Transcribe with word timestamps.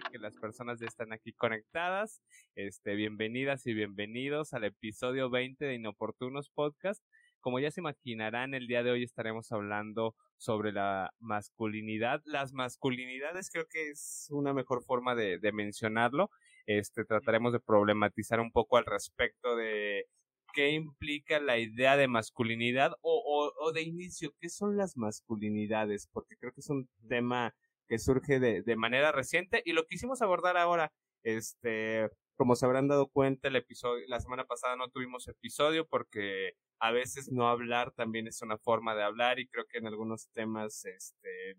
que 0.00 0.18
las 0.18 0.36
personas 0.36 0.80
ya 0.80 0.86
están 0.86 1.12
aquí 1.12 1.32
conectadas. 1.32 2.22
Este, 2.54 2.94
bienvenidas 2.94 3.66
y 3.66 3.74
bienvenidos 3.74 4.54
al 4.54 4.64
episodio 4.64 5.28
20 5.28 5.66
de 5.66 5.74
Inoportunos 5.74 6.48
Podcast. 6.48 7.04
Como 7.40 7.58
ya 7.58 7.70
se 7.70 7.80
imaginarán, 7.80 8.54
el 8.54 8.68
día 8.68 8.82
de 8.82 8.90
hoy 8.90 9.02
estaremos 9.02 9.52
hablando 9.52 10.14
sobre 10.38 10.72
la 10.72 11.12
masculinidad. 11.18 12.22
Las 12.24 12.54
masculinidades 12.54 13.50
creo 13.50 13.66
que 13.68 13.90
es 13.90 14.28
una 14.30 14.54
mejor 14.54 14.82
forma 14.82 15.14
de, 15.14 15.38
mencionarlo. 15.52 16.30
Este, 16.64 17.04
trataremos 17.04 17.52
de 17.52 17.60
problematizar 17.60 18.40
un 18.40 18.50
poco 18.50 18.78
al 18.78 18.86
respecto 18.86 19.56
de 19.56 20.06
qué 20.54 20.70
implica 20.70 21.38
la 21.38 21.58
idea 21.58 21.98
de 21.98 22.08
masculinidad 22.08 22.92
o, 23.02 23.52
o, 23.58 23.72
de 23.72 23.82
inicio, 23.82 24.32
qué 24.40 24.48
son 24.48 24.76
las 24.76 24.96
masculinidades, 24.96 26.08
porque 26.12 26.36
creo 26.36 26.52
que 26.52 26.60
es 26.60 26.70
un 26.70 26.88
tema 27.08 27.54
que 27.92 27.98
surge 27.98 28.40
de, 28.40 28.62
de 28.62 28.74
manera 28.74 29.12
reciente 29.12 29.60
y 29.66 29.74
lo 29.74 29.84
quisimos 29.84 30.22
abordar 30.22 30.56
ahora, 30.56 30.90
este, 31.24 32.08
como 32.38 32.56
se 32.56 32.64
habrán 32.64 32.88
dado 32.88 33.06
cuenta, 33.06 33.48
el 33.48 33.56
episodio, 33.56 34.02
la 34.08 34.18
semana 34.18 34.46
pasada 34.46 34.76
no 34.76 34.88
tuvimos 34.88 35.28
episodio 35.28 35.86
porque 35.86 36.54
a 36.80 36.90
veces 36.90 37.30
no 37.30 37.48
hablar 37.48 37.92
también 37.92 38.26
es 38.28 38.40
una 38.40 38.56
forma 38.56 38.94
de 38.94 39.02
hablar 39.02 39.40
y 39.40 39.46
creo 39.46 39.66
que 39.66 39.76
en 39.76 39.88
algunos 39.88 40.30
temas, 40.32 40.86
este, 40.86 41.58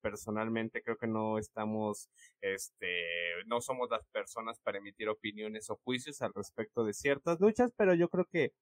personalmente 0.00 0.84
creo 0.84 0.96
que 0.96 1.08
no 1.08 1.36
estamos, 1.36 2.08
este, 2.40 3.02
no 3.46 3.60
somos 3.60 3.90
las 3.90 4.06
personas 4.12 4.60
para 4.60 4.78
emitir 4.78 5.08
opiniones 5.08 5.68
o 5.68 5.80
juicios 5.82 6.22
al 6.22 6.32
respecto 6.32 6.84
de 6.84 6.94
ciertas 6.94 7.40
luchas, 7.40 7.72
pero 7.76 7.92
yo 7.94 8.08
creo 8.08 8.26
que 8.30 8.52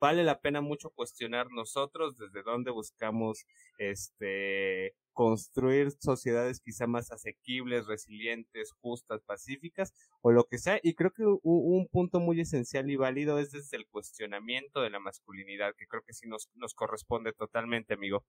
vale 0.00 0.24
la 0.24 0.40
pena 0.40 0.60
mucho 0.60 0.90
cuestionar 0.90 1.50
nosotros 1.50 2.16
desde 2.16 2.42
dónde 2.42 2.70
buscamos, 2.70 3.46
este, 3.78 4.94
construir 5.12 5.90
sociedades 5.90 6.60
quizá 6.60 6.86
más 6.86 7.10
asequibles, 7.10 7.86
resilientes, 7.86 8.72
justas, 8.80 9.22
pacíficas 9.22 9.92
o 10.20 10.30
lo 10.30 10.44
que 10.44 10.58
sea. 10.58 10.78
Y 10.82 10.94
creo 10.94 11.10
que 11.12 11.24
un 11.24 11.88
punto 11.88 12.20
muy 12.20 12.40
esencial 12.40 12.88
y 12.90 12.96
válido 12.96 13.38
es 13.38 13.50
desde 13.50 13.76
el 13.76 13.88
cuestionamiento 13.88 14.80
de 14.80 14.90
la 14.90 15.00
masculinidad, 15.00 15.74
que 15.76 15.86
creo 15.86 16.02
que 16.06 16.14
sí 16.14 16.28
nos, 16.28 16.48
nos 16.54 16.74
corresponde 16.74 17.32
totalmente, 17.32 17.94
amigo. 17.94 18.24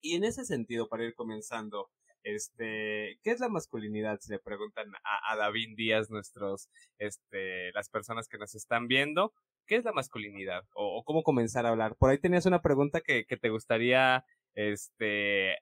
Y 0.00 0.16
en 0.16 0.24
ese 0.24 0.44
sentido, 0.44 0.88
para 0.88 1.04
ir 1.04 1.14
comenzando, 1.14 1.90
este, 2.22 3.18
¿qué 3.22 3.30
es 3.30 3.40
la 3.40 3.48
masculinidad? 3.48 4.18
Si 4.20 4.30
le 4.30 4.38
preguntan 4.38 4.92
a, 5.04 5.32
a 5.32 5.36
David 5.36 5.76
Díaz, 5.76 6.10
nuestros, 6.10 6.68
este, 6.98 7.72
las 7.72 7.88
personas 7.88 8.28
que 8.28 8.38
nos 8.38 8.54
están 8.54 8.86
viendo, 8.86 9.32
¿qué 9.68 9.76
es 9.76 9.84
la 9.84 9.92
masculinidad? 9.92 10.64
O, 10.74 11.04
cómo 11.04 11.22
comenzar 11.22 11.66
a 11.66 11.68
hablar. 11.68 11.94
Por 11.96 12.10
ahí 12.10 12.18
tenías 12.18 12.46
una 12.46 12.62
pregunta 12.62 13.00
que, 13.00 13.24
te 13.24 13.50
gustaría, 13.50 14.24
este, 14.54 15.58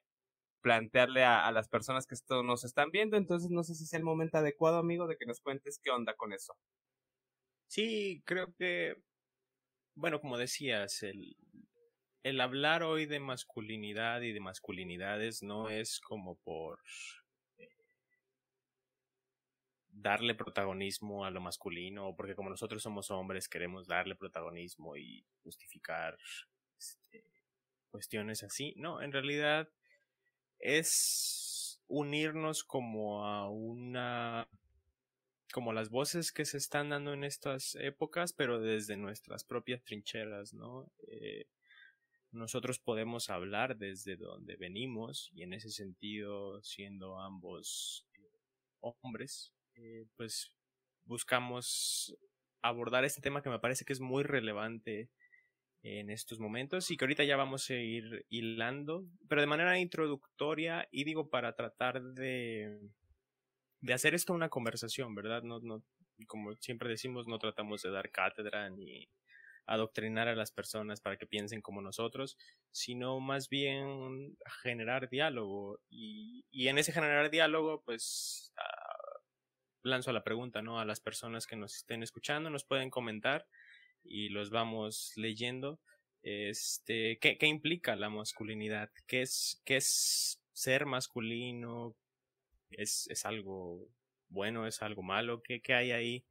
plantearle 0.61 1.23
a, 1.23 1.51
las 1.51 1.69
personas 1.69 2.07
que 2.07 2.15
esto 2.15 2.41
nos 2.41 2.63
están 2.63 2.89
viendo, 2.91 3.17
entonces 3.17 3.51
no 3.51 3.63
sé 3.63 3.75
si 3.75 3.83
es 3.83 3.93
el 3.93 4.03
momento 4.03 4.37
adecuado, 4.39 4.77
amigo, 4.77 5.07
de 5.07 5.17
que 5.17 5.25
nos 5.25 5.41
cuentes 5.41 5.79
qué 5.83 5.91
onda 5.91 6.15
con 6.15 6.33
eso. 6.33 6.55
Sí, 7.67 8.23
creo 8.25 8.53
que, 8.57 8.95
bueno, 9.95 10.21
como 10.21 10.37
decías, 10.37 11.03
el, 11.03 11.35
el 12.23 12.41
hablar 12.41 12.83
hoy 12.83 13.05
de 13.05 13.19
masculinidad 13.19 14.21
y 14.21 14.31
de 14.31 14.39
masculinidades 14.39 15.43
no 15.43 15.69
es 15.69 15.99
como 15.99 16.37
por 16.37 16.79
darle 20.01 20.35
protagonismo 20.35 21.25
a 21.25 21.31
lo 21.31 21.41
masculino, 21.41 22.15
porque 22.15 22.35
como 22.35 22.49
nosotros 22.49 22.83
somos 22.83 23.09
hombres 23.11 23.49
queremos 23.49 23.87
darle 23.87 24.15
protagonismo 24.15 24.95
y 24.95 25.25
justificar 25.43 26.17
este, 26.77 27.23
cuestiones 27.89 28.43
así. 28.43 28.73
No, 28.77 29.01
en 29.01 29.11
realidad 29.11 29.69
es 30.59 31.81
unirnos 31.87 32.63
como 32.63 33.25
a 33.25 33.49
una 33.49 34.47
como 35.53 35.71
las 35.71 35.89
voces 35.89 36.31
que 36.31 36.45
se 36.45 36.57
están 36.57 36.89
dando 36.89 37.13
en 37.13 37.23
estas 37.23 37.75
épocas, 37.75 38.33
pero 38.33 38.59
desde 38.59 38.97
nuestras 38.97 39.45
propias 39.45 39.81
trincheras, 39.81 40.53
¿no? 40.53 40.91
Eh, 41.07 41.47
nosotros 42.31 42.79
podemos 42.79 43.29
hablar 43.29 43.77
desde 43.77 44.17
donde 44.17 44.57
venimos 44.57 45.31
y 45.33 45.43
en 45.43 45.53
ese 45.53 45.71
sentido, 45.71 46.61
siendo 46.61 47.19
ambos 47.19 48.05
hombres, 48.81 49.53
eh, 49.77 50.05
pues 50.15 50.51
buscamos 51.05 52.15
abordar 52.61 53.05
este 53.05 53.21
tema 53.21 53.41
que 53.41 53.49
me 53.49 53.59
parece 53.59 53.85
que 53.85 53.93
es 53.93 53.99
muy 54.01 54.23
relevante 54.23 55.09
en 55.83 56.09
estos 56.09 56.39
momentos 56.39 56.91
y 56.91 56.97
que 56.97 57.05
ahorita 57.05 57.23
ya 57.23 57.37
vamos 57.37 57.69
a 57.69 57.75
ir 57.75 58.25
hilando, 58.29 59.05
pero 59.29 59.41
de 59.41 59.47
manera 59.47 59.79
introductoria 59.79 60.87
y 60.91 61.03
digo 61.03 61.29
para 61.29 61.55
tratar 61.55 62.01
de, 62.01 62.79
de 63.81 63.93
hacer 63.93 64.15
esto 64.15 64.33
una 64.33 64.49
conversación, 64.49 65.15
¿verdad? 65.15 65.43
No, 65.43 65.59
no, 65.59 65.83
como 66.27 66.55
siempre 66.55 66.89
decimos, 66.89 67.27
no 67.27 67.39
tratamos 67.39 67.83
de 67.83 67.91
dar 67.91 68.11
cátedra 68.11 68.69
ni, 68.69 69.07
adoctrinar 69.67 70.29
a 70.29 70.35
las 70.35 70.51
personas 70.51 71.01
para 71.01 71.17
que 71.17 71.27
piensen 71.27 71.61
como 71.61 71.81
nosotros, 71.81 72.37
sino 72.71 73.19
más 73.19 73.49
bien 73.49 74.37
generar 74.63 75.09
diálogo. 75.09 75.79
Y, 75.89 76.45
y 76.49 76.69
en 76.69 76.77
ese 76.77 76.93
generar 76.93 77.29
diálogo, 77.29 77.83
pues 77.83 78.53
uh, 78.57 78.86
lanzo 79.87 80.11
la 80.11 80.23
pregunta, 80.23 80.61
¿no? 80.61 80.79
A 80.79 80.85
las 80.85 80.99
personas 80.99 81.47
que 81.47 81.55
nos 81.55 81.75
estén 81.75 82.03
escuchando, 82.03 82.49
nos 82.49 82.63
pueden 82.63 82.89
comentar 82.89 83.47
y 84.03 84.29
los 84.29 84.49
vamos 84.49 85.13
leyendo. 85.15 85.79
Este, 86.21 87.19
¿qué, 87.19 87.37
implica 87.47 87.95
la 87.95 88.09
masculinidad? 88.09 88.91
¿Qué 89.07 89.21
es, 89.21 89.61
qué 89.65 89.77
es 89.77 90.41
ser 90.53 90.85
masculino? 90.85 91.95
¿Es, 92.69 93.07
es 93.09 93.25
algo 93.25 93.87
bueno? 94.29 94.67
¿Es 94.67 94.81
algo 94.81 95.03
malo? 95.03 95.41
¿Qué, 95.41 95.61
qué 95.61 95.73
hay 95.73 95.91
ahí? 95.91 96.25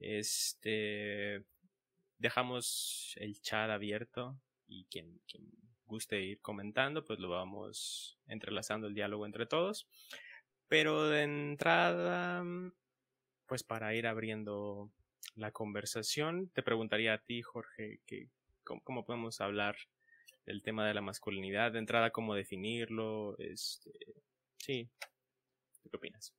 Este, 0.00 1.44
dejamos 2.18 3.14
el 3.16 3.40
chat 3.40 3.70
abierto 3.70 4.40
y 4.66 4.84
quien 4.86 5.20
guste 5.90 6.22
ir 6.22 6.40
comentando, 6.40 7.04
pues 7.04 7.18
lo 7.18 7.28
vamos 7.28 8.18
entrelazando 8.26 8.86
el 8.86 8.94
diálogo 8.94 9.26
entre 9.26 9.46
todos. 9.46 9.88
Pero 10.68 11.08
de 11.08 11.22
entrada, 11.22 12.44
pues 13.50 13.64
para 13.64 13.92
ir 13.96 14.06
abriendo 14.06 14.92
la 15.34 15.50
conversación, 15.50 16.50
te 16.54 16.62
preguntaría 16.62 17.14
a 17.14 17.18
ti, 17.18 17.42
Jorge, 17.42 17.98
que, 18.06 18.28
cómo, 18.62 18.80
cómo 18.84 19.04
podemos 19.04 19.40
hablar 19.40 19.74
del 20.46 20.62
tema 20.62 20.86
de 20.86 20.94
la 20.94 21.00
masculinidad, 21.00 21.72
de 21.72 21.80
entrada, 21.80 22.12
cómo 22.12 22.36
definirlo, 22.36 23.36
este, 23.38 23.90
sí, 24.56 24.88
¿qué 25.82 25.96
opinas? 25.96 26.32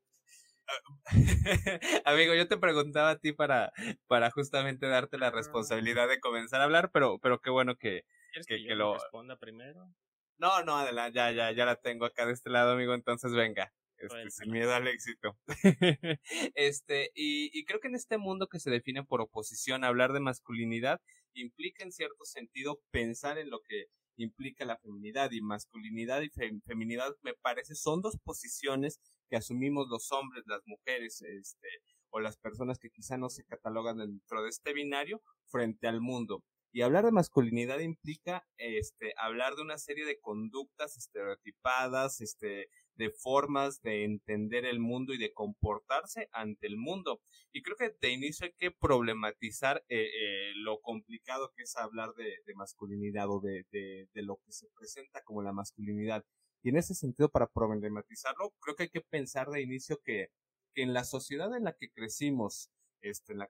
Amigo, 2.06 2.34
yo 2.34 2.48
te 2.48 2.56
preguntaba 2.56 3.10
a 3.10 3.20
ti 3.20 3.34
para, 3.34 3.74
para 4.08 4.32
justamente 4.32 4.88
darte 4.88 5.18
la 5.18 5.32
responsabilidad 5.32 6.08
de 6.08 6.22
comenzar 6.22 6.62
a 6.62 6.64
hablar, 6.64 6.92
pero, 6.94 7.20
pero 7.20 7.42
qué 7.42 7.50
bueno 7.50 7.76
que, 7.76 8.06
que, 8.32 8.42
que, 8.48 8.68
que 8.68 8.76
lo 8.76 8.94
responda 8.94 9.36
primero. 9.36 9.94
No, 10.38 10.64
no, 10.64 10.78
adelante, 10.78 11.18
ya, 11.18 11.30
ya, 11.32 11.52
ya 11.52 11.66
la 11.66 11.76
tengo 11.76 12.06
acá 12.06 12.26
de 12.26 12.32
este 12.32 12.50
lado, 12.50 12.72
amigo, 12.72 12.94
entonces 12.94 13.34
venga. 13.34 13.74
Este, 14.02 14.16
bueno, 14.16 14.30
sin 14.32 14.52
miedo 14.52 14.74
al 14.74 14.88
éxito. 14.88 15.38
este, 16.56 17.12
y, 17.16 17.58
y 17.58 17.66
creo 17.66 17.80
que 17.80 17.88
en 17.88 17.96
este 17.96 18.18
mundo 18.18 18.48
que 18.48 18.60
se 18.60 18.72
define 18.72 19.04
por 19.04 19.22
oposición, 19.22 19.84
hablar 19.84 20.14
de 20.14 20.20
masculinidad 20.20 21.00
implica 21.34 21.84
en 21.84 21.92
cierto 21.92 22.26
sentido 22.26 22.82
pensar 22.92 23.38
en 23.38 23.50
lo 23.50 23.62
que 23.62 23.86
implica 24.18 24.66
la 24.66 24.78
feminidad 24.78 25.32
y 25.32 25.42
masculinidad 25.42 26.22
y 26.22 26.30
fem 26.30 26.62
feminidad 26.62 27.16
me 27.22 27.34
parece 27.34 27.76
son 27.76 28.02
dos 28.02 28.18
posiciones 28.24 29.00
que 29.30 29.38
asumimos 29.38 29.88
los 29.90 30.12
hombres, 30.12 30.44
las 30.46 30.62
mujeres, 30.66 31.22
este, 31.22 31.68
o 32.10 32.20
las 32.20 32.38
personas 32.38 32.78
que 32.80 32.90
quizá 32.90 33.18
no 33.18 33.30
se 33.30 33.46
catalogan 33.46 33.98
dentro 33.98 34.44
de 34.44 34.50
este 34.50 34.74
binario 34.74 35.22
frente 35.48 35.88
al 35.88 36.02
mundo. 36.02 36.44
Y 36.74 36.82
hablar 36.82 37.06
de 37.06 37.12
masculinidad 37.12 37.80
implica 37.80 38.46
este 38.58 39.14
hablar 39.18 39.56
de 39.56 39.62
una 39.62 39.78
serie 39.78 40.06
de 40.06 40.20
conductas 40.20 40.98
estereotipadas, 40.98 42.22
este 42.22 42.70
de 43.02 43.10
formas 43.10 43.82
de 43.82 44.04
entender 44.04 44.64
el 44.64 44.80
mundo 44.80 45.12
y 45.12 45.18
de 45.18 45.34
comportarse 45.34 46.30
ante 46.34 46.68
el 46.68 46.78
mundo. 46.78 47.20
Y 47.52 47.64
creo 47.64 47.76
que 47.76 47.96
de 48.00 48.14
inicio 48.14 48.46
hay 48.46 48.54
que 48.54 48.70
problematizar 48.70 49.84
eh, 49.90 50.06
eh, 50.06 50.52
lo 50.58 50.82
complicado 50.82 51.52
que 51.56 51.64
es 51.64 51.76
hablar 51.78 52.14
de, 52.14 52.54
masculinidad 52.54 53.28
o 53.28 53.40
de, 53.40 53.66
de, 53.72 54.08
de 54.14 54.22
lo 54.22 54.38
que 54.46 54.52
se 54.52 54.68
presenta 54.78 55.24
como 55.24 55.42
la 55.42 55.52
masculinidad. 55.52 56.24
Y 56.62 56.70
en 56.70 56.78
ese 56.78 56.94
sentido, 56.94 57.30
para 57.30 57.48
problematizarlo, 57.48 58.54
creo 58.60 58.76
que 58.76 58.84
hay 58.84 58.90
que 58.90 59.02
pensar 59.02 59.50
de 59.50 59.64
inicio 59.64 60.00
que, 60.06 60.28
que 60.76 60.84
en 60.84 60.94
la 60.94 61.04
sociedad 61.04 61.56
en 61.58 61.64
la 61.64 61.74
que 61.74 61.90
crecimos, 61.90 62.70
este, 63.02 63.34
en 63.34 63.40
la 63.40 63.50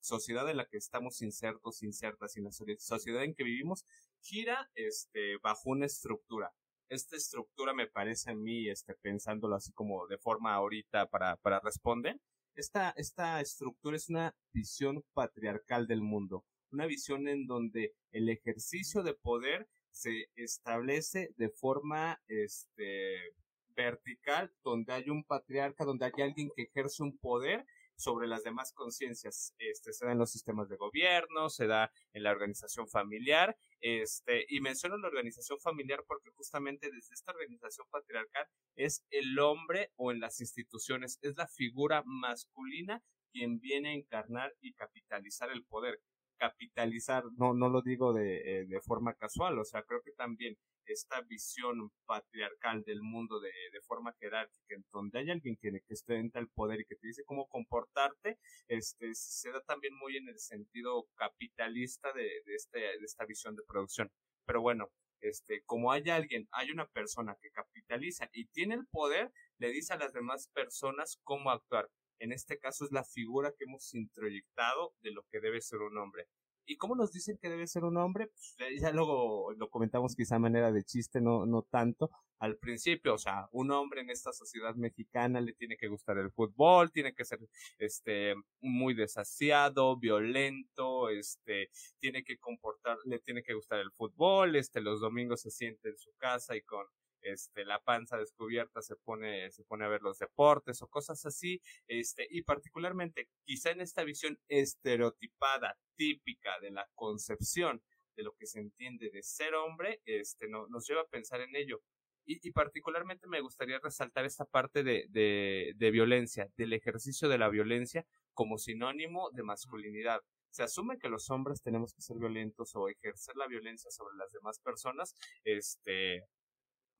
sociedad 0.00 0.48
en 0.48 0.58
la 0.58 0.66
que 0.66 0.76
estamos 0.76 1.22
insertos, 1.22 1.82
insertas, 1.82 2.36
y 2.36 2.38
en 2.38 2.44
la 2.44 2.52
sociedad 2.52 3.24
en 3.24 3.34
que 3.34 3.42
vivimos, 3.42 3.84
gira 4.20 4.70
este, 4.76 5.38
bajo 5.42 5.70
una 5.70 5.86
estructura. 5.86 6.52
Esta 6.92 7.16
estructura 7.16 7.72
me 7.72 7.86
parece 7.86 8.32
a 8.32 8.34
mí, 8.34 8.68
este, 8.68 8.94
pensándolo 8.94 9.56
así 9.56 9.72
como 9.72 10.06
de 10.08 10.18
forma 10.18 10.52
ahorita 10.52 11.08
para, 11.08 11.36
para 11.36 11.58
responder, 11.58 12.20
esta, 12.54 12.90
esta 12.98 13.40
estructura 13.40 13.96
es 13.96 14.10
una 14.10 14.36
visión 14.52 15.02
patriarcal 15.14 15.86
del 15.86 16.02
mundo, 16.02 16.44
una 16.70 16.84
visión 16.84 17.28
en 17.28 17.46
donde 17.46 17.94
el 18.10 18.28
ejercicio 18.28 19.02
de 19.02 19.14
poder 19.14 19.70
se 19.90 20.28
establece 20.36 21.32
de 21.38 21.48
forma 21.48 22.20
este 22.28 23.36
vertical, 23.74 24.52
donde 24.62 24.92
hay 24.92 25.08
un 25.08 25.24
patriarca, 25.24 25.86
donde 25.86 26.04
hay 26.04 26.22
alguien 26.22 26.50
que 26.54 26.64
ejerce 26.64 27.02
un 27.02 27.16
poder 27.16 27.64
sobre 28.02 28.26
las 28.26 28.42
demás 28.42 28.72
conciencias. 28.72 29.54
Este, 29.58 29.92
se 29.92 30.04
da 30.04 30.12
en 30.12 30.18
los 30.18 30.30
sistemas 30.30 30.68
de 30.68 30.76
gobierno, 30.76 31.48
se 31.48 31.66
da 31.66 31.90
en 32.12 32.22
la 32.22 32.32
organización 32.32 32.88
familiar, 32.88 33.56
este, 33.80 34.44
y 34.48 34.60
menciono 34.60 34.98
la 34.98 35.08
organización 35.08 35.58
familiar 35.60 36.04
porque 36.06 36.30
justamente 36.30 36.90
desde 36.90 37.14
esta 37.14 37.32
organización 37.32 37.86
patriarcal 37.90 38.46
es 38.76 39.04
el 39.10 39.38
hombre 39.38 39.92
o 39.96 40.12
en 40.12 40.20
las 40.20 40.40
instituciones, 40.40 41.18
es 41.22 41.36
la 41.36 41.48
figura 41.48 42.02
masculina 42.04 43.02
quien 43.32 43.60
viene 43.60 43.90
a 43.90 43.94
encarnar 43.94 44.54
y 44.60 44.74
capitalizar 44.74 45.50
el 45.50 45.64
poder 45.64 46.00
capitalizar, 46.38 47.24
no, 47.36 47.54
no 47.54 47.68
lo 47.68 47.82
digo 47.82 48.12
de, 48.12 48.62
eh, 48.62 48.66
de, 48.66 48.80
forma 48.80 49.14
casual, 49.14 49.60
o 49.60 49.64
sea, 49.64 49.84
creo 49.84 50.02
que 50.02 50.10
también 50.10 50.56
esta 50.86 51.20
visión 51.22 51.90
patriarcal 52.06 52.82
del 52.84 53.02
mundo 53.02 53.40
de, 53.40 53.50
de 53.72 53.80
forma 53.82 54.12
jerárquica, 54.20 54.74
en 54.74 54.84
donde 54.92 55.18
hay 55.20 55.30
alguien 55.30 55.56
que, 55.56 55.70
que 55.70 55.94
ostenta 55.94 56.38
el 56.38 56.48
poder 56.48 56.80
y 56.80 56.84
que 56.84 56.96
te 56.96 57.06
dice 57.06 57.24
cómo 57.24 57.46
comportarte, 57.48 58.38
este, 58.68 59.14
se 59.14 59.50
da 59.50 59.60
también 59.62 59.94
muy 59.96 60.16
en 60.16 60.28
el 60.28 60.38
sentido 60.38 61.06
capitalista 61.14 62.12
de, 62.12 62.42
de, 62.44 62.54
este, 62.54 62.78
de 62.78 63.04
esta 63.04 63.24
visión 63.26 63.56
de 63.56 63.62
producción. 63.66 64.10
Pero 64.44 64.60
bueno, 64.60 64.90
este, 65.20 65.62
como 65.64 65.92
hay 65.92 66.10
alguien, 66.10 66.48
hay 66.50 66.70
una 66.70 66.86
persona 66.86 67.36
que 67.40 67.50
capitaliza 67.50 68.28
y 68.32 68.46
tiene 68.46 68.74
el 68.74 68.86
poder, 68.86 69.32
le 69.58 69.70
dice 69.70 69.94
a 69.94 69.98
las 69.98 70.12
demás 70.12 70.48
personas 70.52 71.18
cómo 71.22 71.50
actuar. 71.50 71.88
En 72.18 72.32
este 72.32 72.58
caso 72.58 72.84
es 72.84 72.92
la 72.92 73.04
figura 73.04 73.52
que 73.56 73.64
hemos 73.64 73.94
introyectado 73.94 74.94
de 75.00 75.12
lo 75.12 75.22
que 75.30 75.40
debe 75.40 75.60
ser 75.60 75.80
un 75.80 75.96
hombre. 75.98 76.28
¿Y 76.66 76.76
cómo 76.76 76.94
nos 76.94 77.12
dicen 77.12 77.38
que 77.40 77.48
debe 77.48 77.66
ser 77.66 77.84
un 77.84 77.96
hombre? 77.96 78.30
Pues 78.58 78.80
ya 78.80 78.90
luego 78.92 79.52
lo 79.56 79.68
comentamos 79.68 80.14
quizá 80.14 80.38
manera 80.38 80.70
de 80.72 80.84
chiste, 80.84 81.20
no, 81.20 81.46
no 81.46 81.62
tanto. 81.62 82.10
Al 82.38 82.56
principio, 82.56 83.14
o 83.14 83.18
sea, 83.18 83.48
un 83.52 83.70
hombre 83.70 84.00
en 84.00 84.10
esta 84.10 84.32
sociedad 84.32 84.74
mexicana 84.74 85.40
le 85.40 85.52
tiene 85.52 85.76
que 85.76 85.88
gustar 85.88 86.18
el 86.18 86.32
fútbol, 86.32 86.90
tiene 86.90 87.14
que 87.14 87.24
ser 87.24 87.38
este 87.78 88.34
muy 88.60 88.94
desasiado, 88.94 89.96
violento, 89.96 91.08
este, 91.08 91.70
tiene 92.00 92.24
que 92.24 92.38
comportar, 92.38 92.98
le 93.04 93.20
tiene 93.20 93.42
que 93.42 93.54
gustar 93.54 93.78
el 93.78 93.92
fútbol, 93.92 94.56
este, 94.56 94.80
los 94.80 95.00
domingos 95.00 95.42
se 95.42 95.50
siente 95.50 95.90
en 95.90 95.98
su 95.98 96.12
casa 96.16 96.56
y 96.56 96.62
con 96.62 96.84
este, 97.22 97.64
la 97.64 97.80
panza 97.80 98.16
descubierta 98.16 98.82
se 98.82 98.96
pone, 98.96 99.50
se 99.50 99.64
pone 99.64 99.84
a 99.84 99.88
ver 99.88 100.02
los 100.02 100.18
deportes 100.18 100.82
o 100.82 100.88
cosas 100.88 101.24
así, 101.24 101.60
este, 101.86 102.26
y 102.30 102.42
particularmente 102.42 103.28
quizá 103.44 103.70
en 103.70 103.80
esta 103.80 104.04
visión 104.04 104.38
estereotipada, 104.48 105.76
típica 105.96 106.58
de 106.60 106.70
la 106.70 106.88
concepción 106.94 107.82
de 108.16 108.22
lo 108.22 108.34
que 108.34 108.46
se 108.46 108.60
entiende 108.60 109.10
de 109.10 109.22
ser 109.22 109.54
hombre, 109.54 110.00
este, 110.04 110.48
no, 110.48 110.66
nos 110.68 110.86
lleva 110.86 111.02
a 111.02 111.06
pensar 111.06 111.40
en 111.40 111.56
ello. 111.56 111.82
Y, 112.24 112.46
y 112.46 112.52
particularmente 112.52 113.26
me 113.26 113.40
gustaría 113.40 113.80
resaltar 113.80 114.24
esta 114.24 114.44
parte 114.44 114.84
de, 114.84 115.06
de, 115.08 115.72
de 115.76 115.90
violencia, 115.90 116.48
del 116.56 116.72
ejercicio 116.72 117.28
de 117.28 117.38
la 117.38 117.48
violencia 117.48 118.06
como 118.32 118.58
sinónimo 118.58 119.30
de 119.32 119.42
masculinidad 119.42 120.22
se 120.52 120.62
asume 120.62 120.98
que 120.98 121.08
los 121.08 121.30
hombres 121.30 121.62
tenemos 121.62 121.94
que 121.94 122.02
ser 122.02 122.18
violentos 122.18 122.76
o 122.76 122.88
ejercer 122.88 123.36
la 123.36 123.46
violencia 123.46 123.90
sobre 123.90 124.16
las 124.16 124.30
demás 124.32 124.60
personas, 124.60 125.14
este, 125.44 126.26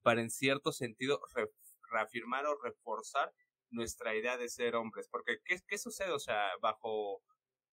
para 0.02 0.20
en 0.20 0.30
cierto 0.30 0.72
sentido 0.72 1.20
reafirmar 1.90 2.46
o 2.46 2.60
reforzar 2.62 3.32
nuestra 3.70 4.14
idea 4.14 4.36
de 4.36 4.48
ser 4.48 4.76
hombres. 4.76 5.08
Porque, 5.10 5.38
¿qué, 5.44 5.58
¿qué 5.66 5.78
sucede? 5.78 6.12
O 6.12 6.18
sea, 6.18 6.48
bajo 6.60 7.22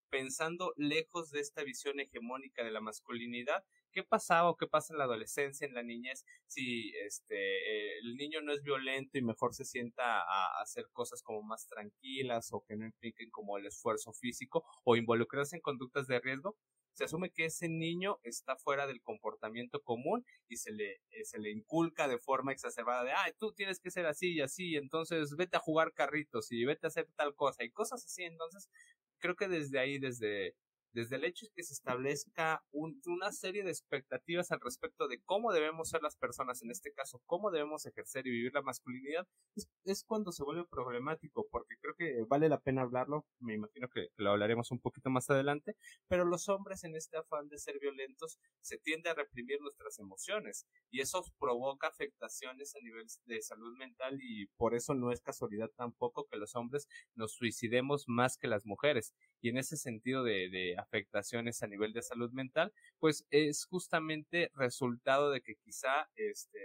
pensando 0.09 0.73
lejos 0.75 1.31
de 1.31 1.39
esta 1.39 1.63
visión 1.63 1.99
hegemónica 1.99 2.63
de 2.63 2.71
la 2.71 2.81
masculinidad, 2.81 3.63
¿qué 3.91 4.03
pasaba 4.03 4.49
o 4.49 4.57
qué 4.57 4.67
pasa 4.67 4.93
en 4.93 4.97
la 4.97 5.05
adolescencia, 5.05 5.65
en 5.67 5.73
la 5.73 5.83
niñez, 5.83 6.25
si 6.47 6.91
este 7.05 7.99
el 7.99 8.15
niño 8.15 8.41
no 8.41 8.53
es 8.53 8.63
violento 8.63 9.17
y 9.17 9.21
mejor 9.21 9.53
se 9.53 9.65
sienta 9.65 10.21
a, 10.21 10.61
hacer 10.61 10.85
cosas 10.91 11.21
como 11.21 11.41
más 11.43 11.67
tranquilas 11.67 12.49
o 12.51 12.63
que 12.67 12.75
no 12.75 12.85
impliquen 12.85 13.29
como 13.31 13.57
el 13.57 13.65
esfuerzo 13.67 14.13
físico 14.13 14.65
o 14.83 14.95
involucrarse 14.95 15.55
en 15.55 15.61
conductas 15.61 16.07
de 16.07 16.19
riesgo? 16.19 16.57
Se 16.99 17.05
asume 17.05 17.31
que 17.31 17.45
ese 17.45 17.69
niño 17.69 18.19
está 18.23 18.57
fuera 18.57 18.85
del 18.85 19.01
comportamiento 19.01 19.81
común 19.81 20.25
y 20.49 20.57
se 20.57 20.73
le, 20.73 20.95
eh, 21.11 21.23
se 21.23 21.39
le 21.39 21.49
inculca 21.49 22.09
de 22.09 22.19
forma 22.19 22.51
exacerbada 22.51 23.05
de, 23.05 23.13
ay, 23.13 23.31
tú 23.39 23.53
tienes 23.53 23.79
que 23.79 23.89
ser 23.89 24.05
así 24.05 24.33
y 24.33 24.41
así, 24.41 24.75
entonces 24.75 25.33
vete 25.37 25.55
a 25.55 25.61
jugar 25.61 25.93
carritos 25.93 26.51
y 26.51 26.65
vete 26.65 26.87
a 26.87 26.89
hacer 26.89 27.07
tal 27.15 27.35
cosa 27.35 27.63
y 27.63 27.71
cosas 27.71 28.03
así. 28.03 28.23
Entonces, 28.23 28.69
creo 29.19 29.37
que 29.37 29.47
desde 29.47 29.79
ahí, 29.79 29.97
desde, 29.97 30.55
desde 30.93 31.17
el 31.17 31.25
hecho 31.25 31.45
de 31.45 31.51
que 31.55 31.63
se 31.63 31.73
establezca 31.73 32.63
una 32.71 33.31
serie 33.31 33.63
de 33.63 33.69
expectativas 33.69 34.51
al 34.51 34.59
respecto 34.61 35.07
de 35.07 35.21
cómo 35.23 35.51
debemos 35.51 35.89
ser 35.89 36.01
las 36.01 36.15
personas, 36.15 36.61
en 36.63 36.71
este 36.71 36.91
caso, 36.91 37.21
cómo 37.25 37.51
debemos 37.51 37.85
ejercer 37.85 38.27
y 38.27 38.31
vivir 38.31 38.53
la 38.53 38.61
masculinidad, 38.61 39.27
es, 39.85 40.03
cuando 40.03 40.31
se 40.31 40.43
vuelve 40.43 40.65
problemático, 40.65 41.47
porque 41.51 41.75
creo 41.81 41.95
que 41.95 42.23
vale 42.27 42.49
la 42.49 42.59
pena 42.59 42.81
hablarlo, 42.81 43.25
me 43.39 43.53
imagino 43.53 43.89
que 43.89 44.09
lo 44.17 44.31
hablaremos 44.31 44.71
un 44.71 44.79
poquito 44.79 45.09
más 45.09 45.29
adelante, 45.29 45.75
pero 46.07 46.25
los 46.25 46.49
hombres 46.49 46.83
en 46.83 46.95
este 46.95 47.17
afán 47.17 47.49
de 47.49 47.57
ser 47.57 47.79
violentos 47.79 48.39
se 48.61 48.77
tiende 48.77 49.09
a 49.09 49.13
reprimir 49.13 49.61
nuestras 49.61 49.99
emociones 49.99 50.65
y 50.91 51.01
eso 51.01 51.23
provoca 51.39 51.87
afectaciones 51.87 52.75
a 52.75 52.79
nivel 52.79 53.05
de 53.25 53.41
salud 53.41 53.77
mental 53.77 54.19
y 54.21 54.47
por 54.57 54.75
eso 54.75 54.93
no 54.93 55.11
es 55.11 55.21
casualidad 55.21 55.69
tampoco 55.75 56.27
que 56.27 56.37
los 56.37 56.55
hombres 56.55 56.87
nos 57.15 57.33
suicidemos 57.33 58.05
más 58.07 58.37
que 58.37 58.47
las 58.47 58.65
mujeres 58.65 59.13
y 59.41 59.49
en 59.49 59.57
ese 59.57 59.77
sentido 59.77 60.23
de, 60.23 60.49
de 60.49 60.75
afectaciones 60.79 61.61
a 61.63 61.67
nivel 61.67 61.93
de 61.93 62.01
salud 62.01 62.31
mental, 62.31 62.73
pues 62.99 63.25
es 63.29 63.65
justamente 63.65 64.51
resultado 64.55 65.31
de 65.31 65.41
que 65.41 65.55
quizá 65.55 66.09
este 66.15 66.59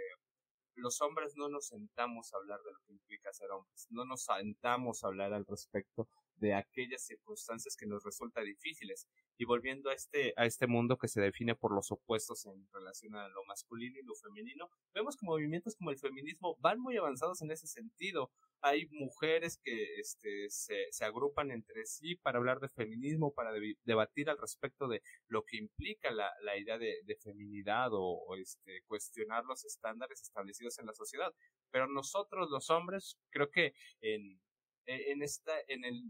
los 0.77 1.01
hombres 1.01 1.35
no 1.37 1.49
nos 1.49 1.69
sentamos 1.69 2.33
a 2.33 2.37
hablar 2.37 2.61
de 2.65 2.73
lo 2.73 2.79
que 2.81 2.93
implica 2.93 3.33
ser 3.33 3.51
hombres, 3.51 3.87
no 3.91 4.05
nos 4.05 4.25
sentamos 4.25 5.05
a 5.05 5.09
hablar 5.09 5.33
al 5.33 5.47
respecto 5.47 6.09
de 6.37 6.55
aquellas 6.55 7.03
circunstancias 7.03 7.77
que 7.77 7.87
nos 7.87 8.03
resultan 8.03 8.45
difíciles. 8.45 9.07
Y 9.37 9.45
volviendo 9.45 9.91
a 9.91 9.95
este, 9.95 10.33
a 10.37 10.47
este 10.47 10.67
mundo 10.67 10.97
que 10.97 11.09
se 11.09 11.21
define 11.21 11.55
por 11.55 11.75
los 11.75 11.91
opuestos 11.91 12.47
en 12.47 12.69
relación 12.73 13.17
a 13.17 13.29
lo 13.29 13.45
masculino 13.45 13.99
y 13.99 14.05
lo 14.05 14.15
femenino, 14.15 14.71
vemos 14.93 15.17
que 15.17 15.27
movimientos 15.27 15.77
como 15.77 15.91
el 15.91 15.99
feminismo 15.99 16.57
van 16.61 16.81
muy 16.81 16.97
avanzados 16.97 17.43
en 17.43 17.51
ese 17.51 17.67
sentido. 17.67 18.31
Hay 18.61 18.87
mujeres 18.91 19.59
que 19.63 19.97
este, 19.99 20.49
se, 20.49 21.05
agrupan 21.05 21.51
entre 21.51 21.85
sí 21.85 22.15
para 22.17 22.39
hablar 22.39 22.61
de 22.61 22.69
feminismo, 22.69 23.35
para 23.35 23.53
debatir 23.85 24.31
al 24.31 24.39
respecto 24.39 24.89
de 24.89 25.03
lo 25.29 25.45
que 25.45 25.59
implica 25.59 26.11
la, 26.11 26.31
la 26.43 26.57
idea 26.57 26.79
de, 26.79 27.19
feminidad 27.23 27.93
o, 27.93 28.01
o, 28.01 28.37
este, 28.37 28.83
cuestionar 28.87 29.45
los 29.45 29.65
estándares 29.65 30.23
establecidos 30.23 30.79
en 30.79 30.87
la 30.87 30.95
sociedad. 30.95 31.33
Pero 31.71 31.87
nosotros 31.89 32.51
los 32.51 32.71
hombres, 32.71 33.19
creo 33.31 33.51
que 33.51 33.75
en, 34.01 34.41
en 34.87 35.23
esta, 35.23 35.53
en 35.69 35.85
el, 35.85 36.03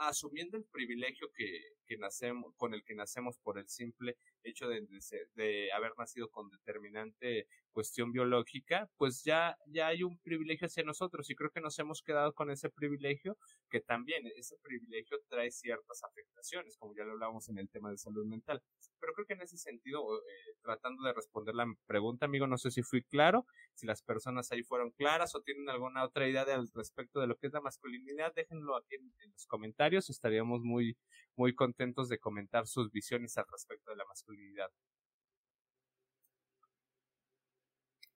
asumiendo 0.00 0.56
el 0.56 0.64
privilegio 0.64 1.30
que, 1.34 1.76
que 1.86 1.96
nacemos, 1.96 2.54
con 2.56 2.74
el 2.74 2.84
que 2.84 2.94
nacemos 2.94 3.38
por 3.38 3.58
el 3.58 3.68
simple 3.68 4.16
hecho 4.44 4.68
de, 4.68 4.86
de, 5.34 5.72
haber 5.72 5.92
nacido 5.98 6.28
con 6.30 6.48
determinante 6.50 7.46
cuestión 7.72 8.12
biológica, 8.12 8.88
pues 8.96 9.22
ya, 9.24 9.56
ya 9.66 9.88
hay 9.88 10.02
un 10.02 10.18
privilegio 10.18 10.66
hacia 10.66 10.84
nosotros 10.84 11.28
y 11.30 11.34
creo 11.34 11.50
que 11.50 11.60
nos 11.60 11.78
hemos 11.78 12.02
quedado 12.02 12.34
con 12.34 12.50
ese 12.50 12.68
privilegio 12.70 13.36
que 13.70 13.80
también 13.80 14.26
ese 14.36 14.56
privilegio 14.62 15.18
trae 15.28 15.50
ciertas 15.50 16.02
afectaciones, 16.04 16.76
como 16.76 16.94
ya 16.94 17.04
lo 17.04 17.12
hablábamos 17.12 17.48
en 17.48 17.58
el 17.58 17.70
tema 17.70 17.90
de 17.90 17.96
salud 17.96 18.26
mental. 18.26 18.62
Pero 19.00 19.14
creo 19.14 19.26
que 19.26 19.34
en 19.34 19.42
ese 19.42 19.56
sentido, 19.56 20.02
eh, 20.18 20.54
tratando 20.62 21.02
de 21.04 21.14
responder 21.14 21.54
la 21.54 21.66
pregunta, 21.86 22.26
amigo, 22.26 22.46
no 22.46 22.58
sé 22.58 22.70
si 22.70 22.82
fui 22.82 23.02
claro, 23.02 23.46
si 23.74 23.86
las 23.86 24.02
personas 24.02 24.52
ahí 24.52 24.62
fueron 24.62 24.90
claras 24.90 25.34
o 25.34 25.42
tienen 25.42 25.68
alguna 25.68 26.04
otra 26.04 26.28
idea 26.28 26.42
al 26.42 26.70
respecto 26.74 27.20
de 27.20 27.26
lo 27.26 27.36
que 27.36 27.46
es 27.46 27.52
la 27.52 27.60
masculinidad, 27.60 28.34
déjenlo 28.34 28.76
aquí 28.76 28.96
en 28.96 29.32
los 29.32 29.46
comentarios, 29.46 30.10
estaríamos 30.10 30.62
muy, 30.62 30.96
muy 31.36 31.54
contentos 31.54 32.08
de 32.08 32.18
comentar 32.18 32.66
sus 32.66 32.90
visiones 32.92 33.36
al 33.38 33.46
respecto 33.50 33.90
de 33.92 33.96
la 33.98 34.04
masculinidad. 34.06 34.70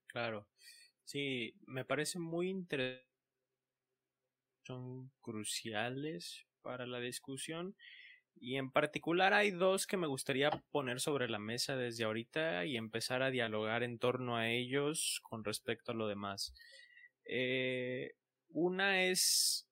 Claro, 0.09 0.49
sí, 1.05 1.55
me 1.67 1.85
parece 1.85 2.19
muy 2.19 2.49
interesante. 2.51 3.07
Son 4.65 5.11
cruciales 5.21 6.45
para 6.63 6.87
la 6.87 6.99
discusión 7.01 7.77
y 8.37 8.57
en 8.57 8.71
particular 8.73 9.35
hay 9.35 9.51
dos 9.53 9.87
que 9.87 9.97
me 9.97 10.07
gustaría 10.09 10.51
poner 10.71 11.01
sobre 11.01 11.29
la 11.29 11.39
mesa 11.39 11.77
desde 11.77 12.05
ahorita 12.05 12.67
y 12.67 12.77
empezar 12.77 13.23
a 13.23 13.31
dialogar 13.31 13.83
en 13.83 13.99
torno 13.99 14.37
a 14.37 14.51
ellos 14.51 15.21
con 15.25 15.45
respecto 15.45 15.93
a 15.93 15.95
lo 15.95 16.09
demás. 16.09 16.55
Eh, 17.25 18.15
una 18.51 19.05
es 19.05 19.69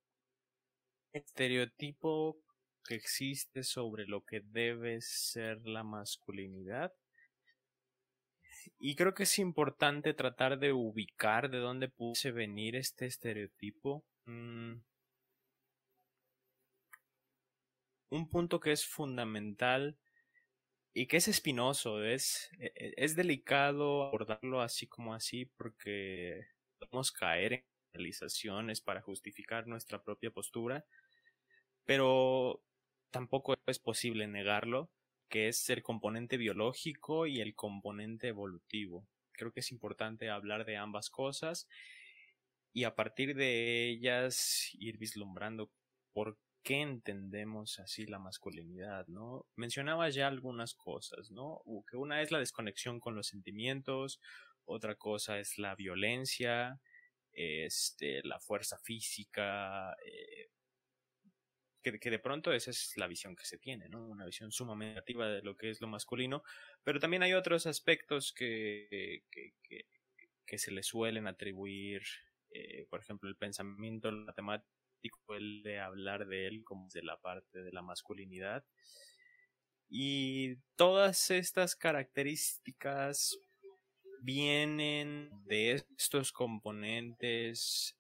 estereotipo 1.13 2.44
que 2.85 2.95
existe 2.95 3.63
sobre 3.63 4.07
lo 4.07 4.25
que 4.25 4.41
debe 4.41 5.01
ser 5.01 5.67
la 5.67 5.83
masculinidad. 5.83 6.93
Y 8.79 8.97
creo 8.97 9.15
que 9.15 9.25
es 9.25 9.39
importante 9.39 10.15
tratar 10.15 10.59
de 10.59 10.73
ubicar 10.73 11.51
de 11.51 11.59
dónde 11.59 11.89
puede 11.89 12.33
venir 12.33 12.77
este 12.77 13.07
estereotipo. 13.07 14.05
Mm. 14.27 14.75
Un 18.11 18.29
punto 18.29 18.61
que 18.61 18.73
es 18.73 18.87
fundamental 18.87 19.99
y 20.95 21.07
que 21.09 21.17
es 21.17 21.27
espinoso, 21.29 22.05
es, 22.05 22.51
e, 22.59 22.73
e, 22.77 22.95
es 22.97 23.17
delicado 23.17 24.05
abordarlo 24.05 24.61
así 24.61 24.87
como 24.87 25.13
así 25.13 25.47
porque 25.47 26.47
podemos 26.79 27.11
caer 27.11 27.53
en 27.55 27.65
realizaciones 27.93 28.81
para 28.81 29.03
justificar 29.03 29.67
nuestra 29.67 30.03
propia 30.03 30.31
postura, 30.31 30.85
pero 31.85 32.63
tampoco 33.15 33.55
es 33.69 33.79
posible 33.79 34.27
negarlo, 34.27 34.91
que 35.29 35.47
es 35.47 35.71
el 35.71 35.85
componente 35.85 36.37
biológico 36.37 37.29
y 37.29 37.41
el 37.41 37.55
componente 37.55 38.27
evolutivo. 38.27 39.07
Creo 39.31 39.53
que 39.53 39.61
es 39.61 39.71
importante 39.71 40.31
hablar 40.31 40.65
de 40.65 40.77
ambas 40.77 41.11
cosas 41.11 41.69
y 42.73 42.83
a 42.83 42.97
partir 42.97 43.37
de 43.37 43.89
ellas 43.89 44.69
ir 44.81 44.99
vislumbrando 44.99 45.71
por 46.13 46.39
qué 46.65 46.81
entendemos 46.81 47.79
así 47.79 48.05
la 48.05 48.19
masculinidad, 48.19 49.07
¿no? 49.07 49.47
Mencionaba 49.55 50.11
ya 50.11 50.27
algunas 50.27 50.75
cosas, 50.75 51.31
¿no? 51.31 51.63
Que 51.89 51.97
una 51.97 52.21
es 52.21 52.33
la 52.33 52.41
desconexión 52.41 52.99
con 52.99 53.15
los 53.15 53.29
sentimientos, 53.29 54.21
otra 54.65 54.97
cosa 54.97 55.39
es 55.39 55.57
la 55.57 55.77
violencia, 55.77 56.81
este, 57.31 58.25
la 58.25 58.41
fuerza 58.41 58.77
física, 58.79 59.93
eh, 60.05 60.49
que, 61.93 62.11
de 62.11 62.19
pronto 62.19 62.53
esa 62.53 62.71
es 62.71 62.97
la 62.97 63.07
visión 63.07 63.37
que 63.37 63.45
se 63.45 63.59
tiene, 63.59 63.89
¿no? 63.89 64.07
Una 64.07 64.25
visión 64.25 64.51
sumamente 64.51 64.95
negativa 64.95 65.29
de 65.29 65.43
lo 65.43 65.57
que 65.57 65.71
es 65.71 65.81
lo 65.81 65.87
masculino, 65.87 66.43
pero 66.83 66.99
también 66.99 67.23
hay 67.23 67.35
otros 67.35 67.67
aspectos 67.67 68.33
que, 68.33 69.23
que, 69.31 70.59
se 70.59 70.71
le 70.71 70.85
suelen 70.85 71.27
atribuir, 71.27 72.03
eh, 72.51 72.87
por 72.89 73.01
ejemplo, 73.01 73.29
el 73.29 73.37
pensamiento 73.37 74.11
matemático, 74.13 74.69
el 75.31 75.65
de 75.65 75.81
hablar 75.81 76.27
de 76.27 76.47
él 76.47 76.63
como 76.65 76.89
de 76.91 77.03
la 77.03 77.21
parte 77.21 77.63
de 77.63 77.73
la 77.73 77.83
masculinidad. 77.83 78.65
Y 79.89 80.57
todas 80.77 81.31
estas 81.31 81.75
características 81.75 83.37
vienen 84.23 85.29
de 85.45 85.73
estos 85.73 86.33
componentes 86.33 87.99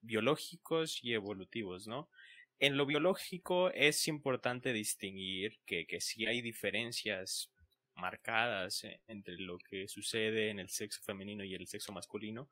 biológicos 0.00 1.02
y 1.02 1.12
evolutivos, 1.12 1.86
¿no? 1.86 2.08
En 2.58 2.76
lo 2.76 2.86
biológico 2.86 3.70
es 3.70 4.08
importante 4.08 4.72
distinguir 4.72 5.58
que, 5.64 5.86
que 5.86 6.00
si 6.00 6.26
hay 6.26 6.42
diferencias 6.42 7.52
marcadas 7.94 8.84
e, 8.84 9.00
entre 9.06 9.38
lo 9.38 9.58
que 9.58 9.88
sucede 9.88 10.50
en 10.50 10.58
el 10.58 10.68
sexo 10.68 11.00
femenino 11.02 11.44
y 11.44 11.54
el 11.54 11.66
sexo 11.66 11.92
masculino, 11.92 12.48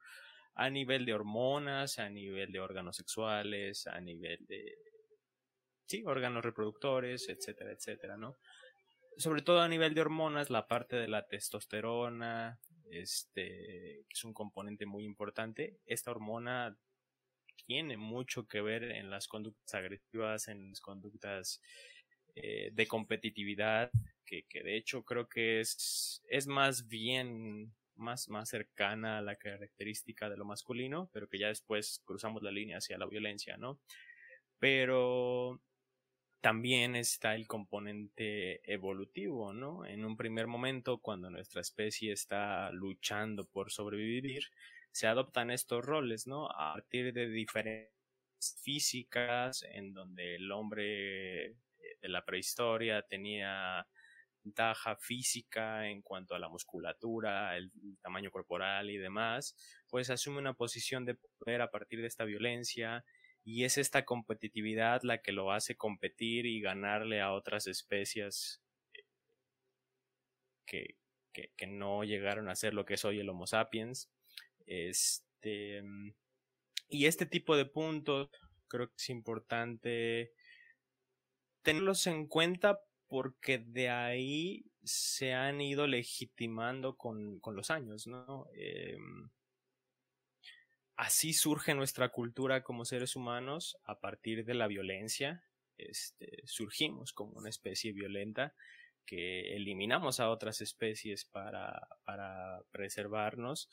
a 0.55 0.71
nivel 0.71 1.05
de 1.05 1.15
hormonas, 1.15 1.99
a 1.99 2.09
nivel 2.09 2.53
de 2.53 2.61
órganos 2.61 2.97
sexuales, 2.97 3.87
a 3.87 4.01
nivel 4.01 4.47
de 4.47 4.79
sí, 5.87 6.03
órganos 6.05 6.45
reproductores, 6.45 7.29
etcétera, 7.29 7.73
etcétera, 7.73 8.17
¿no? 8.17 8.37
Sobre 9.17 9.43
todo 9.43 9.61
a 9.61 9.69
nivel 9.69 9.95
de 9.95 10.03
hormonas, 10.03 10.51
la 10.51 10.67
parte 10.67 10.97
de 10.97 11.09
la 11.09 11.27
testosterona, 11.27 12.59
este, 12.91 14.01
es 14.11 14.25
un 14.25 14.35
componente 14.35 14.87
muy 14.87 15.05
importante. 15.05 15.79
Esta 15.87 16.11
hormona 16.11 16.77
tiene 17.67 17.97
mucho 17.97 18.47
que 18.47 18.61
ver 18.61 18.85
en 18.85 19.11
las 19.11 19.29
conductas 19.29 19.75
agresivas, 19.75 20.49
en 20.49 20.71
las 20.71 20.81
conductas 20.81 21.61
eh, 22.35 22.71
de 22.73 22.87
competitividad, 22.87 23.91
que, 24.25 24.45
que, 24.45 24.63
de 24.63 24.77
hecho 24.77 25.05
creo 25.05 25.29
que 25.29 25.61
es, 25.61 26.23
es 26.29 26.47
más 26.47 26.89
bien 26.89 27.73
más, 27.97 28.29
más 28.29 28.49
cercana 28.49 29.19
a 29.19 29.23
la 29.23 29.37
característica 29.37 30.29
de 30.29 30.37
lo 30.37 30.45
masculino, 30.45 31.11
pero 31.13 31.29
que 31.29 31.39
ya 31.39 31.49
después 31.49 32.03
cruzamos 32.05 32.43
la 32.43 32.51
línea 32.51 32.79
hacia 32.79 32.99
la 32.99 33.07
violencia, 33.07 33.57
¿no? 33.57 33.79
Pero 34.59 35.61
también 36.41 36.95
está 36.95 37.35
el 37.35 37.47
componente 37.47 38.61
evolutivo, 38.73 39.53
¿no? 39.53 39.85
En 39.85 40.05
un 40.05 40.17
primer 40.17 40.47
momento, 40.47 40.99
cuando 40.99 41.31
nuestra 41.31 41.61
especie 41.61 42.13
está 42.13 42.71
luchando 42.71 43.45
por 43.47 43.73
sobrevivir, 43.73 44.45
se 44.97 45.07
adoptan 45.07 45.51
estos 45.51 45.85
roles, 45.85 46.27
¿no? 46.27 46.47
A 46.51 46.73
partir 46.73 47.13
de 47.13 47.29
diferentes 47.29 47.93
físicas, 48.63 49.63
en 49.63 49.93
donde 49.93 50.37
el 50.37 50.51
hombre 50.51 51.49
eh, 51.49 51.57
de 52.01 52.09
la 52.09 52.25
prehistoria 52.25 53.03
tenía 53.03 53.87
ventaja 54.43 54.97
física 54.97 55.87
en 55.91 56.01
cuanto 56.01 56.35
a 56.35 56.39
la 56.39 56.49
musculatura, 56.49 57.59
el 57.59 57.71
tamaño 58.01 58.31
corporal 58.31 58.89
y 58.89 58.97
demás, 58.97 59.55
pues 59.91 60.09
asume 60.09 60.39
una 60.39 60.55
posición 60.55 61.05
de 61.05 61.17
poder 61.17 61.61
a 61.61 61.71
partir 61.71 62.01
de 62.01 62.07
esta 62.07 62.25
violencia 62.25 63.05
y 63.45 63.65
es 63.65 63.77
esta 63.77 64.07
competitividad 64.07 65.03
la 65.03 65.21
que 65.21 65.33
lo 65.33 65.53
hace 65.53 65.77
competir 65.77 66.47
y 66.47 66.63
ganarle 66.63 67.21
a 67.21 67.35
otras 67.35 67.67
especies 67.67 68.63
eh, 68.95 69.05
que, 70.65 70.97
que, 71.35 71.53
que 71.55 71.67
no 71.67 72.03
llegaron 72.03 72.49
a 72.49 72.57
ser 72.57 72.73
lo 72.73 72.87
que 72.87 72.95
es 72.95 73.05
hoy 73.05 73.21
el 73.21 73.29
Homo 73.29 73.47
sapiens 73.47 74.11
este, 74.67 75.83
y 76.89 77.07
este 77.07 77.27
tipo 77.27 77.57
de 77.57 77.67
puntos 77.67 78.29
creo 78.69 78.89
que 78.89 78.97
es 78.97 79.11
importante 79.11 80.33
tenerlos 81.63 82.07
en 82.07 82.27
cuenta 82.27 82.81
porque 83.09 83.59
de 83.59 83.89
ahí 83.89 84.67
se 84.83 85.35
han 85.35 85.61
ido 85.61 85.87
legitimando 85.87 86.97
con, 86.97 87.41
con 87.41 87.57
los 87.57 87.71
años, 87.71 88.07
¿no? 88.07 88.47
Em, 88.55 89.31
así 90.97 91.33
surge 91.33 91.75
nuestra 91.75 92.11
cultura 92.11 92.63
como 92.63 92.85
seres 92.85 93.17
humanos 93.17 93.79
a 93.85 94.01
partir 94.01 94.45
de 94.45 94.55
la 94.55 94.67
violencia. 94.67 95.45
Este, 95.77 96.43
surgimos 96.47 97.13
como 97.13 97.33
una 97.33 97.51
especie 97.51 97.93
violenta 97.93 98.55
que 99.05 99.55
eliminamos 99.55 100.21
a 100.21 100.31
otras 100.31 100.61
especies 100.61 101.25
para, 101.25 101.89
para 102.05 102.63
preservarnos 102.71 103.69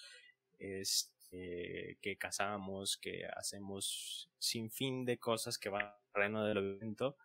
este, 0.59 1.97
que 2.01 2.17
cazamos, 2.17 2.97
que 2.97 3.25
hacemos 3.35 4.29
sin 4.37 4.71
fin 4.71 5.05
de 5.05 5.17
cosas 5.17 5.57
que 5.57 5.69
van 5.69 5.85
al 5.85 5.93
terreno 6.13 6.45
del 6.45 6.57
evento. 6.57 7.17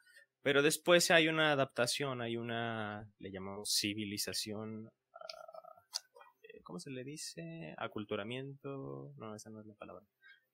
Pero 0.42 0.62
después 0.62 1.10
hay 1.10 1.28
una 1.28 1.52
adaptación, 1.52 2.22
hay 2.22 2.36
una, 2.36 3.10
le 3.18 3.30
llamamos 3.30 3.74
civilización, 3.74 4.90
ah, 5.12 5.82
¿cómo 6.62 6.78
se 6.78 6.90
le 6.90 7.04
dice? 7.04 7.74
Aculturamiento, 7.76 9.12
no, 9.16 9.34
esa 9.34 9.50
no 9.50 9.60
es 9.60 9.66
la 9.66 9.74
palabra. 9.74 10.06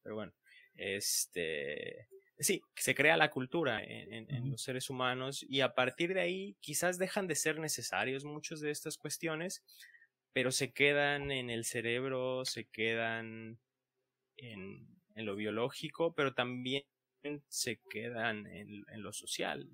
Pero 0.02 0.16
bueno, 0.16 0.32
este, 0.74 2.08
sí, 2.38 2.62
se 2.76 2.94
crea 2.94 3.16
la 3.16 3.30
cultura 3.30 3.82
en, 3.82 4.30
en, 4.30 4.50
los 4.50 4.62
seres 4.62 4.90
humanos 4.90 5.44
y 5.48 5.60
a 5.60 5.74
partir 5.74 6.12
de 6.14 6.20
ahí 6.20 6.56
quizás 6.60 6.98
dejan 6.98 7.26
de 7.26 7.36
ser 7.36 7.58
necesarios 7.58 8.24
muchas 8.24 8.60
de 8.60 8.70
estas 8.70 8.98
cuestiones 8.98 9.62
pero 10.34 10.50
se 10.50 10.72
quedan 10.72 11.30
en 11.30 11.48
el 11.48 11.64
cerebro, 11.64 12.44
se 12.44 12.64
quedan 12.64 13.60
en, 14.36 14.88
lo 15.14 15.36
biológico, 15.36 16.12
pero 16.12 16.34
también 16.34 16.84
se 17.48 17.80
quedan 17.88 18.44
en, 18.48 18.84
lo 18.96 19.12
social. 19.12 19.70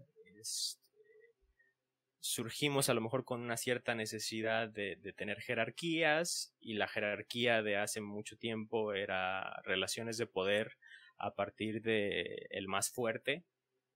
surgimos 2.20 2.90
a 2.90 2.94
lo 2.94 3.00
mejor 3.00 3.24
con 3.24 3.40
una 3.40 3.56
cierta 3.56 3.94
necesidad 3.94 4.68
de, 4.68 4.96
tener 5.16 5.40
jerarquías 5.40 6.54
y 6.60 6.74
la 6.74 6.88
jerarquía 6.88 7.62
de 7.62 7.78
hace 7.78 8.02
mucho 8.02 8.36
tiempo 8.36 8.92
era 8.92 9.62
relaciones 9.62 10.18
de 10.18 10.26
poder 10.26 10.76
a 11.16 11.34
partir 11.34 11.80
de 11.80 12.48
el 12.50 12.68
más 12.68 12.90
fuerte, 12.90 13.44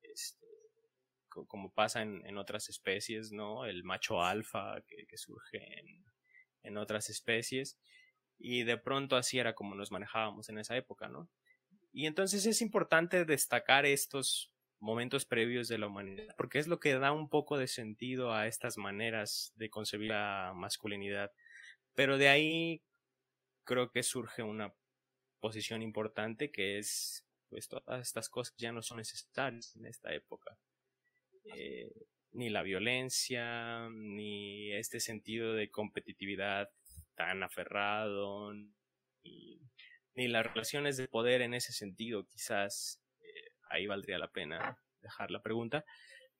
este, 0.01 0.47
como 1.29 1.75
pasa 1.75 2.01
en, 2.01 2.25
en, 2.27 2.39
otras 2.39 2.71
especies, 2.71 3.33
¿no? 3.33 3.67
El 3.67 3.85
macho 3.85 4.23
alfa 4.23 4.81
que, 4.87 5.07
que 5.07 5.19
surge 5.19 5.81
en, 5.81 6.05
en 6.65 6.77
otras 6.77 7.11
especies 7.11 7.79
y 8.39 8.65
de 8.65 8.77
pronto 8.77 9.17
así 9.17 9.39
era 9.39 9.55
como 9.55 9.75
nos 9.75 9.93
manejábamos 9.93 10.49
en 10.49 10.59
esa 10.59 10.77
época, 10.77 11.09
¿no? 11.09 11.29
Y 11.93 12.07
entonces 12.07 12.45
es 12.47 12.61
importante 12.61 13.25
destacar 13.25 13.87
estos 13.87 14.53
momentos 14.81 15.25
previos 15.25 15.69
de 15.69 15.79
la 15.79 15.87
humanidad, 15.87 16.35
porque 16.37 16.59
es 16.59 16.67
lo 16.67 16.81
que 16.81 16.99
da 16.99 17.13
un 17.13 17.29
poco 17.29 17.57
de 17.57 17.69
sentido 17.69 18.35
a 18.35 18.47
estas 18.47 18.77
maneras 18.77 19.53
de 19.57 19.71
concebir 19.71 20.11
la 20.11 20.53
masculinidad. 20.55 21.33
Pero 21.95 22.19
de 22.19 22.29
ahí 22.29 22.83
creo 23.65 23.91
que 23.91 24.03
surge 24.03 24.43
una 24.43 24.75
posición 25.41 25.83
importante 25.83 26.51
que 26.51 26.79
es, 26.79 27.27
pues 27.49 27.69
todas 27.69 28.01
estas 28.01 28.29
cosas 28.29 28.55
ya 28.59 28.73
no 28.73 28.83
son 28.83 28.99
necesarias 28.99 29.75
en 29.77 29.87
esta 29.87 30.13
época. 30.13 30.59
Eh, 31.45 31.93
ni 32.35 32.51
la 32.51 32.63
violencia, 32.63 33.89
ni 33.91 34.73
este 34.73 35.01
sentido 35.01 35.55
de 35.55 35.71
competitividad 35.71 36.69
tan 37.15 37.43
aferrado, 37.43 38.53
ni, 38.53 40.29
las 40.29 40.47
relaciones 40.47 40.97
de 40.97 41.09
poder 41.09 41.43
en 41.43 41.55
ese 41.55 41.73
sentido, 41.73 42.27
quizás 42.27 43.01
eh, 43.21 43.51
ahí 43.71 43.87
valdría 43.87 44.19
la 44.19 44.29
pena 44.29 44.79
dejar 45.01 45.31
la 45.31 45.43
pregunta. 45.43 45.85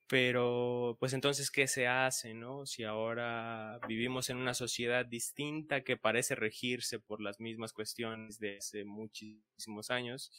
Pero, 0.07 0.97
pues 0.99 1.13
entonces, 1.13 1.49
¿qué 1.49 1.67
se 1.67 1.87
hace, 1.87 2.35
no? 2.35 2.65
Si 2.67 2.83
ahora 2.83 3.79
vivimos 3.87 4.29
en 4.29 4.37
una 4.37 4.53
sociedad 4.53 5.05
distinta 5.05 5.81
que 5.83 5.97
parece 5.97 6.35
regirse 6.35 6.99
por 6.99 7.21
las 7.21 7.39
mismas 7.39 7.73
cuestiones 7.73 8.39
de 8.39 8.57
hace 8.57 8.85
muchísimos 8.85 9.89
años, 9.89 10.31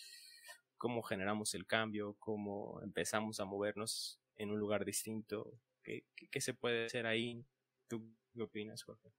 ¿cómo 0.78 1.02
generamos 1.02 1.54
el 1.54 1.66
cambio? 1.66 2.14
¿Cómo 2.20 2.80
empezamos 2.82 3.40
a 3.40 3.44
movernos 3.44 4.20
en 4.36 4.50
un 4.50 4.58
lugar 4.58 4.84
distinto. 4.84 5.58
¿Qué, 5.82 6.04
qué, 6.30 6.40
se 6.40 6.54
puede 6.54 6.86
hacer 6.86 7.06
ahí? 7.06 7.44
¿Tú 7.88 8.02
qué 8.34 8.42
opinas, 8.42 8.82
Jorge? 8.82 9.12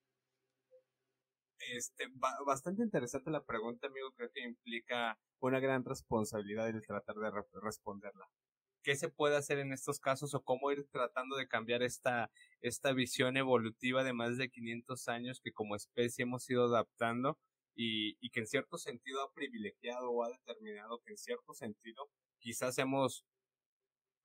Este, 1.60 2.08
bastante 2.46 2.84
interesante 2.84 3.32
la 3.32 3.44
pregunta, 3.44 3.88
amigo. 3.88 4.12
Creo 4.16 4.32
que 4.32 4.42
implica 4.42 5.18
una 5.40 5.60
gran 5.60 5.84
responsabilidad 5.84 6.70
el 6.70 6.86
tratar 6.86 7.16
de 7.16 7.32
responderla. 7.62 8.28
¿Qué 8.84 8.96
se 8.96 9.10
puede 9.10 9.36
hacer 9.36 9.60
en 9.60 9.74
estos 9.74 10.00
casos 10.00 10.34
o 10.34 10.44
cómo 10.44 10.72
ir 10.72 10.88
tratando 10.92 11.36
de 11.36 11.48
cambiar 11.48 11.84
esta, 11.84 12.32
esta 12.62 12.94
visión 12.94 13.36
evolutiva 13.36 14.04
de 14.04 14.14
más 14.14 14.38
de 14.38 14.50
500 14.50 15.08
años 15.10 15.42
que 15.44 15.52
como 15.52 15.76
especie 15.76 16.24
hemos 16.24 16.50
ido 16.50 16.66
adaptando 16.66 17.38
y, 17.76 18.18
y 18.22 18.30
que 18.30 18.42
en 18.42 18.48
cierto 18.48 18.78
sentido 18.78 19.22
ha 19.22 19.34
privilegiado 19.34 20.10
o 20.12 20.24
ha 20.24 20.30
determinado 20.30 21.00
que 21.00 21.12
en 21.12 21.18
cierto 21.18 21.54
sentido 21.54 22.10
quizás 22.40 22.76
seamos 22.76 23.26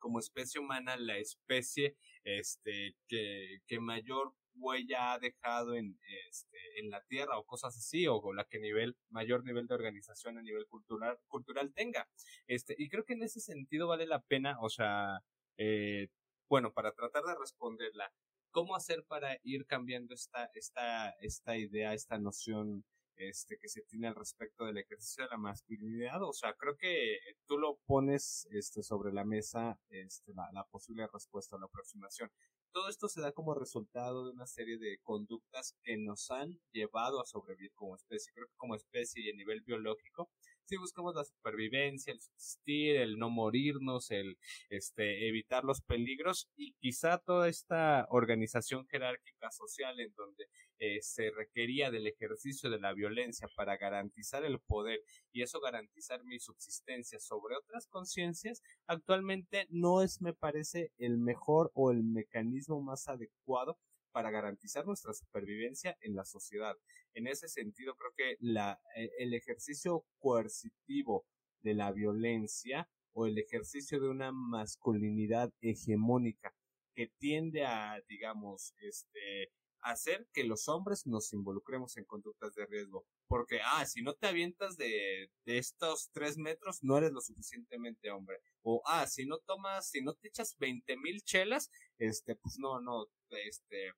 como 0.03 0.19
especie 0.19 0.61
humana 0.61 0.97
la 0.97 1.17
especie 1.17 1.97
este 2.25 2.97
que, 3.07 3.61
que 3.69 3.79
mayor 3.79 4.35
huella 4.57 5.13
ha 5.13 5.19
dejado 5.21 5.77
en, 5.77 5.99
este, 6.29 6.59
en 6.81 6.91
la 6.91 7.01
tierra 7.05 7.39
o 7.39 7.47
cosas 7.47 7.77
así, 7.77 8.07
o, 8.09 8.21
la 8.33 8.45
que 8.45 8.59
nivel, 8.59 8.97
mayor 9.11 9.45
nivel 9.45 9.69
de 9.69 9.75
organización 9.75 10.39
a 10.39 10.43
nivel 10.43 10.67
cultural, 10.67 11.19
cultural 11.29 11.73
tenga. 11.73 12.09
Este, 12.49 12.75
y 12.77 12.89
creo 12.89 13.05
que 13.05 13.15
en 13.15 13.23
ese 13.23 13.41
sentido 13.41 13.87
vale 13.87 14.07
la 14.07 14.21
pena, 14.21 14.59
o 14.61 14.69
sea, 14.69 15.21
eh, 15.57 16.09
bueno, 16.49 16.73
para 16.73 16.93
tratar 16.93 17.23
de 17.23 17.37
responderla, 17.39 18.13
¿cómo 18.51 18.75
hacer 18.75 19.05
para 19.07 19.39
ir 19.45 19.67
cambiando 19.67 20.15
esta, 20.15 20.51
esta, 20.55 21.11
esta 21.21 21.57
idea, 21.57 21.95
esta 21.95 22.19
noción 22.19 22.85
este, 23.17 23.59
que 23.59 23.69
se 23.69 23.83
tiene 23.83 24.09
al 24.09 24.15
respecto 24.15 24.65
del 24.65 24.79
ejercicio 24.79 25.25
de 25.25 25.31
la 25.31 25.39
masculinidad. 25.39 26.23
O 26.23 26.33
sea, 26.33 26.55
creo 26.55 26.77
que 26.77 27.19
tú 27.47 27.59
lo 27.59 27.79
pones 27.87 28.47
este, 28.51 28.83
sobre 28.83 29.13
la 29.13 29.25
mesa 29.25 29.79
este, 29.91 30.33
la, 30.35 30.51
la 30.53 30.65
posible 30.65 31.07
respuesta 31.13 31.57
o 31.57 31.59
la 31.59 31.67
aproximación. 31.67 32.31
Todo 32.73 32.89
esto 32.89 33.09
se 33.09 33.21
da 33.21 33.33
como 33.33 33.55
resultado 33.55 34.25
de 34.25 34.33
una 34.33 34.47
serie 34.47 34.79
de 34.79 34.99
conductas 35.03 35.77
que 35.83 35.99
nos 35.99 36.31
han 36.31 36.59
llevado 36.73 37.21
a 37.21 37.27
sobrevivir 37.27 37.73
como 37.75 37.97
especie. 37.97 38.33
Creo 38.33 38.47
que 38.47 38.57
como 38.57 38.75
especie 38.75 39.23
y 39.23 39.31
a 39.31 39.37
nivel 39.37 39.61
biológico 39.61 40.31
si 40.67 40.77
buscamos 40.77 41.15
la 41.15 41.25
supervivencia, 41.25 42.13
el 42.13 42.21
subsistir, 42.21 42.97
el 42.97 43.19
no 43.19 43.31
morirnos, 43.31 44.11
el 44.11 44.39
este, 44.71 45.29
evitar 45.29 45.65
los 45.65 45.81
peligros 45.83 46.49
y 46.57 46.75
quizá 46.75 47.19
toda 47.19 47.49
esta 47.49 48.07
organización 48.11 48.87
jerárquica 48.87 49.51
social 49.51 49.99
en 50.01 50.13
donde 50.15 50.47
eh, 50.79 51.01
se 51.03 51.31
requería 51.31 51.91
del 51.91 52.07
ejercicio 52.07 52.71
de 52.71 52.81
la 52.81 52.93
violencia 52.93 53.49
para 53.55 53.77
garantizar 53.77 54.45
el 54.45 54.59
poder 54.61 55.01
y 55.33 55.43
eso 55.43 55.61
garantizar 55.61 56.25
mi 56.25 56.39
subsistencia 56.41 57.21
sobre 57.21 57.57
otras 57.57 57.87
conciencias, 57.87 58.63
actualmente 58.87 59.67
no 59.71 60.03
es, 60.03 60.21
me 60.21 60.33
parece, 60.33 60.93
el 60.99 61.19
mejor 61.19 61.71
o 61.75 61.91
el 61.93 62.03
mecanismo 62.03 62.81
más 62.83 63.09
adecuado 63.09 63.79
para 64.13 64.31
garantizar 64.31 64.87
nuestra 64.87 65.13
supervivencia 65.13 65.97
en 66.01 66.15
la 66.15 66.25
sociedad. 66.25 66.77
En 67.15 67.27
ese 67.27 67.49
sentido, 67.49 67.97
creo 67.97 68.13
que 68.17 68.37
la, 68.41 68.81
eh, 68.97 69.11
el 69.19 69.35
ejercicio 69.35 70.05
coercitivo 70.19 71.27
de 71.63 71.75
la 71.75 71.93
violencia 71.93 72.89
o 73.13 73.27
el 73.27 73.39
ejercicio 73.39 74.01
de 74.01 74.09
una 74.09 74.33
masculinidad 74.33 75.53
hegemónica 75.61 76.55
que 76.95 77.09
tiende 77.19 77.65
a, 77.65 78.01
digamos, 78.09 78.75
este, 78.79 79.51
hacer 79.83 80.27
que 80.33 80.45
los 80.45 80.69
hombres 80.69 81.07
nos 81.07 81.33
involucremos 81.33 81.97
en 81.97 82.05
conductas 82.05 82.55
de 82.55 82.67
riesgo. 82.67 83.05
Porque, 83.29 83.61
ah, 83.65 83.85
si 83.87 84.03
no 84.03 84.15
te 84.15 84.27
avientas 84.27 84.77
de, 84.77 85.31
de 85.45 85.59
estos 85.59 86.11
tres 86.13 86.37
metros, 86.37 86.79
no 86.83 86.99
eres 86.99 87.13
lo 87.13 87.21
suficientemente 87.21 88.11
hombre. 88.11 88.39
O, 88.63 88.83
ah, 88.87 89.07
si 89.07 89.27
no 89.27 89.39
tomas, 89.39 89.89
si 89.89 90.03
no 90.03 90.15
te 90.15 90.29
echas 90.29 90.57
veinte 90.59 90.97
mil 90.97 91.23
chelas, 91.23 91.71
este, 91.99 92.37
pues 92.37 92.59
no, 92.59 92.81
no, 92.81 93.07
este, 93.31 93.93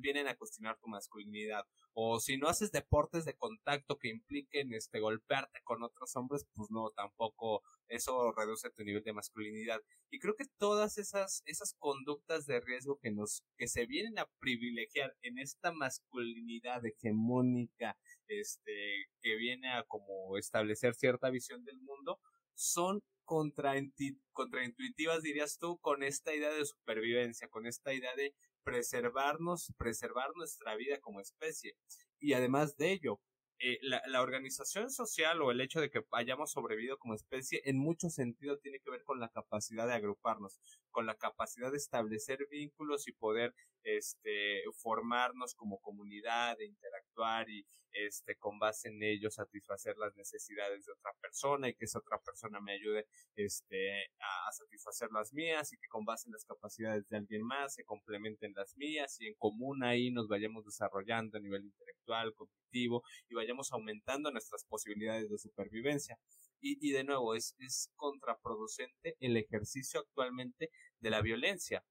vienen 0.00 0.28
a 0.28 0.36
cuestionar 0.36 0.78
tu 0.78 0.88
masculinidad. 0.88 1.64
O 1.92 2.20
si 2.20 2.36
no 2.36 2.48
haces 2.48 2.70
deportes 2.72 3.24
de 3.24 3.34
contacto 3.34 3.98
que 3.98 4.08
impliquen 4.08 4.72
este 4.72 5.00
golpearte 5.00 5.60
con 5.64 5.82
otros 5.82 6.14
hombres, 6.16 6.46
pues 6.54 6.70
no, 6.70 6.90
tampoco 6.90 7.62
eso 7.88 8.32
reduce 8.32 8.70
tu 8.70 8.84
nivel 8.84 9.02
de 9.02 9.12
masculinidad. 9.12 9.80
Y 10.10 10.18
creo 10.18 10.34
que 10.34 10.46
todas 10.58 10.98
esas, 10.98 11.42
esas 11.46 11.74
conductas 11.78 12.46
de 12.46 12.60
riesgo 12.60 12.98
que 12.98 13.10
nos, 13.10 13.42
que 13.56 13.68
se 13.68 13.86
vienen 13.86 14.18
a 14.18 14.28
privilegiar 14.38 15.16
en 15.22 15.38
esta 15.38 15.72
masculinidad 15.72 16.84
hegemónica, 16.84 17.96
este, 18.28 19.08
que 19.20 19.36
viene 19.36 19.72
a 19.72 19.84
como 19.84 20.36
establecer 20.36 20.94
cierta 20.94 21.30
visión 21.30 21.64
del 21.64 21.80
mundo, 21.80 22.20
son 22.54 23.02
contraintuitivas, 23.24 25.22
dirías 25.22 25.58
tú, 25.58 25.78
con 25.78 26.02
esta 26.02 26.34
idea 26.34 26.50
de 26.50 26.64
supervivencia, 26.64 27.48
con 27.48 27.66
esta 27.66 27.92
idea 27.92 28.14
de 28.16 28.34
preservarnos, 28.64 29.72
preservar 29.78 30.30
nuestra 30.36 30.76
vida 30.76 30.98
como 31.00 31.20
especie. 31.20 31.76
Y 32.20 32.32
además 32.34 32.76
de 32.76 32.92
ello, 32.92 33.20
eh, 33.60 33.78
la, 33.82 34.00
la, 34.06 34.22
organización 34.22 34.88
social 34.90 35.42
o 35.42 35.50
el 35.50 35.60
hecho 35.60 35.80
de 35.80 35.90
que 35.90 36.04
hayamos 36.12 36.52
sobrevivido 36.52 36.96
como 36.96 37.14
especie 37.14 37.60
en 37.64 37.76
mucho 37.76 38.08
sentido 38.08 38.58
tiene 38.58 38.78
que 38.78 38.90
ver 38.90 39.02
con 39.02 39.18
la 39.18 39.30
capacidad 39.30 39.88
de 39.88 39.94
agruparnos, 39.94 40.60
con 40.92 41.06
la 41.06 41.16
capacidad 41.16 41.72
de 41.72 41.78
establecer 41.78 42.46
vínculos 42.52 43.08
y 43.08 43.12
poder 43.12 43.54
este 43.82 44.62
formarnos 44.76 45.54
como 45.54 45.80
comunidad, 45.80 46.58
de 46.58 46.66
interactuar 46.66 47.48
y 47.48 47.66
este 47.92 48.36
con 48.36 48.58
base 48.58 48.88
en 48.88 49.02
ello 49.02 49.30
satisfacer 49.30 49.96
las 49.96 50.14
necesidades 50.16 50.84
de 50.84 50.92
otra 50.92 51.12
persona 51.20 51.68
y 51.68 51.74
que 51.74 51.86
esa 51.86 51.98
otra 51.98 52.18
persona 52.18 52.60
me 52.60 52.72
ayude 52.72 53.06
este 53.34 54.06
a, 54.20 54.52
satisfacer 54.52 55.10
las 55.12 55.32
mías 55.32 55.72
y 55.72 55.76
que 55.76 55.88
con 55.88 56.04
base 56.04 56.28
en 56.28 56.32
las 56.32 56.44
capacidades 56.44 57.08
de 57.08 57.16
alguien 57.16 57.42
más 57.42 57.74
se 57.74 57.84
complementen 57.84 58.52
las 58.54 58.76
mías 58.76 59.20
y 59.20 59.28
en 59.28 59.34
común 59.34 59.82
ahí 59.84 60.10
nos 60.10 60.28
vayamos 60.28 60.64
desarrollando 60.64 61.38
a 61.38 61.40
nivel 61.40 61.64
intelectual, 61.64 62.34
cognitivo 62.34 63.02
y 63.28 63.34
vayamos 63.34 63.72
aumentando 63.72 64.30
nuestras 64.30 64.64
posibilidades 64.64 65.30
de 65.30 65.38
supervivencia. 65.38 66.18
Y, 66.60 66.76
y 66.80 66.92
de 66.92 67.04
nuevo, 67.04 67.34
es, 67.34 67.54
es 67.58 67.92
contraproducente 67.94 69.16
el 69.20 69.36
ejercicio 69.36 70.00
actualmente 70.00 70.70
de 70.98 71.10
la 71.10 71.22
violencia 71.22 71.84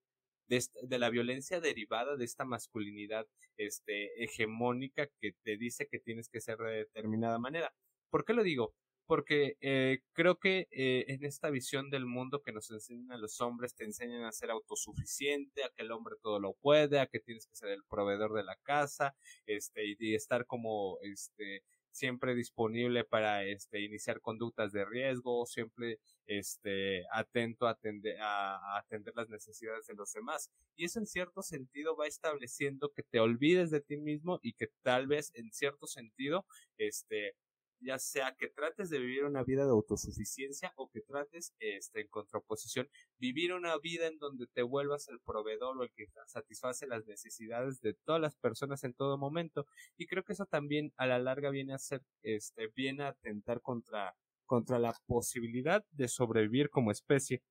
de, 0.47 0.99
la 0.99 1.10
violencia 1.10 1.60
derivada 1.60 2.15
de 2.15 2.25
esta 2.25 2.45
masculinidad 2.45 3.27
este, 3.57 4.23
hegemónica 4.23 5.07
que 5.19 5.33
te 5.43 5.57
dice 5.57 5.88
que 5.88 5.99
tienes 5.99 6.29
que 6.29 6.41
ser 6.41 6.57
de 6.57 6.77
determinada 6.77 7.39
manera. 7.39 7.73
¿Por 8.10 8.25
qué 8.25 8.33
lo 8.33 8.43
digo? 8.43 8.73
Porque 9.05 9.57
eh, 9.62 9.99
creo 10.13 10.38
que 10.38 10.67
eh, 10.71 11.05
en 11.07 11.23
esta 11.23 11.49
visión 11.49 11.89
del 11.89 12.05
mundo 12.05 12.41
que 12.41 12.51
nos 12.51 12.69
enseñan 12.71 13.12
a 13.13 13.17
los 13.17 13.39
hombres, 13.39 13.73
te 13.73 13.86
enseñan 13.86 14.25
a 14.25 14.31
ser 14.31 14.51
autosuficiente, 14.51 15.63
a 15.63 15.69
que 15.69 15.83
el 15.83 15.91
hombre 15.91 16.15
todo 16.21 16.39
lo 16.39 16.53
puede, 16.53 16.99
a 16.99 17.07
que 17.07 17.19
tienes 17.19 17.47
que 17.47 17.55
ser 17.55 17.69
el 17.69 17.83
proveedor 17.86 18.33
de 18.33 18.43
la 18.43 18.57
casa, 18.63 19.15
este, 19.45 19.95
y 19.97 20.15
estar 20.15 20.45
como 20.45 20.97
este 21.01 21.63
siempre 21.97 22.36
disponible 22.36 23.03
para 23.03 23.43
este 23.43 23.81
iniciar 23.81 24.21
conductas 24.21 24.71
de 24.71 24.86
riesgo, 24.86 25.45
siempre 25.45 25.99
este 26.27 27.03
atento 27.12 27.67
a 27.67 27.71
atender, 27.71 28.17
a, 28.21 28.77
atender 28.77 29.13
las 29.15 29.29
necesidades 29.29 29.88
de 29.88 29.95
los 29.95 30.12
demás. 30.13 30.51
Y 30.75 30.86
eso 30.86 30.99
en 30.99 31.07
cierto 31.07 31.41
sentido 31.41 31.95
va 31.97 32.07
estableciendo 32.07 32.91
que 32.93 33.03
te 33.03 33.19
olvides 33.19 33.71
de 33.71 33.81
ti 33.81 33.97
mismo 33.97 34.39
y 34.43 34.53
que 34.53 34.67
tal 34.83 35.07
vez 35.07 35.31
en 35.33 35.51
cierto 35.51 35.88
sentido 35.88 36.45
este 36.77 37.36
ya 37.80 38.00
sea 38.00 38.36
que 38.38 38.48
trates 38.48 38.90
de 38.90 39.00
vivir 39.00 39.24
una 39.26 39.44
vida 39.44 39.66
de 39.66 39.72
autosuficiencia 39.72 40.74
o 40.76 40.90
que 40.90 41.02
trates, 41.02 41.54
este, 41.60 42.02
en 42.02 42.08
contraposición, 42.08 42.90
vivir 43.18 43.54
una 43.54 43.78
vida 43.78 44.08
en 44.08 44.18
donde 44.18 44.48
te 44.48 44.62
vuelvas 44.62 45.08
el 45.10 45.20
proveedor 45.20 45.78
o 45.78 45.84
el 45.84 45.92
que 45.92 46.08
satisface 46.26 46.88
las 46.88 47.06
necesidades 47.06 47.82
de 47.82 47.94
todas 47.94 48.22
las 48.22 48.36
personas 48.36 48.84
en 48.84 48.94
todo 48.94 49.18
momento. 49.18 49.66
Y 49.98 50.08
creo 50.08 50.24
que 50.24 50.34
eso 50.34 50.46
también 50.46 50.94
a 50.98 51.06
la 51.06 51.20
larga 51.20 51.50
viene 51.50 51.74
a 51.74 51.80
ser, 51.80 52.02
este, 52.24 52.68
viene 52.76 53.04
a 53.04 53.10
atentar 53.10 53.62
contra, 53.62 54.16
contra 54.46 54.80
la 54.80 54.96
posibilidad 55.06 55.86
de 55.92 56.08
sobrevivir 56.08 56.70
como 56.70 56.92
especie. 56.92 57.44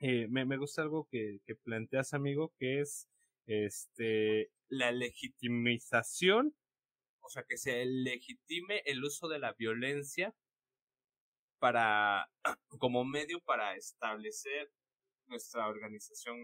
Eh, 0.00 0.28
me, 0.28 0.44
me 0.44 0.56
gusta 0.56 0.82
algo 0.82 1.08
que, 1.10 1.40
que 1.44 1.56
planteas, 1.56 2.14
amigo, 2.14 2.52
que 2.58 2.80
es, 2.80 3.08
este, 3.46 4.50
la 4.68 4.92
legitimización 4.92 6.54
o 7.28 7.30
sea, 7.30 7.44
que 7.46 7.58
se 7.58 7.84
legitime 7.84 8.82
el 8.86 9.04
uso 9.04 9.28
de 9.28 9.38
la 9.38 9.52
violencia 9.52 10.34
para, 11.58 12.30
como 12.80 13.04
medio 13.04 13.40
para 13.40 13.76
establecer 13.76 14.72
nuestra 15.26 15.68
organización 15.68 16.38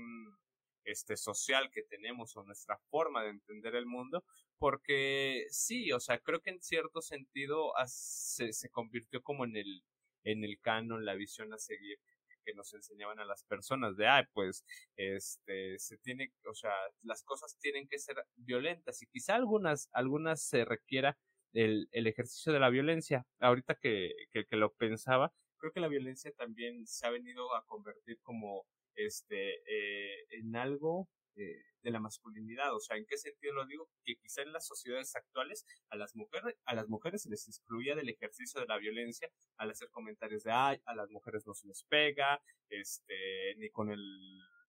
este 0.84 1.16
social 1.16 1.70
que 1.72 1.82
tenemos 1.84 2.36
o 2.36 2.44
nuestra 2.44 2.76
forma 2.90 3.22
de 3.22 3.30
entender 3.30 3.74
el 3.74 3.86
mundo 3.86 4.22
porque 4.58 5.46
sí 5.48 5.90
o 5.92 6.00
sea 6.00 6.18
creo 6.18 6.42
que 6.42 6.50
en 6.50 6.60
cierto 6.60 7.00
sentido 7.00 7.72
se, 7.86 8.52
se 8.52 8.68
convirtió 8.68 9.22
como 9.22 9.46
en 9.46 9.56
el 9.56 9.82
en 10.24 10.44
el 10.44 10.60
canon 10.60 11.06
la 11.06 11.14
visión 11.14 11.54
a 11.54 11.58
seguir 11.58 11.98
que 12.44 12.54
nos 12.54 12.72
enseñaban 12.74 13.18
a 13.20 13.24
las 13.24 13.44
personas 13.44 13.96
de, 13.96 14.06
ay, 14.06 14.24
pues, 14.32 14.64
este, 14.96 15.78
se 15.78 15.98
tiene, 15.98 16.32
o 16.48 16.54
sea, 16.54 16.72
las 17.02 17.22
cosas 17.24 17.56
tienen 17.60 17.88
que 17.88 17.98
ser 17.98 18.16
violentas 18.36 19.02
y 19.02 19.06
quizá 19.06 19.34
algunas, 19.36 19.88
algunas 19.92 20.42
se 20.42 20.64
requiera 20.64 21.18
el, 21.52 21.88
el 21.92 22.06
ejercicio 22.06 22.52
de 22.52 22.60
la 22.60 22.70
violencia. 22.70 23.26
Ahorita 23.40 23.76
que, 23.76 24.12
que, 24.32 24.44
que 24.46 24.56
lo 24.56 24.72
pensaba, 24.74 25.32
creo 25.58 25.72
que 25.72 25.80
la 25.80 25.88
violencia 25.88 26.32
también 26.36 26.86
se 26.86 27.06
ha 27.06 27.10
venido 27.10 27.54
a 27.54 27.64
convertir 27.66 28.18
como, 28.22 28.66
este, 28.96 29.54
eh, 29.66 30.26
en 30.30 30.56
algo 30.56 31.08
eh, 31.36 31.62
de 31.82 31.90
la 31.90 32.00
masculinidad. 32.00 32.74
O 32.74 32.80
sea, 32.80 32.96
¿en 32.96 33.06
qué 33.06 33.16
sentido 33.16 33.54
lo 33.54 33.66
digo? 33.66 33.88
Que 34.04 34.16
quizá 34.16 34.42
en 34.42 34.52
las 34.52 34.66
sociedades 34.66 35.14
actuales 35.16 35.66
a 35.90 35.96
las 35.96 36.14
mujeres, 36.14 36.56
a 36.64 36.74
las 36.74 36.88
mujeres 36.88 37.22
se 37.22 37.30
les 37.30 37.46
excluía 37.48 37.94
del 37.94 38.08
ejercicio 38.08 38.60
de 38.60 38.66
la 38.66 38.78
violencia 38.78 39.30
al 39.56 39.70
hacer 39.70 39.90
comentarios 39.90 40.44
de 40.44 40.52
ay, 40.52 40.80
a 40.84 40.94
las 40.94 41.10
mujeres 41.10 41.46
no 41.46 41.54
se 41.54 41.68
les 41.68 41.84
pega, 41.84 42.42
este, 42.68 43.54
ni 43.56 43.70
con 43.70 43.90
el 43.90 44.00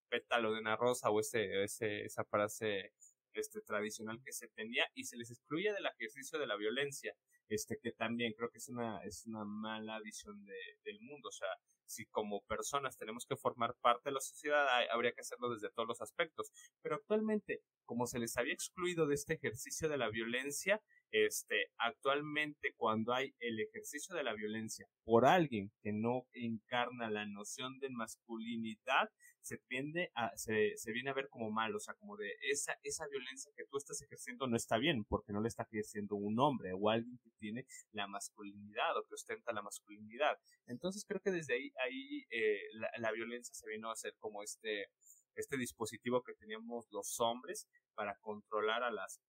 pétalo 0.10 0.54
de 0.54 0.60
una 0.60 0.76
rosa 0.76 1.10
o 1.10 1.20
ese, 1.20 1.64
ese, 1.64 2.06
esa 2.06 2.24
frase 2.26 2.94
este 3.40 3.62
tradicional 3.62 4.22
que 4.24 4.32
se 4.32 4.48
tenía 4.48 4.86
y 4.94 5.04
se 5.04 5.18
les 5.18 5.30
excluye 5.30 5.74
del 5.74 5.86
ejercicio 5.86 6.40
de 6.40 6.48
la 6.48 6.56
violencia 6.56 7.16
este 7.50 7.78
que 7.82 7.92
también 7.92 8.34
creo 8.34 8.50
que 8.50 8.58
es 8.58 8.70
una 8.70 9.04
es 9.04 9.26
una 9.26 9.46
mala 9.46 10.00
visión 10.00 10.44
de, 10.46 10.56
del 10.84 11.00
mundo 11.02 11.30
o 11.30 11.32
sea 11.32 11.50
si 11.86 12.06
como 12.08 12.42
personas 12.42 12.98
tenemos 12.98 13.26
que 13.26 13.36
formar 13.36 13.76
parte 13.82 14.10
de 14.10 14.14
la 14.14 14.20
sociedad, 14.20 14.68
habría 14.92 15.14
que 15.14 15.22
hacerlo 15.22 15.50
desde 15.50 15.70
todos 15.70 15.88
los 15.88 16.02
aspectos. 16.02 16.52
Pero 16.82 16.96
actualmente, 16.96 17.62
como 17.86 18.08
se 18.08 18.20
les 18.20 18.36
había 18.38 18.54
excluido 18.54 19.08
de 19.08 19.16
este 19.16 19.36
ejercicio 19.36 19.88
de 19.88 19.98
la 19.98 20.10
violencia, 20.10 20.82
este, 21.12 21.72
actualmente 21.78 22.74
cuando 22.76 23.14
hay 23.14 23.36
el 23.40 23.60
ejercicio 23.60 24.16
de 24.16 24.24
la 24.24 24.34
violencia 24.34 24.88
por 25.04 25.26
alguien 25.26 25.72
que 25.82 25.94
no 25.94 26.28
encarna 26.34 27.10
la 27.10 27.26
noción 27.26 27.80
de 27.80 27.90
masculinidad, 27.90 29.10
se 29.46 29.60
tiende 29.60 30.12
a, 30.16 30.36
se, 30.36 30.76
se 30.76 30.92
viene 30.92 31.12
a 31.12 31.14
ver 31.14 31.30
como 31.30 31.52
mal, 31.52 31.76
o 31.76 31.80
sea, 31.80 31.94
como 31.94 32.18
de 32.18 32.34
esa, 32.50 32.76
esa 32.82 33.06
violencia 33.08 33.52
que 33.56 33.66
tú 33.66 33.78
estás 33.78 34.02
ejerciendo 34.02 34.48
no 34.48 34.58
está 34.58 34.78
bien, 34.80 35.06
porque 35.06 35.34
no 35.34 35.40
le 35.40 35.48
está 35.48 35.68
ejerciendo 35.72 36.16
un 36.16 36.40
hombre 36.40 36.72
o 36.74 36.90
alguien 36.90 37.20
que 37.20 37.30
tiene 37.38 37.68
la 37.92 38.08
masculinidad 38.08 38.98
o 38.98 39.06
que 39.06 39.14
ostenta 39.14 39.54
la 39.54 39.62
masculinidad. 39.62 40.40
Entonces 40.66 41.06
creo 41.06 41.22
que 41.22 41.30
desde 41.30 41.54
ahí, 41.54 41.72
ahí 41.86 42.26
eh, 42.32 42.60
la, 42.74 42.90
la 42.98 43.12
violencia 43.12 43.54
se 43.54 43.70
vino 43.70 43.90
a 43.90 43.94
hacer 43.94 44.16
como 44.18 44.42
este, 44.42 44.90
este 45.36 45.58
dispositivo 45.58 46.24
que 46.24 46.34
teníamos 46.34 46.88
los 46.92 47.20
hombres 47.20 47.68
para 47.94 48.16
controlar 48.20 48.84
a 48.84 48.92
las, 48.92 49.22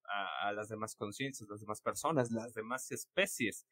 a, 0.42 0.52
las 0.52 0.68
demás 0.68 0.96
conciencias, 0.96 1.48
las 1.48 1.60
demás 1.60 1.80
personas, 1.80 2.30
las 2.30 2.54
demás 2.54 2.90
especies. 2.90 3.66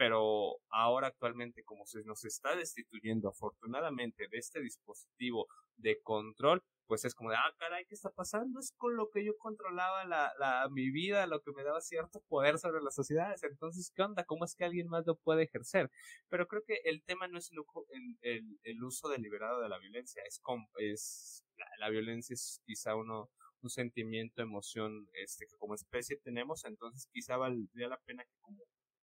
Pero 0.00 0.56
ahora 0.70 1.08
actualmente, 1.08 1.62
como 1.62 1.84
se 1.84 2.02
nos 2.04 2.24
está 2.24 2.56
destituyendo 2.56 3.28
afortunadamente 3.28 4.28
de 4.28 4.38
este 4.38 4.62
dispositivo 4.62 5.46
de 5.76 6.00
control, 6.00 6.62
pues 6.86 7.04
es 7.04 7.14
como 7.14 7.28
de, 7.28 7.36
ah, 7.36 7.54
caray, 7.58 7.84
¿qué 7.84 7.96
está 7.96 8.08
pasando? 8.08 8.60
Es 8.60 8.72
con 8.78 8.96
lo 8.96 9.10
que 9.10 9.22
yo 9.26 9.36
controlaba 9.36 10.06
la, 10.06 10.32
la, 10.38 10.66
mi 10.70 10.90
vida, 10.90 11.26
lo 11.26 11.42
que 11.42 11.52
me 11.52 11.64
daba 11.64 11.82
cierto 11.82 12.22
poder 12.30 12.58
sobre 12.58 12.82
las 12.82 12.94
sociedades. 12.94 13.42
Entonces, 13.42 13.92
¿qué 13.94 14.00
onda? 14.00 14.24
¿Cómo 14.24 14.46
es 14.46 14.54
que 14.54 14.64
alguien 14.64 14.88
más 14.88 15.04
lo 15.06 15.16
puede 15.16 15.42
ejercer? 15.42 15.90
Pero 16.30 16.48
creo 16.48 16.62
que 16.66 16.80
el 16.84 17.02
tema 17.04 17.28
no 17.28 17.36
es 17.36 17.50
el, 17.52 18.58
el, 18.62 18.82
uso 18.82 19.10
deliberado 19.10 19.60
de 19.60 19.68
la 19.68 19.78
violencia, 19.78 20.22
es, 20.26 20.40
es 20.78 21.44
la, 21.78 21.90
violencia 21.90 22.32
es 22.32 22.62
quizá 22.64 22.96
uno, 22.96 23.30
un 23.60 23.68
sentimiento, 23.68 24.40
emoción, 24.40 25.10
este, 25.12 25.46
que 25.46 25.58
como 25.58 25.74
especie 25.74 26.16
tenemos, 26.16 26.64
entonces 26.64 27.06
quizá 27.12 27.36
valdría 27.36 27.88
la 27.88 28.00
pena 28.00 28.24
que 28.24 28.39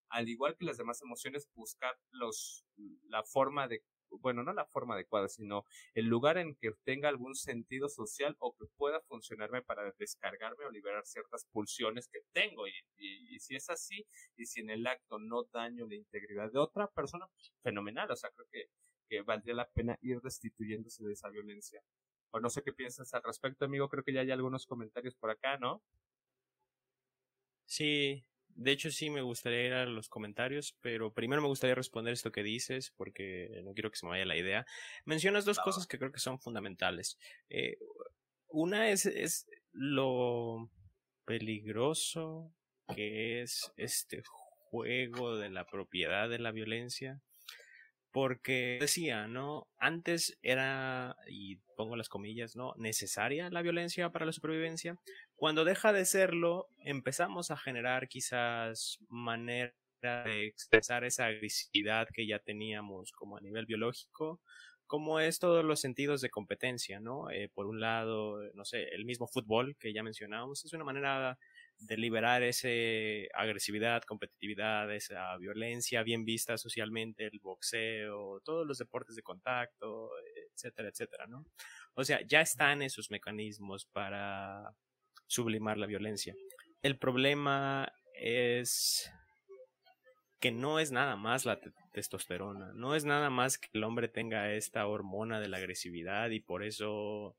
al 0.10 0.30
igual 0.30 0.56
que 0.58 0.66
las 0.66 0.78
demás 0.78 1.02
emociones, 1.02 1.50
buscar 1.56 1.98
los, 2.12 2.66
la 3.10 3.24
forma 3.24 3.68
de, 3.68 3.84
bueno, 4.10 4.44
no 4.44 4.54
la 4.54 4.66
forma 4.66 4.96
adecuada, 4.96 5.28
sino 5.28 5.66
el 5.94 6.06
lugar 6.06 6.38
en 6.38 6.56
que 6.56 6.72
tenga 6.84 7.10
algún 7.10 7.36
sentido 7.36 7.90
social 7.90 8.36
o 8.40 8.56
que 8.56 8.66
pueda 8.78 9.02
funcionarme 9.02 9.62
para 9.62 9.92
descargarme 9.98 10.66
o 10.66 10.72
liberar 10.72 11.06
ciertas 11.06 11.46
pulsiones 11.52 12.08
que 12.08 12.20
tengo. 12.32 12.68
Y, 12.68 13.40
si 13.40 13.56
es 13.56 13.70
así, 13.70 14.06
y 14.36 14.46
si 14.46 14.62
en 14.62 14.70
el 14.70 14.88
acto 14.88 15.20
no 15.20 15.44
daño 15.54 15.86
la 15.88 15.96
integridad 15.96 16.52
de 16.52 16.60
otra 16.60 16.88
persona, 16.88 17.28
fenomenal. 17.62 18.10
O 18.12 18.16
sea, 18.16 18.30
creo 18.32 18.48
que, 18.52 18.70
que 19.10 19.22
valdría 19.22 19.56
la 19.56 19.70
pena 19.70 19.98
ir 20.02 20.22
destituyéndose 20.22 21.04
de 21.04 21.14
esa 21.14 21.30
violencia. 21.30 21.82
O 22.32 22.40
no 22.40 22.50
sé 22.50 22.64
qué 22.64 22.74
piensas 22.74 23.14
al 23.14 23.24
respecto, 23.24 23.66
amigo. 23.66 23.90
Creo 23.90 24.04
que 24.04 24.14
ya 24.14 24.22
hay 24.22 24.32
algunos 24.32 24.66
comentarios 24.66 25.16
por 25.16 25.30
acá, 25.30 25.58
¿no? 25.58 25.82
Sí, 27.66 28.26
de 28.58 28.72
hecho 28.72 28.92
sí 28.92 29.10
me 29.10 29.22
gustaría 29.22 29.66
ir 29.66 29.74
a 29.74 29.86
los 29.86 30.10
comentarios, 30.10 30.76
pero 30.82 31.14
primero 31.14 31.42
me 31.42 31.48
gustaría 31.48 31.76
responder 31.76 32.14
esto 32.14 32.32
que 32.32 32.44
dices, 32.44 32.92
porque 32.98 33.62
no 33.64 33.74
quiero 33.74 33.92
que 33.92 33.98
se 33.98 34.06
me 34.06 34.12
vaya 34.12 34.26
la 34.26 34.36
idea. 34.36 34.66
Mencionas 35.06 35.46
dos 35.46 35.60
cosas 35.60 35.88
que 35.88 35.98
creo 36.00 36.12
que 36.12 36.20
son 36.20 36.40
fundamentales. 36.40 37.18
Eh, 37.50 37.78
una 38.50 38.90
es, 38.90 39.06
es 39.06 39.48
lo 39.72 40.70
peligroso 41.26 42.52
que 42.96 43.42
es 43.42 43.72
este 43.78 44.24
juego 44.26 45.38
de 45.38 45.50
la 45.50 45.66
propiedad 45.66 46.28
de 46.28 46.40
la 46.40 46.52
violencia 46.52 47.22
porque 48.18 48.78
decía, 48.80 49.28
¿no? 49.28 49.68
Antes 49.78 50.40
era, 50.42 51.16
y 51.28 51.58
pongo 51.76 51.96
las 51.96 52.10
comillas, 52.10 52.56
¿no? 52.56 52.74
Necesaria 52.78 53.52
la 53.52 53.62
violencia 53.62 54.10
para 54.10 54.26
la 54.26 54.32
supervivencia. 54.32 54.98
Cuando 55.38 55.66
deja 55.66 55.94
de 55.94 56.04
serlo, 56.06 56.68
empezamos 56.80 57.52
a 57.52 57.58
generar 57.58 58.08
quizás 58.08 58.98
manera 59.08 59.72
de 60.02 60.48
expresar 60.48 61.04
esa 61.04 61.28
agresividad 61.28 62.08
que 62.12 62.26
ya 62.26 62.40
teníamos 62.40 63.12
como 63.12 63.38
a 63.38 63.42
nivel 63.42 63.68
biológico, 63.68 64.42
como 64.88 65.20
es 65.20 65.38
todos 65.38 65.64
los 65.64 65.80
sentidos 65.80 66.22
de 66.22 66.32
competencia, 66.32 67.00
¿no? 67.00 67.30
Eh, 67.30 67.50
por 67.54 67.68
un 67.68 67.80
lado, 67.80 68.40
no 68.56 68.66
sé, 68.66 68.86
el 68.96 69.06
mismo 69.06 69.28
fútbol 69.28 69.76
que 69.78 69.94
ya 69.94 70.02
mencionábamos, 70.02 70.66
es 70.66 70.74
una 70.74 70.84
manera 70.86 71.38
de 71.78 71.98
liberar 71.98 72.42
esa 72.42 72.70
agresividad, 73.36 74.02
competitividad, 74.04 74.92
esa 74.92 75.38
violencia 75.38 76.02
bien 76.02 76.26
vista 76.26 76.58
socialmente, 76.58 77.26
el 77.28 77.40
boxeo, 77.40 78.42
todos 78.44 78.66
los 78.66 78.80
deportes 78.80 79.16
de 79.16 79.22
contacto, 79.22 80.10
etcétera, 80.52 80.90
etcétera, 80.90 81.28
¿no? 81.28 81.46
O 81.94 82.04
sea, 82.04 82.22
ya 82.26 82.42
están 82.42 82.82
esos 82.82 83.12
mecanismos 83.12 83.86
para 83.86 84.74
sublimar 85.28 85.78
la 85.78 85.86
violencia. 85.86 86.36
El 86.82 86.98
problema 86.98 87.92
es 88.16 89.12
que 90.40 90.52
no 90.52 90.80
es 90.80 90.92
nada 90.92 91.16
más 91.16 91.46
la 91.46 91.60
testosterona, 91.94 92.72
no 92.74 92.96
es 92.96 93.06
nada 93.06 93.30
más 93.30 93.58
que 93.58 93.70
el 93.74 93.84
hombre 93.84 94.08
tenga 94.08 94.54
esta 94.54 94.86
hormona 94.88 95.40
de 95.40 95.48
la 95.48 95.58
agresividad 95.58 96.30
y 96.30 96.40
por 96.40 96.64
eso 96.64 97.36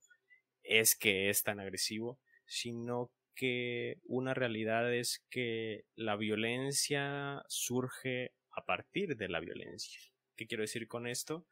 es 0.62 0.96
que 0.96 1.31
es 1.31 1.42
tan 1.42 1.61
agresivo, 1.61 2.18
sino 2.46 3.11
que 3.35 3.98
una 4.05 4.35
realidad 4.35 4.92
es 4.92 5.24
que 5.31 5.85
la 5.94 6.16
violencia 6.16 7.42
surge 7.46 8.33
a 8.51 8.64
partir 8.64 9.16
de 9.16 9.29
la 9.29 9.38
violencia. 9.38 10.01
¿Qué 10.37 10.46
quiero 10.46 10.62
decir 10.62 10.88
con 10.88 11.07
esto? 11.07 11.46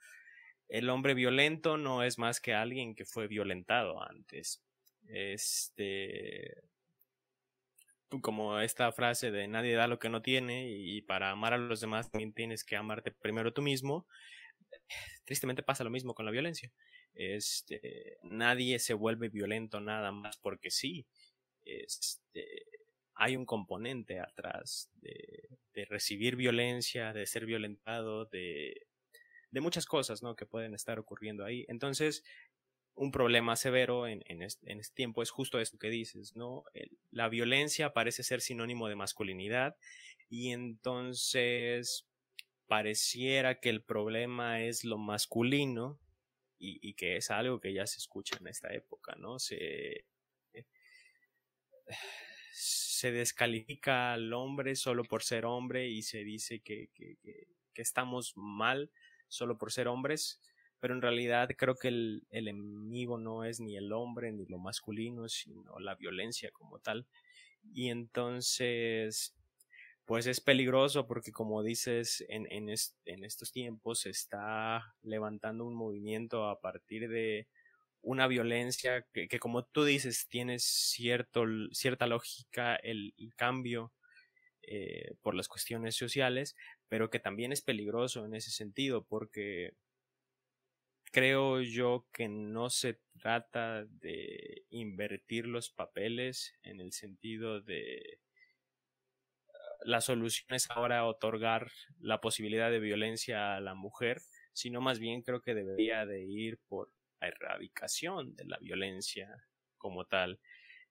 El 0.69 0.91
hombre 0.91 1.15
violento 1.15 1.77
no 1.77 2.03
es 2.03 2.19
más 2.19 2.41
que 2.41 2.55
alguien 2.55 2.97
que 2.97 3.05
fue 3.05 3.29
violentado 3.29 4.03
antes. 4.03 4.61
Este 5.09 6.63
como 8.23 8.61
esta 8.61 8.93
frase 8.93 9.31
de 9.31 9.49
nadie 9.49 9.75
da 9.75 9.89
lo 9.89 9.99
que 9.99 10.09
no 10.09 10.23
tiene 10.23 10.71
y 10.71 11.03
para 11.03 11.31
amar 11.31 11.53
a 11.53 11.59
los 11.59 11.81
demás 11.81 12.11
también 12.11 12.33
tienes 12.33 12.65
que 12.65 12.77
amarte 12.77 13.11
primero 13.11 13.53
tú 13.53 13.63
mismo. 13.63 14.07
Tristemente 15.25 15.63
pasa 15.63 15.85
lo 15.85 15.91
mismo 15.91 16.15
con 16.15 16.25
la 16.25 16.31
violencia. 16.31 16.73
Este, 17.15 18.19
nadie 18.23 18.79
se 18.79 18.95
vuelve 18.95 19.29
violento 19.29 19.81
nada 19.81 20.13
más 20.13 20.37
porque 20.39 20.71
sí 20.71 21.07
este, 21.67 22.47
hay 23.15 23.37
un 23.37 23.45
componente 23.45 24.21
atrás 24.21 24.91
de, 25.01 25.49
recibir 25.89 26.37
violencia, 26.37 27.13
de 27.13 27.27
ser 27.27 27.45
violentado, 27.45 28.25
de, 28.27 28.87
de 29.51 29.61
muchas 29.61 29.85
cosas 29.85 30.23
¿no? 30.23 30.35
que 30.35 30.47
pueden 30.47 30.73
estar 30.75 30.99
ocurriendo 30.99 31.45
ahí. 31.45 31.67
Entonces, 31.69 32.25
un 32.97 33.13
problema 33.13 33.57
severo 33.57 34.07
en, 34.07 34.25
en, 34.27 34.43
este, 34.43 34.75
tiempo 34.95 35.23
es 35.23 35.31
justo 35.31 35.61
esto 35.61 35.79
que 35.79 35.91
dices, 35.91 36.35
¿no? 36.35 36.65
la 37.11 37.29
violencia 37.29 37.93
parece 37.93 38.23
ser 38.23 38.41
sinónimo 38.41 38.89
de 38.89 38.97
masculinidad 38.97 39.77
y 40.29 40.51
entonces 40.51 42.09
pareciera 42.67 43.61
que 43.61 43.69
el 43.69 43.83
problema 43.83 44.63
es 44.63 44.85
lo 44.85 44.99
masculino 44.99 46.01
y, 46.59 46.79
y, 46.81 46.95
que 46.95 47.17
es 47.17 47.31
algo 47.31 47.61
que 47.61 47.73
ya 47.73 47.87
se 47.87 47.99
escucha 47.99 48.37
en 48.41 48.49
esta 48.49 48.73
época, 48.73 49.15
¿no? 49.19 49.39
Se, 49.39 50.07
se 52.53 53.13
descalifica 53.13 54.15
al 54.15 54.33
hombre 54.33 54.75
solo 54.75 55.05
por 55.05 55.23
ser 55.23 55.45
hombre 55.45 55.89
y 55.89 56.03
se 56.03 56.25
dice 56.25 56.61
que, 56.61 56.89
que, 56.95 57.19
que, 57.23 57.83
estamos 57.83 58.33
mal 58.37 58.91
solo 59.29 59.59
por 59.59 59.71
ser 59.71 59.87
hombres, 59.87 60.41
pero 60.81 60.95
en 60.95 61.03
realidad 61.03 61.49
creo 61.57 61.75
que 61.75 61.89
el, 61.89 62.27
el, 62.31 62.49
enemigo 62.49 63.19
no 63.19 63.45
es 63.45 63.61
ni 63.61 63.77
el 63.77 63.93
hombre 63.93 64.33
ni 64.33 64.47
lo 64.47 64.59
masculino, 64.59 65.29
sino 65.29 65.79
la 65.79 65.95
violencia 65.95 66.51
como 66.53 66.79
tal. 66.79 67.07
Y 67.73 67.91
entonces, 67.91 69.35
pues 70.07 70.27
es 70.27 70.41
peligroso 70.41 71.07
porque 71.07 71.33
como 71.33 71.63
dices, 71.63 72.25
en, 72.29 72.47
en, 72.51 72.69
estos 73.25 73.53
tiempos 73.53 74.01
se 74.01 74.11
está 74.11 74.95
levantando 75.03 75.65
un 75.67 75.75
movimiento 75.75 76.49
a 76.49 76.61
partir 76.61 77.09
de 77.09 77.49
una 78.03 78.29
violencia 78.29 79.05
que, 79.13 79.27
que, 79.27 79.41
como 79.41 79.65
tú 79.65 79.85
dices 79.85 80.29
tiene 80.29 80.61
cierto, 80.61 81.45
cierta 81.73 82.07
lógica 82.07 82.77
el, 82.77 83.15
cambio 83.37 83.93
eh, 84.63 85.15
por 85.23 85.35
las 85.35 85.49
cuestiones 85.49 85.97
sociales, 85.97 86.55
pero 86.89 87.11
que 87.11 87.19
también 87.19 87.53
es 87.53 87.63
peligroso 87.63 88.25
en 88.25 88.37
ese 88.37 88.53
sentido 88.53 89.05
porque 89.05 89.75
creo 91.17 91.63
yo 91.63 92.07
que 92.13 92.29
no 92.29 92.69
se 92.69 93.01
trata 93.19 93.87
de 93.87 94.67
invertir 94.69 95.47
los 95.47 95.71
papeles 95.71 96.53
en 96.63 96.79
el 96.79 96.93
sentido 96.93 97.63
de 97.63 98.21
la 99.87 100.03
solución 100.03 100.49
es 100.51 100.71
ahora 100.71 101.07
otorgar 101.07 101.71
la 102.01 102.21
posibilidad 102.21 102.71
de 102.71 102.81
violencia 102.81 103.57
a 103.57 103.61
la 103.61 103.75
mujer, 103.75 104.21
sino 104.53 104.83
más 104.83 104.99
bien 104.99 105.23
creo 105.23 105.41
que 105.41 105.55
debería 105.55 106.05
de 106.05 106.23
ir 106.23 106.59
por 106.69 106.93
la 107.19 107.29
erradicación 107.29 108.37
de 108.37 108.45
la 108.45 108.59
violencia 108.59 109.43
como 109.79 110.05
tal. 110.05 110.39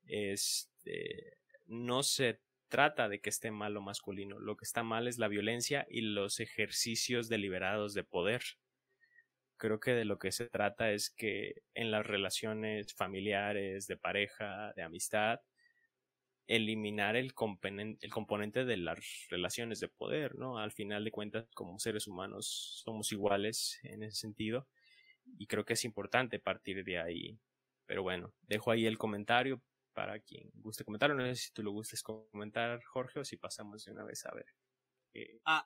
Este, 0.07 1.37
no 1.67 2.01
se 2.01 2.41
trata 2.67 3.09
de 3.09 3.21
que 3.21 3.29
esté 3.29 3.51
mal 3.51 3.75
lo 3.75 3.81
masculino, 3.81 4.39
lo 4.39 4.57
que 4.57 4.65
está 4.65 4.81
mal 4.81 5.07
es 5.07 5.19
la 5.19 5.27
violencia 5.27 5.85
y 5.87 6.01
los 6.01 6.39
ejercicios 6.39 7.29
deliberados 7.29 7.93
de 7.93 8.03
poder. 8.03 8.41
Creo 9.57 9.79
que 9.79 9.91
de 9.91 10.05
lo 10.05 10.19
que 10.19 10.31
se 10.31 10.47
trata 10.47 10.91
es 10.91 11.09
que 11.09 11.63
en 11.73 11.91
las 11.91 12.05
relaciones 12.05 12.93
familiares, 12.93 13.87
de 13.87 13.97
pareja, 13.97 14.73
de 14.75 14.83
amistad, 14.83 15.39
eliminar 16.47 17.15
el, 17.15 17.33
componente, 17.33 18.05
el 18.05 18.11
componente 18.11 18.65
de 18.65 18.77
las 18.77 18.99
relaciones 19.29 19.79
de 19.79 19.87
poder, 19.87 20.35
¿no? 20.35 20.57
Al 20.57 20.71
final 20.71 21.03
de 21.03 21.11
cuentas, 21.11 21.47
como 21.55 21.79
seres 21.79 22.07
humanos, 22.07 22.81
somos 22.83 23.11
iguales 23.11 23.79
en 23.83 24.03
ese 24.03 24.17
sentido 24.17 24.67
y 25.37 25.47
creo 25.47 25.65
que 25.65 25.73
es 25.73 25.85
importante 25.85 26.39
partir 26.39 26.83
de 26.83 26.99
ahí. 26.99 27.39
Pero 27.85 28.03
bueno, 28.03 28.33
dejo 28.41 28.71
ahí 28.71 28.85
el 28.85 28.97
comentario 28.97 29.61
para 29.93 30.19
quien 30.19 30.51
guste 30.55 30.83
comentar. 30.83 31.13
No 31.15 31.25
sé 31.25 31.35
si 31.35 31.51
tú 31.51 31.63
lo 31.63 31.71
gustes 31.71 32.03
comentar, 32.03 32.83
Jorge, 32.83 33.19
o 33.19 33.25
si 33.25 33.37
pasamos 33.37 33.85
de 33.85 33.91
una 33.91 34.03
vez 34.03 34.25
a 34.25 34.33
ver. 34.33 34.47
Ah, 35.45 35.63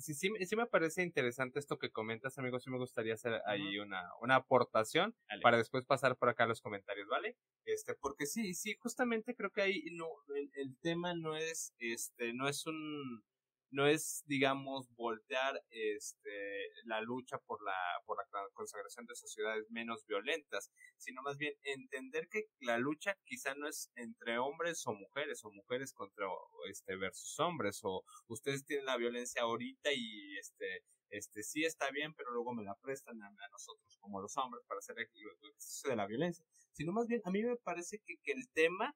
sí, 0.00 0.14
sí, 0.14 0.30
sí, 0.46 0.56
me 0.56 0.66
parece 0.66 1.02
interesante 1.02 1.58
esto 1.58 1.78
que 1.78 1.90
comentas, 1.90 2.38
amigo. 2.38 2.58
Sí 2.58 2.70
me 2.70 2.78
gustaría 2.78 3.14
hacer 3.14 3.40
ahí 3.46 3.78
una, 3.78 4.10
una 4.20 4.36
aportación 4.36 5.14
para 5.42 5.56
después 5.56 5.84
pasar 5.84 6.16
por 6.16 6.28
acá 6.28 6.46
los 6.46 6.60
comentarios, 6.60 7.08
¿vale? 7.08 7.36
Este, 7.64 7.94
porque 7.94 8.26
sí, 8.26 8.54
sí, 8.54 8.76
justamente 8.80 9.34
creo 9.34 9.50
que 9.50 9.62
ahí 9.62 9.84
no, 9.92 10.06
el, 10.34 10.50
el 10.54 10.76
tema 10.78 11.14
no 11.14 11.36
es, 11.36 11.74
este, 11.78 12.32
no 12.32 12.48
es 12.48 12.66
un, 12.66 13.22
no 13.70 13.86
es, 13.86 14.22
digamos, 14.26 14.88
voltear 14.94 15.62
este, 15.70 16.68
la 16.84 17.00
lucha 17.00 17.38
por 17.38 17.62
la, 17.62 17.76
por 18.06 18.16
la 18.16 18.48
consagración 18.54 19.06
de 19.06 19.14
sociedades 19.14 19.70
menos 19.70 20.06
violentas, 20.06 20.70
sino 20.96 21.22
más 21.22 21.36
bien 21.36 21.54
entender 21.62 22.28
que 22.28 22.46
la 22.60 22.78
lucha 22.78 23.16
quizá 23.24 23.54
no 23.54 23.68
es 23.68 23.90
entre 23.96 24.38
hombres 24.38 24.86
o 24.86 24.94
mujeres, 24.94 25.44
o 25.44 25.50
mujeres 25.50 25.92
contra 25.92 26.26
este 26.70 26.96
versus 26.96 27.38
hombres, 27.40 27.80
o 27.82 28.04
ustedes 28.28 28.64
tienen 28.64 28.86
la 28.86 28.96
violencia 28.96 29.42
ahorita 29.42 29.92
y 29.92 30.36
este 30.38 30.84
este 31.10 31.42
sí 31.42 31.64
está 31.64 31.90
bien, 31.90 32.12
pero 32.14 32.32
luego 32.32 32.52
me 32.54 32.64
la 32.64 32.74
prestan 32.74 33.22
a, 33.22 33.30
nosotros 33.50 33.96
como 33.98 34.20
los 34.20 34.36
hombres 34.36 34.62
para 34.66 34.78
hacer 34.78 34.96
el 34.98 35.04
ejercicio 35.04 35.90
de 35.90 35.96
la 35.96 36.06
violencia, 36.06 36.44
sino 36.72 36.92
más 36.92 37.06
bien 37.06 37.22
a 37.24 37.30
mí 37.30 37.42
me 37.42 37.56
parece 37.56 37.98
que, 38.04 38.16
que 38.22 38.32
el 38.32 38.48
tema 38.50 38.94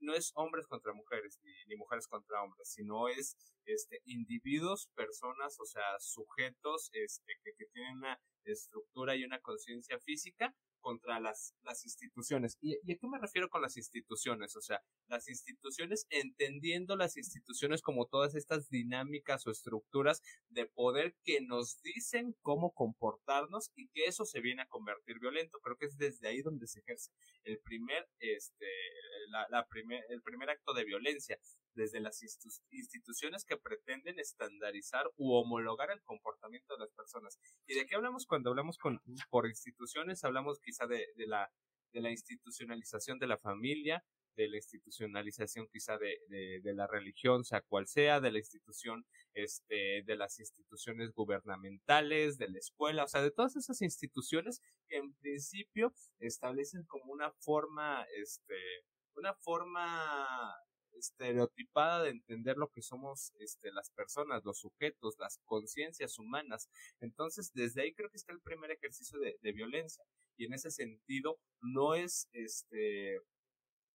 no 0.00 0.14
es 0.14 0.32
hombres 0.34 0.66
contra 0.66 0.92
mujeres 0.92 1.40
ni, 1.42 1.76
mujeres 1.76 2.06
contra 2.06 2.42
hombres, 2.42 2.68
sino 2.70 3.08
es 3.08 3.36
este 3.64 4.00
individuos, 4.04 4.88
personas, 4.94 5.58
o 5.60 5.64
sea, 5.64 5.98
sujetos 5.98 6.90
este 6.92 7.34
que, 7.42 7.54
que 7.54 7.66
tienen 7.66 7.96
una 7.98 8.20
estructura 8.44 9.16
y 9.16 9.24
una 9.24 9.40
conciencia 9.40 9.98
física 10.00 10.54
contra 10.88 11.20
las, 11.20 11.54
las 11.64 11.84
instituciones. 11.84 12.56
¿Y, 12.62 12.78
¿Y, 12.82 12.92
a 12.94 12.96
qué 12.96 13.06
me 13.06 13.18
refiero 13.18 13.50
con 13.50 13.60
las 13.60 13.76
instituciones? 13.76 14.56
O 14.56 14.62
sea, 14.62 14.80
las 15.06 15.28
instituciones, 15.28 16.06
entendiendo 16.08 16.96
las 16.96 17.18
instituciones 17.18 17.82
como 17.82 18.06
todas 18.06 18.34
estas 18.34 18.70
dinámicas 18.70 19.46
o 19.46 19.50
estructuras 19.50 20.22
de 20.48 20.64
poder 20.64 21.14
que 21.24 21.42
nos 21.42 21.82
dicen 21.82 22.34
cómo 22.40 22.72
comportarnos 22.72 23.70
y 23.76 23.88
que 23.88 24.06
eso 24.06 24.24
se 24.24 24.40
viene 24.40 24.62
a 24.62 24.68
convertir 24.68 25.18
violento. 25.18 25.58
Creo 25.60 25.76
que 25.76 25.84
es 25.84 25.98
desde 25.98 26.28
ahí 26.28 26.40
donde 26.40 26.66
se 26.66 26.80
ejerce 26.80 27.10
el 27.44 27.58
primer, 27.58 28.08
este, 28.18 28.68
la, 29.28 29.46
la 29.50 29.66
primer, 29.66 30.02
el 30.08 30.22
primer 30.22 30.48
acto 30.48 30.72
de 30.72 30.84
violencia 30.84 31.38
desde 31.78 32.00
las 32.00 32.20
instituciones 32.70 33.44
que 33.44 33.56
pretenden 33.56 34.18
estandarizar 34.18 35.06
u 35.16 35.32
homologar 35.32 35.90
el 35.90 36.02
comportamiento 36.02 36.74
de 36.74 36.80
las 36.80 36.92
personas. 36.92 37.38
¿Y 37.66 37.74
de 37.74 37.86
qué 37.86 37.94
hablamos 37.94 38.26
cuando 38.26 38.50
hablamos 38.50 38.78
con, 38.78 39.00
por 39.30 39.46
instituciones? 39.46 40.24
Hablamos 40.24 40.58
quizá 40.60 40.86
de, 40.86 41.06
de, 41.16 41.26
la, 41.26 41.50
de 41.92 42.00
la 42.00 42.10
institucionalización 42.10 43.20
de 43.20 43.28
la 43.28 43.38
familia, 43.38 44.04
de 44.36 44.48
la 44.48 44.56
institucionalización 44.56 45.68
quizá 45.72 45.98
de, 45.98 46.18
de, 46.28 46.60
de, 46.60 46.74
la 46.74 46.86
religión, 46.86 47.44
sea 47.44 47.60
cual 47.60 47.86
sea, 47.86 48.20
de 48.20 48.32
la 48.32 48.38
institución, 48.38 49.06
este, 49.34 50.02
de 50.04 50.16
las 50.16 50.38
instituciones 50.40 51.12
gubernamentales, 51.12 52.38
de 52.38 52.48
la 52.48 52.58
escuela, 52.58 53.04
o 53.04 53.08
sea, 53.08 53.22
de 53.22 53.30
todas 53.30 53.56
esas 53.56 53.82
instituciones 53.82 54.62
que 54.88 54.96
en 54.96 55.12
principio 55.14 55.92
establecen 56.18 56.84
como 56.86 57.12
una 57.12 57.32
forma, 57.40 58.04
este, 58.16 58.56
una 59.14 59.34
forma 59.34 60.54
estereotipada 60.98 62.02
de 62.02 62.10
entender 62.10 62.56
lo 62.56 62.68
que 62.68 62.82
somos 62.82 63.32
este, 63.38 63.72
las 63.72 63.90
personas, 63.90 64.44
los 64.44 64.58
sujetos, 64.58 65.16
las 65.18 65.38
conciencias 65.44 66.18
humanas. 66.18 66.68
Entonces, 67.00 67.52
desde 67.54 67.82
ahí 67.82 67.94
creo 67.94 68.10
que 68.10 68.16
está 68.16 68.32
el 68.32 68.40
primer 68.40 68.70
ejercicio 68.70 69.18
de, 69.18 69.36
de 69.40 69.52
violencia. 69.52 70.04
Y 70.36 70.46
en 70.46 70.54
ese 70.54 70.70
sentido, 70.70 71.38
no 71.60 71.94
es 71.94 72.28
este 72.32 73.20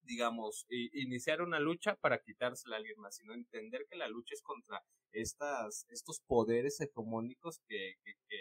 digamos, 0.06 0.66
iniciar 0.70 1.42
una 1.42 1.60
lucha 1.60 1.96
para 1.96 2.22
quitársela 2.22 2.76
a 2.76 2.80
alguien 2.80 3.00
más, 3.00 3.16
sino 3.16 3.34
entender 3.34 3.86
que 3.90 3.96
la 3.96 4.08
lucha 4.10 4.34
es 4.34 4.42
contra 4.42 4.84
estas, 5.14 5.86
estos 5.90 6.20
poderes 6.28 6.80
hegemónicos 6.82 7.62
que, 7.68 7.96
que, 8.04 8.14
que 8.28 8.38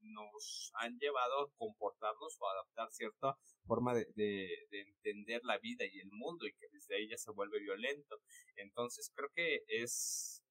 nos 0.00 0.70
han 0.74 0.98
llevado 0.98 1.42
a 1.42 1.50
comportarnos 1.56 2.36
o 2.40 2.48
a 2.48 2.52
adaptar 2.52 2.90
cierta 2.90 3.36
forma 3.66 3.94
de, 3.94 4.06
de, 4.14 4.48
entender 4.70 5.42
la 5.44 5.58
vida 5.58 5.84
y 5.84 6.00
el 6.00 6.10
mundo 6.10 6.46
y 6.46 6.52
que 6.52 6.68
desde 6.72 6.96
ahí 6.96 7.08
ya 7.08 7.18
se 7.18 7.30
vuelve 7.32 7.60
violento. 7.60 8.20
Entonces 8.56 9.10
creo 9.14 9.30
que 9.34 9.64
es... 9.68 10.42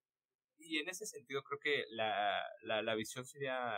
Y 0.59 0.79
en 0.79 0.89
ese 0.89 1.05
sentido 1.05 1.43
creo 1.43 1.59
que 1.59 1.85
la, 1.89 2.41
la, 2.63 2.81
la 2.81 2.95
visión 2.95 3.25
sería 3.25 3.75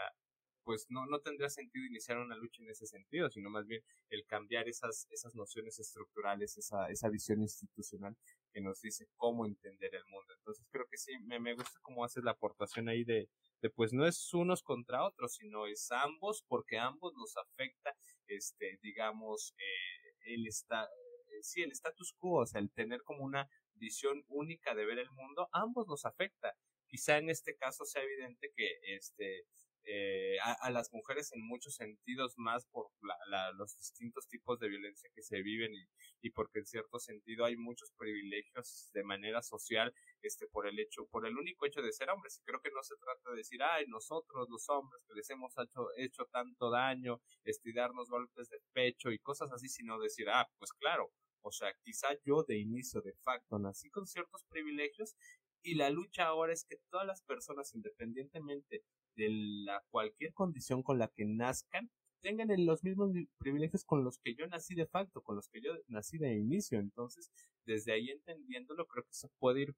pues 0.64 0.86
no, 0.90 1.08
no 1.08 1.20
tendría 1.20 1.50
sentido 1.50 1.84
iniciar 1.86 2.20
una 2.20 2.36
lucha 2.36 2.62
en 2.62 2.70
ese 2.70 2.86
sentido, 2.86 3.28
sino 3.32 3.50
más 3.50 3.66
bien 3.66 3.82
el 4.10 4.24
cambiar 4.28 4.68
esas, 4.70 5.08
esas 5.10 5.34
nociones 5.34 5.80
estructurales, 5.80 6.58
esa, 6.58 6.88
esa 6.90 7.10
visión 7.10 7.42
institucional 7.42 8.16
que 8.52 8.62
nos 8.62 8.82
dice 8.82 9.08
cómo 9.16 9.46
entender 9.46 9.94
el 9.96 10.06
mundo. 10.06 10.34
Entonces 10.38 10.66
creo 10.72 10.86
que 10.90 10.98
sí, 10.98 11.18
me, 11.26 11.40
me 11.40 11.54
gusta 11.54 11.80
cómo 11.82 12.04
haces 12.04 12.24
la 12.24 12.32
aportación 12.32 12.90
ahí 12.90 13.04
de, 13.04 13.30
de 13.62 13.70
pues 13.70 13.94
no 13.94 14.06
es 14.06 14.34
unos 14.34 14.64
contra 14.64 15.06
otros, 15.06 15.36
sino 15.36 15.68
es 15.68 15.92
ambos, 15.92 16.44
porque 16.48 16.78
ambos 16.78 17.14
nos 17.16 17.36
afecta, 17.38 17.96
este, 18.28 18.80
digamos, 18.82 19.54
eh, 19.58 20.34
el 20.34 20.48
esta, 20.48 20.84
eh, 20.84 21.44
sí, 21.44 21.62
el 21.62 21.72
status 21.72 22.14
quo, 22.18 22.42
o 22.42 22.46
sea, 22.46 22.62
el 22.62 22.72
tener 22.72 23.04
como 23.04 23.24
una 23.24 23.50
visión 23.74 24.24
única 24.28 24.76
de 24.76 24.86
ver 24.86 25.00
el 25.00 25.12
mundo, 25.12 25.50
ambos 25.52 25.88
nos 25.88 26.06
afecta. 26.06 26.56
Quizá 26.88 27.18
en 27.18 27.30
este 27.30 27.56
caso 27.56 27.86
sea 27.86 28.04
evidente 28.04 28.52
que 28.56 28.80
este 28.96 29.46
eh, 29.86 30.38
a, 30.44 30.70
las 30.70 30.92
mujeres 30.94 31.32
en 31.34 31.42
muchos 31.48 31.76
sentidos 31.76 32.34
más 32.38 32.66
por 32.68 32.88
la, 33.02 33.52
los 33.54 33.76
distintos 33.78 34.28
tipos 34.28 34.60
de 34.60 34.70
violencia 34.70 35.10
que 35.16 35.24
se 35.24 35.42
viven 35.42 35.74
y, 35.74 35.88
y, 36.22 36.32
porque 36.32 36.60
en 36.60 36.66
cierto 36.66 37.00
sentido 37.00 37.46
hay 37.46 37.56
muchos 37.56 37.92
privilegios 37.98 38.90
de 38.94 39.04
manera 39.04 39.42
social 39.42 39.94
este 40.22 40.48
por 40.48 40.68
el 40.68 40.80
hecho 40.80 41.08
por 41.08 41.26
el 41.26 41.38
único 41.38 41.66
hecho 41.66 41.82
de 41.82 41.92
ser 41.92 42.10
hombres. 42.10 42.40
Y 42.40 42.44
creo 42.44 42.62
que 42.62 42.72
no 42.72 42.84
se 42.84 42.96
trata 42.98 43.32
de 43.32 43.38
decir 43.38 43.62
ay 43.64 43.86
nosotros 43.88 44.48
los 44.50 44.68
hombres 44.70 45.02
que 45.08 45.16
les 45.16 45.30
hemos 45.30 45.54
hecho, 45.58 45.88
hecho 45.98 46.26
tanto 46.32 46.70
daño 46.70 47.22
darnos 47.74 48.10
golpes 48.10 48.50
de 48.50 48.60
pecho 48.74 49.12
y 49.12 49.20
cosas 49.20 49.52
así 49.52 49.68
sino 49.70 50.00
decir 50.00 50.28
ah 50.30 50.50
pues 50.58 50.74
claro 50.74 51.12
o 51.42 51.52
sea 51.52 51.74
quizá 51.84 52.08
yo 52.26 52.44
de 52.44 52.58
inicio 52.58 53.02
de 53.02 53.14
facto 53.24 53.60
nací 53.60 53.90
con 53.90 54.08
ciertos 54.08 54.44
privilegios 54.50 55.16
y 55.62 55.76
la 55.76 55.90
lucha 55.90 56.26
ahora 56.26 56.54
es 56.54 56.64
que 56.64 56.78
todas 56.90 57.06
las 57.06 57.22
personas, 57.24 57.74
independientemente 57.76 58.84
de 59.20 59.30
la 59.66 59.84
cualquier 59.90 60.34
condición 60.34 60.82
con 60.82 60.98
la 60.98 61.10
que 61.10 61.26
nazcan, 61.26 61.92
tengan 62.22 62.50
los 62.66 62.84
mismos 62.84 63.12
privilegios 63.38 63.84
con 63.84 64.04
los 64.04 64.18
que 64.20 64.34
yo 64.36 64.48
nací 64.48 64.76
de 64.76 64.88
facto, 64.88 65.22
con 65.22 65.36
los 65.36 65.50
que 65.50 65.62
yo 65.62 65.74
nací 65.88 66.18
de 66.18 66.34
inicio. 66.34 66.80
Entonces, 66.80 67.32
desde 67.66 67.92
ahí 67.94 68.10
entendiéndolo, 68.10 68.88
creo 68.88 69.04
que 69.04 69.14
se 69.14 69.28
puede 69.40 69.62
ir 69.62 69.76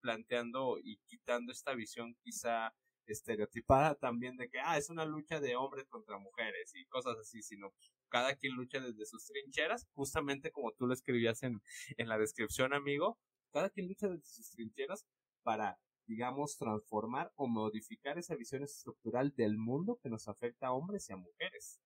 planteando 0.00 0.78
y 0.78 0.98
quitando 1.06 1.50
esta 1.52 1.74
visión 1.74 2.16
quizá 2.22 2.72
estereotipada 3.06 3.94
también 3.96 4.36
de 4.36 4.48
que, 4.48 4.58
ah, 4.60 4.78
es 4.78 4.88
una 4.90 5.04
lucha 5.04 5.40
de 5.40 5.56
hombres 5.56 5.86
contra 5.88 6.18
mujeres 6.18 6.72
y 6.74 6.86
cosas 6.86 7.16
así, 7.18 7.42
sino 7.42 7.74
cada 8.08 8.34
quien 8.36 8.54
lucha 8.54 8.80
desde 8.80 9.04
sus 9.06 9.26
trincheras, 9.26 9.86
justamente 9.94 10.50
como 10.50 10.72
tú 10.72 10.86
lo 10.86 10.94
escribías 10.94 11.42
en, 11.42 11.60
en 11.96 12.08
la 12.08 12.18
descripción, 12.18 12.72
amigo, 12.72 13.18
cada 13.52 13.70
quien 13.70 13.88
lucha 13.88 14.08
desde 14.08 14.24
sus 14.24 14.50
trincheras 14.50 15.04
para, 15.42 15.78
digamos, 16.06 16.56
transformar 16.56 17.32
o 17.36 17.46
modificar 17.46 18.18
esa 18.18 18.36
visión 18.36 18.62
estructural 18.62 19.34
del 19.36 19.56
mundo 19.58 19.98
que 20.02 20.08
nos 20.08 20.28
afecta 20.28 20.68
a 20.68 20.72
hombres 20.72 21.08
y 21.08 21.12
a 21.12 21.16
mujeres. 21.16 21.80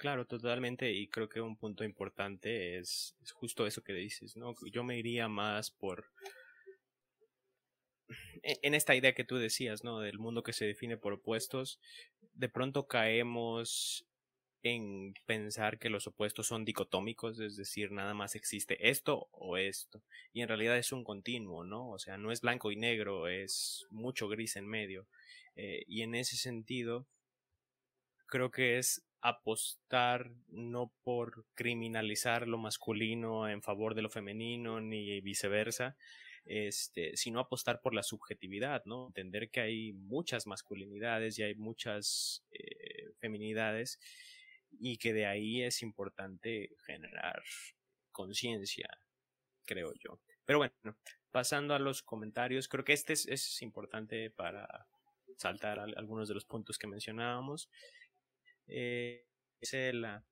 Claro, 0.00 0.26
totalmente, 0.26 0.90
y 0.90 1.08
creo 1.08 1.28
que 1.28 1.42
un 1.42 1.58
punto 1.58 1.84
importante 1.84 2.78
es, 2.78 3.14
justo 3.34 3.66
eso 3.66 3.82
que 3.82 3.92
dices, 3.92 4.34
¿no? 4.34 4.54
Yo 4.72 4.82
me 4.82 4.98
iría 4.98 5.28
más 5.28 5.70
por 5.70 6.06
e, 8.42 8.58
en 8.62 8.74
esta 8.74 8.94
idea 8.94 9.14
que 9.14 9.24
tú 9.24 9.36
decías, 9.36 9.84
¿no? 9.84 10.00
Del 10.00 10.18
mundo 10.18 10.42
que 10.42 10.54
se 10.54 10.64
define 10.64 10.96
por 10.96 11.12
opuestos, 11.12 11.80
de 12.32 12.48
pronto 12.48 12.86
caemos 12.86 14.06
en 14.62 15.14
pensar 15.26 15.78
que 15.78 15.90
los 15.90 16.06
opuestos 16.06 16.46
son 16.46 16.64
dicotómicos, 16.64 17.40
es 17.40 17.56
decir, 17.56 17.92
nada 17.92 18.14
más 18.14 18.34
existe 18.34 18.90
esto 18.90 19.28
o 19.32 19.56
esto, 19.56 20.02
y 20.32 20.42
en 20.42 20.48
realidad 20.48 20.76
es 20.76 20.92
un 20.92 21.04
continuo, 21.04 21.64
¿no? 21.64 21.90
O 21.90 21.98
sea, 21.98 22.18
no 22.18 22.32
es 22.32 22.40
blanco 22.40 22.70
y 22.70 22.76
negro, 22.76 23.28
es 23.28 23.86
mucho 23.90 24.28
gris 24.28 24.56
en 24.56 24.66
medio, 24.66 25.06
eh, 25.56 25.84
y 25.86 26.02
en 26.02 26.14
ese 26.14 26.36
sentido, 26.36 27.06
creo 28.26 28.50
que 28.50 28.78
es 28.78 29.02
apostar 29.22 30.30
no 30.48 30.92
por 31.02 31.44
criminalizar 31.54 32.48
lo 32.48 32.58
masculino 32.58 33.48
en 33.48 33.62
favor 33.62 33.94
de 33.94 34.02
lo 34.02 34.10
femenino 34.10 34.80
ni 34.80 35.20
viceversa, 35.20 35.96
este, 36.46 37.16
sino 37.16 37.40
apostar 37.40 37.80
por 37.80 37.94
la 37.94 38.02
subjetividad, 38.02 38.82
¿no? 38.86 39.08
Entender 39.08 39.50
que 39.50 39.60
hay 39.60 39.92
muchas 39.92 40.46
masculinidades 40.46 41.38
y 41.38 41.42
hay 41.42 41.54
muchas 41.54 42.42
eh, 42.50 43.10
feminidades 43.18 43.98
y 44.72 44.98
que 44.98 45.12
de 45.12 45.26
ahí 45.26 45.62
es 45.62 45.82
importante 45.82 46.70
generar 46.86 47.42
conciencia, 48.12 48.88
creo 49.64 49.92
yo. 49.98 50.20
Pero 50.44 50.58
bueno, 50.58 50.96
pasando 51.30 51.74
a 51.74 51.78
los 51.78 52.02
comentarios, 52.02 52.68
creo 52.68 52.84
que 52.84 52.92
este 52.92 53.12
es, 53.12 53.62
importante 53.62 54.30
para 54.30 54.86
saltar 55.36 55.78
algunos 55.78 56.28
de 56.28 56.34
los 56.34 56.44
puntos 56.44 56.78
que 56.78 56.86
mencionábamos. 56.86 57.70
Eh, 58.66 59.26
la, 59.92 60.24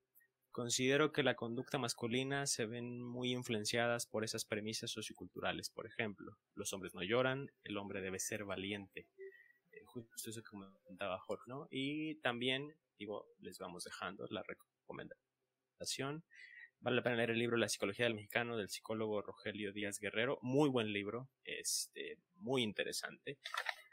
considero 0.51 1.11
que 1.11 1.23
la 1.23 1.35
conducta 1.35 1.77
masculina 1.77 2.45
se 2.47 2.65
ven 2.65 3.01
muy 3.01 3.31
influenciadas 3.31 4.05
por 4.05 4.23
esas 4.23 4.45
premisas 4.45 4.91
socioculturales. 4.91 5.69
Por 5.69 5.87
ejemplo, 5.87 6.37
los 6.55 6.73
hombres 6.73 6.93
no 6.93 7.03
lloran, 7.03 7.51
el 7.63 7.77
hombre 7.77 8.01
debe 8.01 8.19
ser 8.19 8.43
valiente. 8.45 9.07
Justo 9.93 10.29
eso 10.29 10.41
que 10.41 10.49
comentaba 10.49 11.19
Jorge, 11.19 11.45
¿no? 11.47 11.67
Y 11.71 12.15
también 12.21 12.75
digo, 12.99 13.27
les 13.39 13.57
vamos 13.57 13.83
dejando 13.85 14.27
la 14.29 14.43
recomendación. 14.43 16.23
Vale 16.81 16.97
la 16.97 17.03
pena 17.03 17.15
leer 17.15 17.31
el 17.31 17.39
libro 17.39 17.57
La 17.57 17.67
psicología 17.67 18.05
del 18.05 18.15
mexicano 18.15 18.55
del 18.55 18.69
psicólogo 18.69 19.21
Rogelio 19.21 19.73
Díaz 19.73 19.99
Guerrero. 19.99 20.37
Muy 20.41 20.69
buen 20.69 20.93
libro, 20.93 21.29
este, 21.43 22.17
muy 22.35 22.61
interesante. 22.61 23.37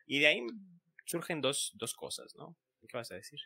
Y 0.06 0.20
de 0.20 0.26
ahí 0.26 0.46
surgen 1.04 1.40
dos, 1.40 1.72
dos 1.74 1.94
cosas, 1.94 2.34
¿no? 2.36 2.56
¿Qué 2.86 2.96
vas 2.96 3.10
a 3.10 3.16
decir? 3.16 3.40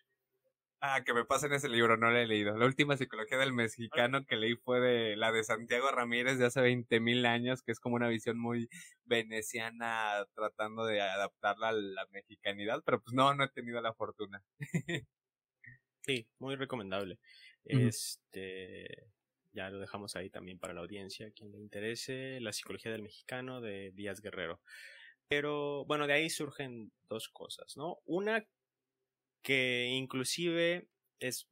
Ah, 0.83 1.03
que 1.05 1.12
me 1.12 1.27
pasen 1.27 1.53
ese 1.53 1.69
libro, 1.69 1.99
no 1.99 2.11
lo 2.11 2.16
he 2.16 2.27
leído. 2.27 2.57
La 2.57 2.64
última 2.64 2.97
psicología 2.97 3.37
del 3.37 3.53
mexicano 3.53 4.25
que 4.25 4.37
leí 4.37 4.57
fue 4.57 4.81
de 4.81 5.14
la 5.14 5.31
de 5.31 5.45
Santiago 5.45 5.90
Ramírez 5.90 6.38
de 6.38 6.47
hace 6.47 6.62
20 6.62 7.01
mil 7.01 7.27
años, 7.27 7.62
que 7.62 7.73
es 7.73 7.81
como 7.81 7.97
una 7.97 8.09
visión 8.09 8.38
muy 8.38 8.71
veneciana 9.05 10.25
tratando 10.35 10.87
de 10.87 11.03
adaptarla 11.03 11.69
a 11.69 11.73
la 11.73 12.07
mexicanidad, 12.12 12.83
pero 12.85 13.03
pues 13.03 13.12
no, 13.12 13.35
no 13.35 13.45
he 13.45 13.49
tenido 13.49 13.83
la 13.83 13.93
fortuna. 13.93 14.43
Sí, 16.03 16.27
muy 16.38 16.57
recomendable. 16.57 17.19
Este, 17.62 19.07
ya 19.53 19.69
lo 19.69 19.81
dejamos 19.81 20.16
ahí 20.16 20.31
también 20.31 20.59
para 20.59 20.73
la 20.73 20.81
audiencia, 20.81 21.31
quien 21.33 21.53
le 21.53 21.59
interese, 21.59 22.40
La 22.40 22.55
psicología 22.55 22.90
del 22.90 23.03
mexicano 23.03 23.61
de 23.61 23.93
Díaz 23.93 24.21
Guerrero. 24.23 24.61
Pero 25.29 25.85
bueno, 25.85 26.07
de 26.07 26.14
ahí 26.14 26.31
surgen 26.31 26.90
dos 27.09 27.29
cosas, 27.29 27.77
¿no? 27.77 27.99
Una 28.07 28.45
que 29.42 29.88
inclusive 29.88 30.88
es, 31.18 31.48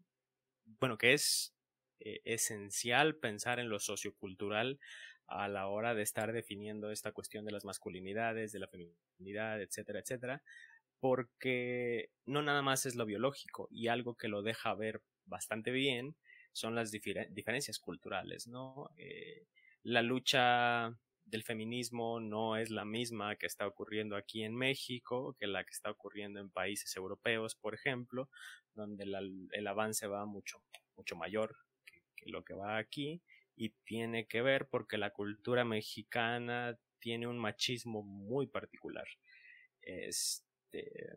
bueno, 0.80 0.98
que 0.98 1.12
es 1.14 1.54
eh, 2.00 2.20
esencial 2.24 3.16
pensar 3.16 3.58
en 3.58 3.68
lo 3.68 3.80
sociocultural 3.80 4.78
a 5.26 5.48
la 5.48 5.68
hora 5.68 5.94
de 5.94 6.02
estar 6.02 6.32
definiendo 6.32 6.90
esta 6.90 7.12
cuestión 7.12 7.44
de 7.44 7.52
las 7.52 7.64
masculinidades, 7.64 8.52
de 8.52 8.58
la 8.60 8.68
feminidad, 8.68 9.60
etcétera, 9.60 10.00
etcétera, 10.00 10.42
porque 11.00 12.10
no 12.24 12.42
nada 12.42 12.62
más 12.62 12.86
es 12.86 12.96
lo 12.96 13.06
biológico 13.06 13.68
y 13.70 13.88
algo 13.88 14.16
que 14.16 14.28
lo 14.28 14.42
deja 14.42 14.74
ver 14.74 15.02
bastante 15.26 15.70
bien 15.70 16.16
son 16.52 16.74
las 16.74 16.90
diferencias 16.90 17.78
culturales, 17.78 18.48
¿no? 18.48 18.90
Eh, 18.96 19.46
la 19.82 20.02
lucha 20.02 20.98
del 21.30 21.42
feminismo 21.42 22.20
no 22.20 22.56
es 22.56 22.70
la 22.70 22.84
misma 22.84 23.36
que 23.36 23.46
está 23.46 23.66
ocurriendo 23.66 24.16
aquí 24.16 24.42
en 24.42 24.54
México 24.54 25.36
que 25.38 25.46
la 25.46 25.64
que 25.64 25.72
está 25.72 25.90
ocurriendo 25.90 26.40
en 26.40 26.50
países 26.50 26.94
europeos, 26.96 27.54
por 27.54 27.74
ejemplo, 27.74 28.28
donde 28.74 29.04
el 29.04 29.66
avance 29.66 30.06
va 30.06 30.24
mucho, 30.26 30.62
mucho 30.96 31.16
mayor 31.16 31.56
que, 31.84 32.30
lo 32.30 32.44
que 32.44 32.54
va 32.54 32.78
aquí 32.78 33.22
y 33.56 33.70
tiene 33.84 34.26
que 34.26 34.42
ver 34.42 34.68
porque 34.68 34.98
la 34.98 35.12
cultura 35.12 35.64
mexicana 35.64 36.78
tiene 37.00 37.26
un 37.26 37.38
machismo 37.38 38.02
muy 38.02 38.46
particular. 38.46 39.06
Es, 39.82 40.44
este, 40.68 41.14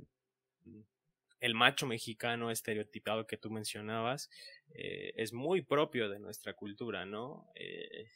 el 1.40 1.56
macho 1.56 1.88
mexicano 1.88 2.52
estereotipado 2.52 3.26
que 3.26 3.38
tú 3.38 3.50
mencionabas 3.50 4.30
eh, 4.76 5.12
es 5.16 5.34
muy 5.34 5.64
propio 5.64 6.08
de 6.08 6.20
nuestra 6.20 6.54
cultura, 6.54 7.06
¿no? 7.06 7.52
Eh, 7.56 8.08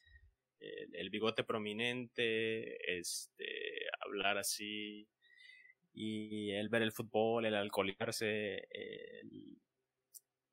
el, 0.60 1.10
bigote 1.10 1.44
prominente, 1.44 2.98
este, 2.98 3.88
hablar 4.06 4.38
así 4.38 5.08
y 5.94 6.52
el 6.52 6.70
ver 6.70 6.82
el 6.82 6.92
fútbol, 6.92 7.46
el 7.46 7.56
alcoholizarse, 7.56 8.68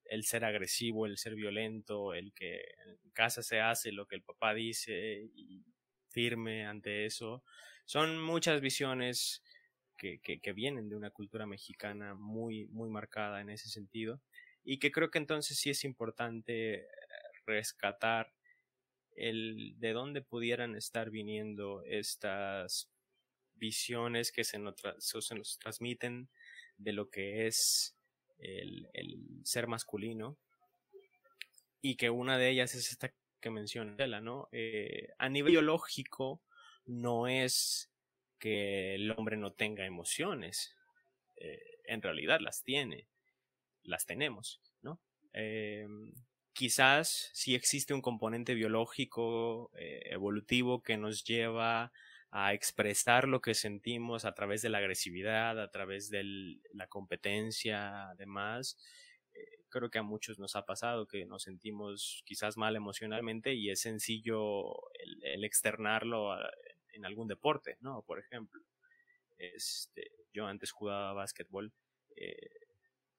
el, 0.05 0.25
ser 0.25 0.45
agresivo, 0.45 1.07
el 1.07 1.19
ser 1.19 1.35
violento, 1.35 2.15
el 2.15 2.33
que 2.33 2.61
en 2.87 3.11
casa 3.12 3.43
se 3.43 3.61
hace 3.61 3.93
lo 3.93 4.07
que 4.07 4.17
el 4.17 4.23
papá 4.23 4.55
dice 4.55 5.31
y 5.35 5.65
firme 6.11 6.67
ante 6.67 7.07
eso. 7.07 7.43
Son 7.87 8.23
muchas 8.23 8.61
visiones 8.61 9.43
que, 9.97 10.53
vienen 10.53 10.88
de 10.88 10.97
una 10.97 11.11
cultura 11.11 11.47
mexicana 11.47 12.15
muy, 12.15 12.67
muy 12.67 12.91
marcada 12.91 13.41
en 13.41 13.51
ese 13.51 13.69
sentido 13.69 14.21
y 14.65 14.79
que 14.79 14.91
creo 14.91 15.11
que 15.11 15.19
entonces 15.19 15.59
sí 15.59 15.71
es 15.71 15.85
importante 15.85 16.87
rescatar 17.47 18.33
el 19.16 19.75
de 19.79 19.92
dónde 19.92 20.22
pudieran 20.22 20.75
estar 20.75 21.11
viniendo 21.11 21.83
estas 21.85 22.90
visiones 23.55 24.33
que 24.33 24.44
se 24.44 24.59
nos, 24.59 24.75
se 24.98 25.35
nos 25.35 25.59
transmiten 25.59 26.29
de 26.77 26.92
lo 26.92 27.11
que 27.11 27.46
es 27.46 27.96
el, 28.38 28.88
ser 29.44 29.66
masculino 29.66 30.38
y 31.81 31.96
que 31.96 32.11
una 32.11 32.38
de 32.38 32.51
ellas 32.51 32.75
es 32.75 32.90
esta 32.90 33.14
que 33.40 33.51
menciona 33.51 34.20
¿no? 34.20 34.48
Eh, 34.53 35.09
a 35.18 35.29
nivel 35.29 35.53
biológico 35.53 36.42
no 36.87 37.27
es 37.27 37.92
que 38.38 38.94
el 38.94 39.11
hombre 39.12 39.37
no 39.37 39.53
tenga 39.53 39.85
emociones. 39.85 40.75
Eh, 41.37 41.81
en 41.85 42.03
realidad 42.03 42.40
las 42.40 42.62
tiene, 42.62 43.09
las 43.83 44.07
tenemos, 44.07 44.61
¿no? 44.81 45.01
Eh, 45.33 45.87
quizás 46.53 47.31
si 47.33 47.55
existe 47.55 47.95
un 47.95 48.03
componente 48.03 48.55
biológico 48.55 49.71
eh, 49.77 50.03
evolutivo 50.07 50.83
que 50.83 50.97
nos 50.97 51.25
lleva 51.25 51.93
a 52.31 52.55
expresar 52.55 53.29
lo 53.29 53.41
que 53.41 53.55
sentimos 53.55 54.25
a 54.25 54.35
través 54.35 54.62
de 54.62 54.71
la 54.71 54.79
agresividad, 54.79 55.61
a 55.61 55.71
través 55.71 56.09
de 56.09 56.25
la 56.73 56.87
competencia, 56.87 58.09
además, 58.09 58.79
creo 59.73 59.91
que 59.91 59.99
a 59.99 60.05
muchos 60.05 60.38
nos 60.38 60.55
ha 60.55 60.65
pasado 60.65 61.09
que 61.09 61.25
nos 61.25 61.43
sentimos 61.43 62.23
quizás 62.25 62.57
mal 62.57 62.77
emocionalmente 62.77 63.55
y 63.55 63.71
es 63.71 63.81
sencillo 63.81 64.75
el, 65.25 65.45
externarlo 65.45 66.37
en 66.93 67.05
algún 67.05 67.27
deporte, 67.27 67.79
¿no? 67.81 68.03
Por 68.03 68.21
ejemplo, 68.21 68.62
este, 69.38 70.12
yo 70.33 70.47
antes 70.47 70.71
jugaba 70.71 71.15
básquetbol 71.15 71.73
eh, 72.17 72.37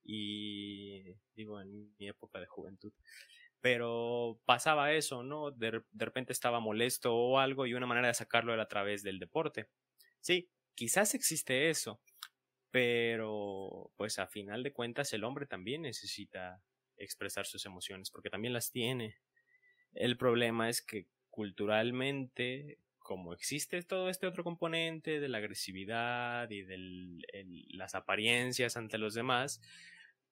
y 0.04 1.16
digo 1.36 1.62
en 1.62 1.96
mi 1.98 2.08
época 2.08 2.40
de 2.40 2.48
juventud, 2.48 2.94
pero 3.62 4.42
pasaba 4.46 4.92
eso, 4.92 5.24
¿no? 5.24 5.52
De, 5.52 5.82
repente 5.94 6.34
estaba 6.34 6.60
molesto 6.60 7.16
o 7.16 7.40
algo 7.40 7.66
y 7.66 7.74
una 7.74 7.86
manera 7.86 8.10
de 8.10 8.14
sacarlo 8.14 8.54
era 8.54 8.64
a 8.64 8.68
través 8.68 9.04
del 9.04 9.20
deporte. 9.20 9.70
Sí, 10.20 10.50
quizás 10.76 11.14
existe 11.16 11.70
eso, 11.70 12.02
pero 12.72 13.92
pues 13.96 14.20
a 14.20 14.28
final 14.28 14.64
de 14.64 14.74
cuentas 14.74 15.14
el 15.14 15.24
hombre 15.24 15.46
también 15.46 15.84
necesita 15.84 16.62
expresar 16.98 17.46
sus 17.46 17.66
emociones 17.66 18.12
porque 18.12 18.30
también 18.30 18.54
las 18.54 18.72
tiene. 18.72 19.18
El 19.94 20.18
problema 20.18 20.70
es 20.70 20.82
que 20.82 21.08
culturalmente 21.30 22.80
como 23.04 23.34
existe 23.34 23.82
todo 23.84 24.10
este 24.10 24.28
otro 24.28 24.44
componente 24.44 25.20
de 25.20 25.30
la 25.30 25.38
agresividad 25.38 26.50
y 26.50 26.64
de 26.64 26.78
las 27.70 27.96
apariencias 27.96 28.78
ante 28.78 28.98
los 28.98 29.14
demás, 29.14 29.62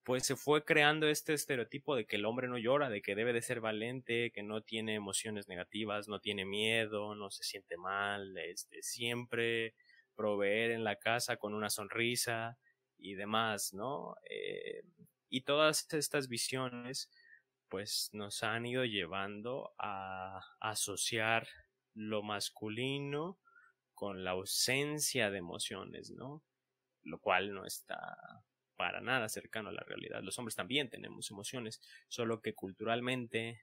pues 0.04 0.26
se 0.26 0.36
fue 0.36 0.64
creando 0.64 1.06
este 1.08 1.32
estereotipo 1.34 1.94
de 1.94 2.06
que 2.06 2.16
el 2.16 2.24
hombre 2.24 2.48
no 2.48 2.58
llora, 2.58 2.90
de 2.90 3.02
que 3.02 3.14
debe 3.14 3.32
de 3.32 3.42
ser 3.42 3.60
valiente, 3.60 4.32
que 4.32 4.42
no 4.42 4.62
tiene 4.62 4.94
emociones 4.94 5.48
negativas, 5.48 6.08
no 6.08 6.20
tiene 6.20 6.44
miedo, 6.44 7.14
no 7.14 7.30
se 7.30 7.44
siente 7.44 7.76
mal, 7.76 8.36
este, 8.38 8.82
siempre 8.82 9.74
proveer 10.16 10.72
en 10.72 10.84
la 10.84 10.96
casa 10.96 11.36
con 11.36 11.54
una 11.54 11.70
sonrisa 11.70 12.58
y 12.98 13.14
demás, 13.14 13.72
¿no? 13.74 14.16
Eh, 14.28 14.82
y 15.28 15.42
todas 15.42 15.86
estas 15.92 16.28
visiones 16.28 17.10
pues 17.68 18.10
nos 18.12 18.42
han 18.42 18.66
ido 18.66 18.84
llevando 18.84 19.72
a 19.78 20.44
asociar 20.60 21.48
lo 21.94 22.22
masculino 22.22 23.38
con 23.94 24.24
la 24.24 24.32
ausencia 24.32 25.30
de 25.30 25.38
emociones, 25.38 26.10
¿no? 26.10 26.42
Lo 27.02 27.18
cual 27.18 27.54
no 27.54 27.64
está, 27.64 28.44
para 28.76 29.00
nada 29.00 29.28
cercano 29.28 29.68
a 29.68 29.72
la 29.72 29.82
realidad. 29.82 30.22
Los 30.22 30.38
hombres 30.38 30.56
también 30.56 30.88
tenemos 30.90 31.30
emociones, 31.30 31.80
solo 32.08 32.40
que 32.40 32.54
culturalmente 32.54 33.62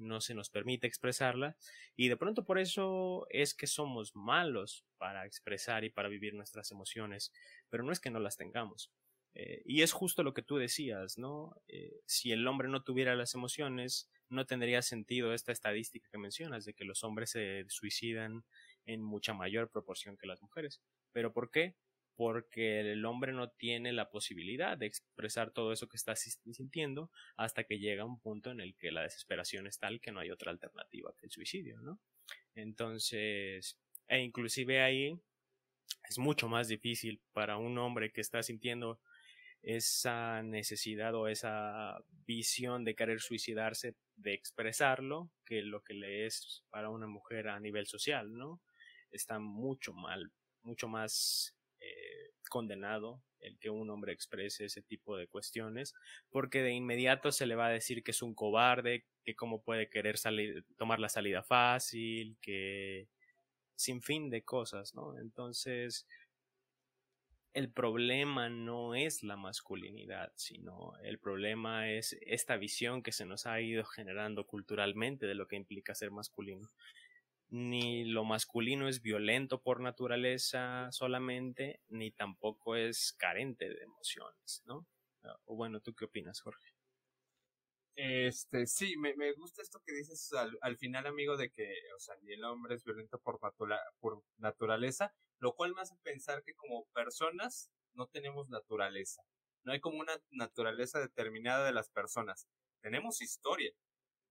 no 0.00 0.20
se 0.20 0.34
nos 0.34 0.50
permite 0.50 0.86
expresarla 0.86 1.56
y 1.94 2.08
de 2.08 2.16
pronto 2.16 2.44
por 2.44 2.58
eso 2.58 3.26
es 3.30 3.54
que 3.54 3.66
somos 3.66 4.16
malos 4.16 4.86
para 4.98 5.26
expresar 5.26 5.84
y 5.84 5.90
para 5.90 6.08
vivir 6.08 6.34
nuestras 6.34 6.70
emociones, 6.70 7.32
pero 7.68 7.84
no 7.84 7.92
es 7.92 8.00
que 8.00 8.10
no 8.10 8.18
las 8.18 8.36
tengamos. 8.36 8.90
Eh, 9.34 9.62
y 9.64 9.82
es 9.82 9.92
justo 9.92 10.22
lo 10.22 10.34
que 10.34 10.42
tú 10.42 10.56
decías, 10.56 11.16
¿no? 11.16 11.54
Eh, 11.68 12.00
si 12.06 12.32
el 12.32 12.46
hombre 12.48 12.68
no 12.68 12.82
tuviera 12.82 13.14
las 13.14 13.34
emociones, 13.34 14.10
no 14.28 14.44
tendría 14.46 14.82
sentido 14.82 15.34
esta 15.34 15.52
estadística 15.52 16.08
que 16.10 16.18
mencionas 16.18 16.64
de 16.64 16.74
que 16.74 16.84
los 16.84 17.04
hombres 17.04 17.30
se 17.30 17.64
suicidan 17.68 18.44
en 18.86 19.02
mucha 19.02 19.32
mayor 19.34 19.70
proporción 19.70 20.16
que 20.16 20.26
las 20.26 20.42
mujeres. 20.42 20.80
¿Pero 21.12 21.32
por 21.32 21.50
qué? 21.50 21.76
Porque 22.20 22.80
el 22.80 23.06
hombre 23.06 23.32
no 23.32 23.48
tiene 23.48 23.94
la 23.94 24.10
posibilidad 24.10 24.76
de 24.76 24.84
expresar 24.84 25.52
todo 25.52 25.72
eso 25.72 25.88
que 25.88 25.96
está 25.96 26.14
sintiendo 26.16 27.10
hasta 27.38 27.64
que 27.64 27.78
llega 27.78 28.04
un 28.04 28.20
punto 28.20 28.50
en 28.50 28.60
el 28.60 28.76
que 28.76 28.92
la 28.92 29.04
desesperación 29.04 29.66
es 29.66 29.78
tal 29.78 30.02
que 30.02 30.12
no 30.12 30.20
hay 30.20 30.30
otra 30.30 30.50
alternativa 30.50 31.14
que 31.18 31.24
el 31.24 31.32
suicidio, 31.32 31.80
¿no? 31.80 31.98
Entonces, 32.54 33.78
e 34.06 34.20
inclusive 34.20 34.82
ahí 34.82 35.18
es 36.10 36.18
mucho 36.18 36.46
más 36.46 36.68
difícil 36.68 37.22
para 37.32 37.56
un 37.56 37.78
hombre 37.78 38.12
que 38.12 38.20
está 38.20 38.42
sintiendo 38.42 39.00
esa 39.62 40.42
necesidad 40.42 41.14
o 41.14 41.26
esa 41.26 42.04
visión 42.26 42.84
de 42.84 42.96
querer 42.96 43.22
suicidarse, 43.22 43.94
de 44.16 44.34
expresarlo, 44.34 45.30
que 45.46 45.62
lo 45.62 45.82
que 45.82 45.94
le 45.94 46.26
es 46.26 46.64
para 46.68 46.90
una 46.90 47.06
mujer 47.06 47.48
a 47.48 47.58
nivel 47.60 47.86
social, 47.86 48.30
¿no? 48.36 48.60
Está 49.10 49.38
mucho 49.38 49.94
mal, 49.94 50.30
mucho 50.62 50.86
más 50.86 51.56
condenado 52.50 53.22
el 53.40 53.58
que 53.58 53.70
un 53.70 53.88
hombre 53.88 54.12
exprese 54.12 54.66
ese 54.66 54.82
tipo 54.82 55.16
de 55.16 55.26
cuestiones, 55.26 55.94
porque 56.28 56.62
de 56.62 56.72
inmediato 56.72 57.32
se 57.32 57.46
le 57.46 57.54
va 57.54 57.68
a 57.68 57.70
decir 57.70 58.02
que 58.04 58.10
es 58.10 58.20
un 58.20 58.34
cobarde, 58.34 59.06
que 59.24 59.34
cómo 59.34 59.62
puede 59.62 59.88
querer 59.88 60.18
salir, 60.18 60.66
tomar 60.76 61.00
la 61.00 61.08
salida 61.08 61.42
fácil, 61.42 62.36
que 62.42 63.08
sin 63.76 64.02
fin 64.02 64.28
de 64.28 64.42
cosas, 64.44 64.94
¿no? 64.94 65.18
Entonces, 65.18 66.06
el 67.54 67.72
problema 67.72 68.48
no 68.48 68.94
es 68.94 69.22
la 69.22 69.36
masculinidad, 69.36 70.32
sino 70.36 70.92
el 71.02 71.18
problema 71.18 71.90
es 71.90 72.16
esta 72.20 72.56
visión 72.56 73.02
que 73.02 73.12
se 73.12 73.24
nos 73.24 73.46
ha 73.46 73.60
ido 73.60 73.84
generando 73.84 74.46
culturalmente 74.46 75.26
de 75.26 75.34
lo 75.34 75.48
que 75.48 75.56
implica 75.56 75.94
ser 75.94 76.10
masculino. 76.10 76.70
Ni 77.50 78.04
lo 78.04 78.24
masculino 78.24 78.88
es 78.88 79.02
violento 79.02 79.60
por 79.60 79.80
naturaleza 79.80 80.90
solamente, 80.92 81.80
ni 81.88 82.12
tampoco 82.12 82.76
es 82.76 83.12
carente 83.18 83.68
de 83.68 83.82
emociones, 83.82 84.62
¿no? 84.66 84.86
O 85.44 85.56
bueno, 85.56 85.80
¿tú 85.80 85.94
qué 85.94 86.04
opinas, 86.04 86.40
Jorge? 86.40 86.74
Este, 87.96 88.66
sí, 88.66 88.96
me, 88.96 89.14
me 89.16 89.32
gusta 89.32 89.62
esto 89.62 89.82
que 89.84 89.92
dices 89.92 90.32
al, 90.32 90.56
al, 90.62 90.78
final, 90.78 91.06
amigo, 91.06 91.36
de 91.36 91.50
que, 91.50 91.74
o 91.96 91.98
sea, 91.98 92.14
ni 92.22 92.32
el 92.32 92.44
hombre 92.44 92.76
es 92.76 92.84
violento 92.84 93.18
por, 93.20 93.38
por 93.98 94.22
naturaleza, 94.38 95.12
lo 95.38 95.54
cual 95.54 95.74
me 95.74 95.82
hace 95.82 95.96
pensar 96.02 96.42
que 96.44 96.54
como 96.54 96.86
personas 96.94 97.70
no 97.94 98.06
tenemos 98.06 98.48
naturaleza. 98.48 99.22
No 99.64 99.72
hay 99.72 99.80
como 99.80 99.98
una 99.98 100.18
naturaleza 100.30 101.00
determinada 101.00 101.66
de 101.66 101.72
las 101.72 101.90
personas. 101.90 102.48
Tenemos 102.80 103.20
historia 103.20 103.74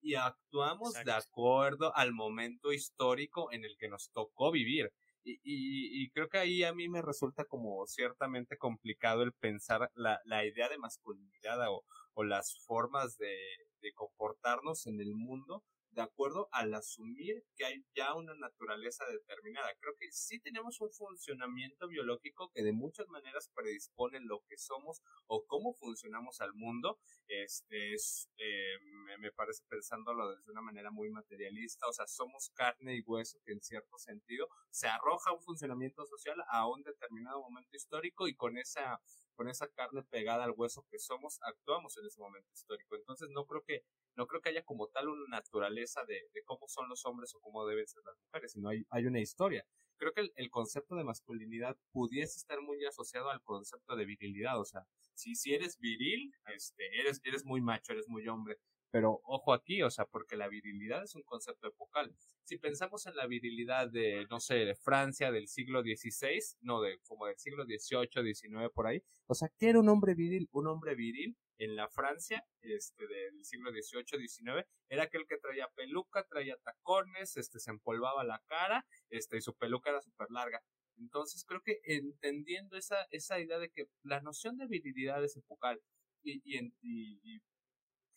y 0.02 0.16
actuamos 0.16 0.94
de 0.94 1.12
acuerdo 1.12 1.96
al 1.96 2.14
momento 2.14 2.72
histórico 2.72 3.52
en 3.52 3.66
el 3.66 3.78
que 3.78 3.90
nos 3.90 4.10
tocó 4.12 4.52
vivir. 4.52 4.92
Y, 5.24 5.34
y, 5.44 6.04
y, 6.04 6.10
creo 6.12 6.30
que 6.30 6.38
ahí 6.38 6.64
a 6.64 6.74
mí 6.74 6.88
me 6.88 7.02
resulta 7.02 7.44
como 7.44 7.86
ciertamente 7.88 8.58
complicado 8.58 9.22
el 9.24 9.34
pensar 9.34 9.92
la, 9.94 10.20
la 10.24 10.46
idea 10.46 10.70
de 10.70 10.78
masculinidad 10.78 11.70
o, 11.70 11.84
o 12.14 12.24
las 12.24 12.58
formas 12.66 13.18
de, 13.18 13.36
de 13.82 13.94
comportarnos 13.94 14.88
en 14.88 15.02
el 15.02 15.14
mundo 15.16 15.64
de 15.92 16.02
acuerdo 16.02 16.48
al 16.52 16.74
asumir 16.74 17.44
que 17.56 17.66
hay 17.66 17.86
ya 17.96 18.14
una 18.16 18.34
naturaleza 18.36 19.06
determinada. 19.06 19.70
Creo 19.80 19.96
que 20.00 20.12
sí 20.12 20.40
tenemos 20.40 20.80
un 20.82 20.92
funcionamiento 20.92 21.88
biológico 21.88 22.52
que 22.54 22.64
de 22.64 22.74
muchas 22.74 23.08
maneras 23.08 23.50
predispone 23.54 24.20
lo 24.22 24.44
que 24.48 24.58
somos 24.58 25.02
o 25.28 25.46
cómo 25.46 25.74
funcionamos 25.74 26.42
al 26.42 26.54
mundo. 26.54 27.00
Este 27.28 27.94
es, 27.94 28.30
eh, 28.38 28.78
me, 29.20 29.32
parece 29.32 29.64
pensándolo 29.68 30.36
desde 30.36 30.52
una 30.52 30.62
manera 30.62 30.92
muy 30.92 31.10
materialista, 31.10 31.88
o 31.88 31.94
sea, 31.94 32.08
somos 32.08 32.52
carne 32.54 32.96
y 32.96 33.02
hueso 33.02 33.40
que 33.46 33.54
en 33.54 33.62
cierto 33.62 33.98
sentido 33.98 34.48
se 34.70 34.88
arroja 34.88 35.34
un 35.34 35.42
funcionamiento 35.42 36.06
social 36.06 36.38
a 36.50 36.68
un 36.68 36.84
determinado 36.84 37.42
momento 37.42 37.76
histórico 37.76 38.28
y 38.28 38.36
con 38.36 38.58
esa 38.58 39.02
con 39.40 39.48
esa 39.48 39.70
carne 39.70 40.04
pegada 40.04 40.44
al 40.44 40.54
hueso 40.54 40.86
que 40.92 41.00
somos, 41.00 41.40
actuamos 41.44 41.98
en 41.98 42.06
ese 42.06 42.20
momento 42.20 42.50
histórico. 42.52 42.98
Entonces 42.98 43.30
no 43.30 43.46
creo 43.46 43.64
que, 43.64 43.86
no 44.20 44.28
creo 44.28 44.42
que 44.42 44.50
haya 44.50 44.66
como 44.66 44.88
tal 44.90 45.08
una 45.08 45.38
naturaleza 45.38 46.04
de, 46.06 46.20
cómo 46.44 46.68
son 46.68 46.90
los 46.90 47.06
hombres 47.06 47.34
o 47.36 47.40
cómo 47.40 47.66
deben 47.66 47.88
ser 47.88 48.04
las 48.06 48.18
mujeres, 48.20 48.52
sino 48.52 48.68
hay, 48.68 48.86
hay 48.90 49.06
una 49.06 49.22
historia. 49.22 49.66
Creo 49.96 50.12
que 50.12 50.22
el, 50.22 50.34
el, 50.36 50.50
concepto 50.50 50.96
de 50.96 51.06
masculinidad 51.06 51.78
pudiese 51.94 52.38
estar 52.38 52.62
muy 52.62 52.84
asociado 52.86 53.30
al 53.30 53.42
concepto 53.44 53.96
de 53.96 54.06
virilidad, 54.06 54.60
o 54.60 54.66
sea, 54.66 54.86
si, 55.14 55.36
si 55.36 55.54
eres 55.54 55.80
viril, 55.80 56.34
este, 56.54 57.00
eres, 57.00 57.22
eres 57.24 57.46
muy 57.46 57.62
macho, 57.62 57.94
eres 57.94 58.10
muy 58.10 58.28
hombre, 58.28 58.58
pero 58.92 59.22
ojo 59.24 59.54
aquí, 59.54 59.82
o 59.84 59.90
sea, 59.90 60.06
porque 60.06 60.36
la 60.36 60.50
virilidad 60.50 61.04
es 61.04 61.16
un 61.16 61.24
concepto 61.24 61.68
epocal. 61.68 62.14
Si 62.44 62.58
pensamos 62.58 63.06
en 63.06 63.16
la 63.16 63.26
virilidad 63.26 63.90
de, 63.90 64.26
no 64.30 64.42
sé, 64.42 64.56
de 64.56 64.76
Francia 64.76 65.32
del 65.32 65.48
siglo 65.48 65.82
XVI, 65.82 66.40
no, 66.62 66.82
de 66.82 67.00
como 67.08 67.28
del 67.28 67.38
siglo 67.38 67.64
XVIII, 67.64 68.34
XIX 68.34 68.70
por 68.74 68.88
ahí, 68.88 69.02
o 69.28 69.34
sea, 69.34 69.50
¿qué 69.58 69.70
era 69.70 69.80
un 69.80 69.88
hombre 69.88 70.14
viril? 70.14 70.50
Un 70.52 70.68
hombre 70.68 70.96
viril 70.96 71.38
en 71.60 71.76
la 71.76 71.90
Francia 71.90 72.44
este, 72.62 73.06
del 73.06 73.44
siglo 73.46 73.72
XVIII, 73.72 74.28
XIX, 74.28 74.66
era 74.90 75.04
aquel 75.04 75.26
que 75.28 75.38
traía 75.38 75.68
peluca, 75.76 76.24
traía 76.24 76.56
tacones, 76.64 77.38
este, 77.38 77.60
se 77.60 77.70
empolvaba 77.70 78.24
la 78.24 78.42
cara, 78.48 78.86
este, 79.10 79.38
y 79.38 79.42
su 79.42 79.54
peluca 79.56 79.92
era 79.92 80.02
súper 80.02 80.28
larga. 80.32 80.62
Entonces 80.98 81.46
creo 81.46 81.62
que 81.64 81.80
entendiendo 81.84 82.78
esa, 82.78 83.08
esa 83.12 83.40
idea 83.40 83.60
de 83.60 83.70
que 83.70 83.86
la 84.04 84.22
noción 84.22 84.58
de 84.58 84.68
virilidad 84.68 85.24
es 85.24 85.38
epocal 85.38 85.82
y, 86.24 86.42
y, 86.44 86.72
y 86.82 87.42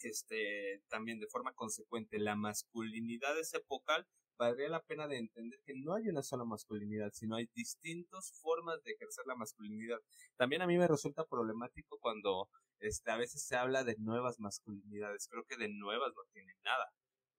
este, 0.00 0.82
también 0.88 1.20
de 1.20 1.28
forma 1.28 1.52
consecuente 1.52 2.18
la 2.18 2.36
masculinidad 2.36 3.38
es 3.38 3.54
epocal, 3.54 4.06
valdría 4.38 4.68
la 4.68 4.82
pena 4.82 5.06
de 5.06 5.18
entender 5.18 5.60
que 5.64 5.74
no 5.74 5.94
hay 5.94 6.08
una 6.08 6.22
sola 6.22 6.44
masculinidad, 6.44 7.10
sino 7.12 7.36
hay 7.36 7.48
distintas 7.54 8.32
formas 8.40 8.82
de 8.82 8.92
ejercer 8.92 9.24
la 9.26 9.36
masculinidad. 9.36 9.98
También 10.36 10.62
a 10.62 10.66
mí 10.66 10.78
me 10.78 10.88
resulta 10.88 11.24
problemático 11.24 11.98
cuando 12.00 12.48
este, 12.82 13.10
a 13.10 13.16
veces 13.16 13.42
se 13.42 13.56
habla 13.56 13.84
de 13.84 13.96
nuevas 13.98 14.38
masculinidades. 14.38 15.28
Creo 15.28 15.44
que 15.44 15.56
de 15.56 15.68
nuevas 15.68 16.12
no 16.16 16.22
tienen 16.32 16.56
nada. 16.64 16.92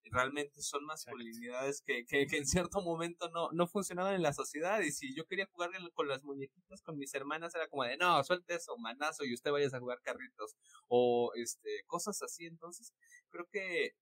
Realmente 0.06 0.62
son 0.62 0.86
masculinidades 0.86 1.82
que, 1.82 2.06
que, 2.06 2.28
que, 2.28 2.38
en 2.38 2.46
cierto 2.46 2.82
momento 2.82 3.30
no, 3.30 3.50
no 3.52 3.68
funcionaban 3.68 4.16
en 4.16 4.22
la 4.22 4.34
sociedad 4.34 4.82
y 4.82 4.91
si 4.91 5.16
yo 5.16 5.26
quería 5.26 5.48
jugar 5.52 5.72
con 5.94 6.10
las 6.10 6.24
muñequitas 6.24 6.82
con 6.82 6.98
mis 6.98 7.14
hermanas 7.14 7.56
era 7.56 7.68
como 7.70 7.86
de 7.86 7.96
no, 7.96 8.22
suelte 8.24 8.56
eso, 8.56 8.78
manazo 8.78 9.24
y 9.24 9.34
usted 9.34 9.52
vayas 9.52 9.74
a 9.74 9.80
jugar 9.80 10.02
carritos 10.02 10.56
o 10.89 11.32
este 11.36 11.84
cosas 11.88 12.22
así, 12.22 12.46
entonces 12.46 12.94
creo 13.30 13.48
que 13.50 13.96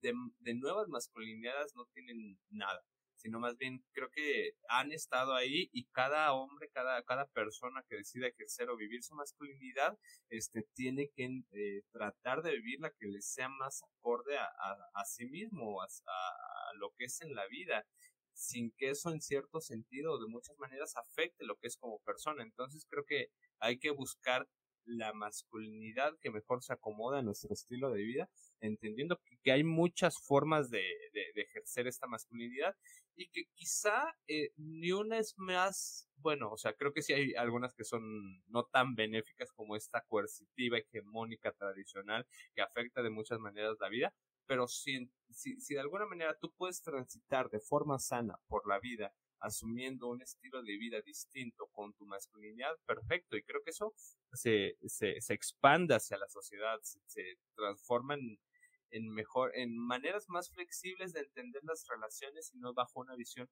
de, 0.00 0.14
de 0.38 0.54
nuevas 0.54 0.88
masculinidades 0.88 1.74
no 1.76 1.84
tienen 1.92 2.38
nada 2.48 2.82
sino 3.24 3.40
más 3.40 3.56
bien 3.56 3.82
creo 3.92 4.10
que 4.10 4.52
han 4.68 4.92
estado 4.92 5.32
ahí 5.32 5.70
y 5.72 5.86
cada 5.86 6.34
hombre, 6.34 6.68
cada, 6.68 7.02
cada 7.04 7.24
persona 7.28 7.82
que 7.88 7.96
decida 7.96 8.26
ejercer 8.26 8.68
o 8.68 8.76
vivir 8.76 9.02
su 9.02 9.14
masculinidad, 9.14 9.98
este, 10.28 10.66
tiene 10.74 11.08
que 11.08 11.42
eh, 11.52 11.82
tratar 11.90 12.42
de 12.42 12.52
vivir 12.52 12.80
la 12.80 12.90
que 12.90 13.06
le 13.06 13.22
sea 13.22 13.48
más 13.48 13.82
acorde 13.82 14.36
a, 14.36 14.44
a, 14.92 15.04
sí 15.06 15.24
mismo, 15.24 15.80
a, 15.80 15.86
a, 15.86 16.74
lo 16.74 16.90
que 16.98 17.06
es 17.06 17.22
en 17.22 17.34
la 17.34 17.46
vida 17.46 17.86
sin 18.34 18.72
que 18.72 18.90
eso 18.90 19.10
en 19.10 19.22
cierto 19.22 19.62
sentido 19.62 20.18
de 20.18 20.26
muchas 20.26 20.58
maneras 20.58 20.94
afecte 20.94 21.46
lo 21.46 21.56
que 21.56 21.68
es 21.68 21.78
como 21.78 22.00
persona. 22.00 22.42
Entonces 22.42 22.84
creo 22.90 23.06
que 23.06 23.28
hay 23.58 23.78
que 23.78 23.90
buscar 23.90 24.46
la 24.86 25.12
masculinidad 25.12 26.16
que 26.20 26.30
mejor 26.30 26.62
se 26.62 26.72
acomoda 26.72 27.18
a 27.18 27.22
nuestro 27.22 27.52
estilo 27.52 27.90
de 27.90 28.02
vida, 28.02 28.30
entendiendo 28.60 29.20
que, 29.42 29.52
hay 29.52 29.64
muchas 29.64 30.18
formas 30.18 30.70
de, 30.70 30.84
ejercer 31.34 31.86
esta 31.86 32.06
masculinidad 32.06 32.76
y 33.16 33.28
que 33.28 33.44
quizá 33.54 34.16
eh, 34.26 34.50
ni 34.56 34.92
una 34.92 35.18
es 35.18 35.34
más, 35.36 36.08
bueno, 36.16 36.50
o 36.50 36.56
sea, 36.56 36.72
creo 36.74 36.92
que 36.92 37.02
sí 37.02 37.12
hay 37.12 37.34
algunas 37.34 37.74
que 37.74 37.84
son 37.84 38.02
no 38.48 38.64
tan 38.64 38.94
benéficas 38.94 39.52
como 39.52 39.76
esta 39.76 40.02
coercitiva, 40.02 40.78
hegemónica, 40.78 41.52
tradicional, 41.52 42.26
que 42.54 42.62
afecta 42.62 43.02
de 43.02 43.10
muchas 43.10 43.38
maneras 43.38 43.76
la 43.80 43.88
vida, 43.88 44.14
pero 44.46 44.66
si, 44.66 45.10
si, 45.30 45.60
si 45.60 45.74
de 45.74 45.80
alguna 45.80 46.06
manera 46.06 46.36
tú 46.38 46.52
puedes 46.56 46.82
transitar 46.82 47.48
de 47.50 47.60
forma 47.60 47.98
sana 47.98 48.38
por 48.48 48.66
la 48.66 48.78
vida 48.78 49.14
asumiendo 49.44 50.08
un 50.08 50.22
estilo 50.22 50.62
de 50.62 50.76
vida 50.78 51.00
distinto 51.02 51.68
con 51.72 51.92
tu 51.94 52.06
masculinidad, 52.06 52.76
perfecto. 52.86 53.36
Y 53.36 53.42
creo 53.42 53.62
que 53.62 53.70
eso 53.70 53.94
se, 54.32 54.76
se, 54.86 55.20
se 55.20 55.34
expande 55.34 55.94
hacia 55.94 56.16
la 56.16 56.28
sociedad, 56.28 56.80
se, 56.82 57.38
transforma 57.54 58.14
en, 58.14 58.38
en, 58.90 59.08
mejor, 59.10 59.52
en 59.54 59.76
maneras 59.76 60.28
más 60.28 60.50
flexibles 60.50 61.12
de 61.12 61.20
entender 61.20 61.62
las 61.64 61.86
relaciones 61.86 62.52
y 62.54 62.58
no 62.58 62.72
bajo 62.72 63.00
una 63.00 63.16
visión 63.16 63.48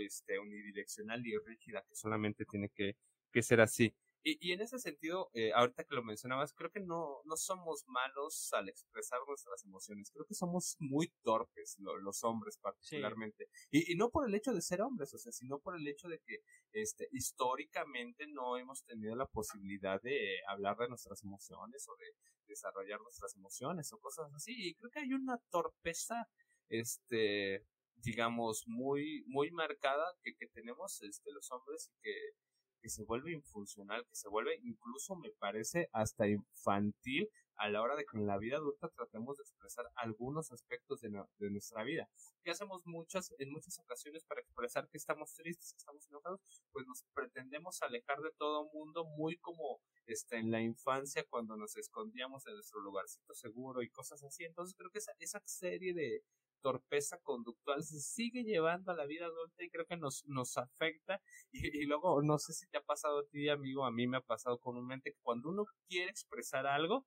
este, 0.00 0.38
unidireccional 0.38 1.26
y 1.26 1.36
rígida 1.38 1.84
que 1.88 1.96
solamente 1.96 2.44
tiene 2.44 2.68
que, 2.68 2.96
que 3.32 3.42
ser 3.42 3.60
así. 3.60 3.94
Y, 4.26 4.52
en 4.52 4.62
ese 4.62 4.78
sentido, 4.78 5.30
eh, 5.34 5.52
ahorita 5.52 5.84
que 5.84 5.94
lo 5.94 6.02
mencionabas, 6.02 6.54
creo 6.54 6.70
que 6.70 6.80
no, 6.80 7.20
no 7.26 7.36
somos 7.36 7.84
malos 7.88 8.50
al 8.54 8.70
expresar 8.70 9.20
nuestras 9.28 9.62
emociones. 9.66 10.10
Creo 10.10 10.24
que 10.24 10.34
somos 10.34 10.76
muy 10.78 11.12
torpes, 11.22 11.76
los 11.78 12.24
hombres 12.24 12.56
particularmente. 12.56 13.50
Y, 13.70 13.92
y, 13.92 13.96
no 13.96 14.08
por 14.10 14.26
el 14.26 14.34
hecho 14.34 14.54
de 14.54 14.62
ser 14.62 14.80
hombres, 14.80 15.12
o 15.12 15.18
sea, 15.18 15.30
sino 15.30 15.58
por 15.60 15.76
el 15.76 15.86
hecho 15.86 16.08
de 16.08 16.20
que 16.20 16.38
este, 16.72 17.06
históricamente 17.12 18.26
no 18.26 18.56
hemos 18.56 18.82
tenido 18.84 19.14
la 19.14 19.26
posibilidad 19.26 20.00
de 20.00 20.38
hablar 20.48 20.78
de 20.78 20.88
nuestras 20.88 21.22
emociones 21.22 21.86
o 21.88 21.96
de 21.96 22.06
desarrollar 22.46 23.00
nuestras 23.02 23.34
emociones 23.36 23.92
o 23.92 23.98
cosas 23.98 24.32
así. 24.32 24.54
Y 24.56 24.74
creo 24.74 24.90
que 24.90 25.00
hay 25.00 25.12
una 25.12 25.36
torpeza, 25.50 26.28
este, 26.70 27.66
digamos, 27.96 28.64
muy, 28.66 29.22
muy 29.26 29.50
marcada 29.50 30.06
que, 30.22 30.34
que 30.34 30.46
tenemos 30.46 31.02
este, 31.02 31.30
los 31.30 31.50
hombres 31.50 31.90
y 31.92 32.00
que 32.00 32.43
que 32.84 32.90
se 32.90 33.02
vuelve 33.02 33.32
infuncional, 33.32 34.04
que 34.06 34.14
se 34.14 34.28
vuelve 34.28 34.60
incluso 34.62 35.16
me 35.16 35.30
parece 35.30 35.88
hasta 35.90 36.28
infantil 36.28 37.30
a 37.56 37.70
la 37.70 37.80
hora 37.80 37.96
de 37.96 38.04
que 38.04 38.18
en 38.18 38.26
la 38.26 38.36
vida 38.36 38.58
adulta 38.58 38.90
tratemos 38.90 39.38
de 39.38 39.42
expresar 39.42 39.86
algunos 39.94 40.52
aspectos 40.52 41.00
de, 41.00 41.08
nuestra 41.48 41.82
vida. 41.82 42.10
¿Qué 42.42 42.50
hacemos 42.50 42.82
muchas, 42.84 43.34
en 43.38 43.50
muchas 43.52 43.78
ocasiones 43.78 44.22
para 44.24 44.42
expresar 44.42 44.86
que 44.90 44.98
estamos 44.98 45.32
tristes, 45.32 45.72
que 45.72 45.78
estamos 45.78 46.06
enojados? 46.10 46.42
Pues 46.72 46.86
nos 46.86 47.04
pretendemos 47.14 47.80
alejar 47.80 48.20
de 48.20 48.32
todo 48.36 48.68
mundo 48.74 49.06
muy 49.16 49.38
como 49.38 49.80
este, 50.04 50.36
en 50.36 50.50
la 50.50 50.60
infancia 50.60 51.24
cuando 51.30 51.56
nos 51.56 51.76
escondíamos 51.76 52.46
en 52.46 52.52
nuestro 52.52 52.80
lugarcito 52.80 53.32
seguro 53.32 53.80
y 53.80 53.88
cosas 53.88 54.22
así. 54.24 54.44
Entonces 54.44 54.76
creo 54.76 54.90
que 54.90 54.98
esa, 54.98 55.12
esa 55.20 55.40
serie 55.46 55.94
de, 55.94 56.22
torpeza 56.64 57.18
conductual 57.18 57.82
se 57.84 58.00
sigue 58.00 58.42
llevando 58.42 58.90
a 58.90 58.96
la 58.96 59.04
vida 59.04 59.26
adulta 59.26 59.62
y 59.62 59.68
creo 59.68 59.84
que 59.84 59.98
nos, 59.98 60.24
nos 60.26 60.56
afecta. 60.56 61.20
Y, 61.52 61.84
luego, 61.84 62.22
no 62.22 62.38
sé 62.38 62.54
si 62.54 62.66
te 62.68 62.78
ha 62.78 62.82
pasado 62.82 63.20
a 63.20 63.26
ti, 63.26 63.50
amigo, 63.50 63.84
a 63.84 63.92
mí 63.92 64.06
me 64.06 64.16
ha 64.16 64.22
pasado 64.22 64.58
comúnmente 64.58 65.12
que 65.12 65.18
cuando 65.22 65.50
uno 65.50 65.66
quiere 65.88 66.10
expresar 66.10 66.66
algo, 66.66 67.06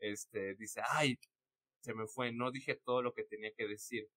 este, 0.00 0.56
dice, 0.56 0.82
ay, 0.90 1.18
se 1.80 1.94
me 1.94 2.06
fue, 2.08 2.32
no 2.32 2.50
dije 2.50 2.74
todo 2.84 3.00
lo 3.00 3.12
que 3.14 3.24
tenía 3.24 3.52
que 3.56 3.68
decir. 3.68 4.08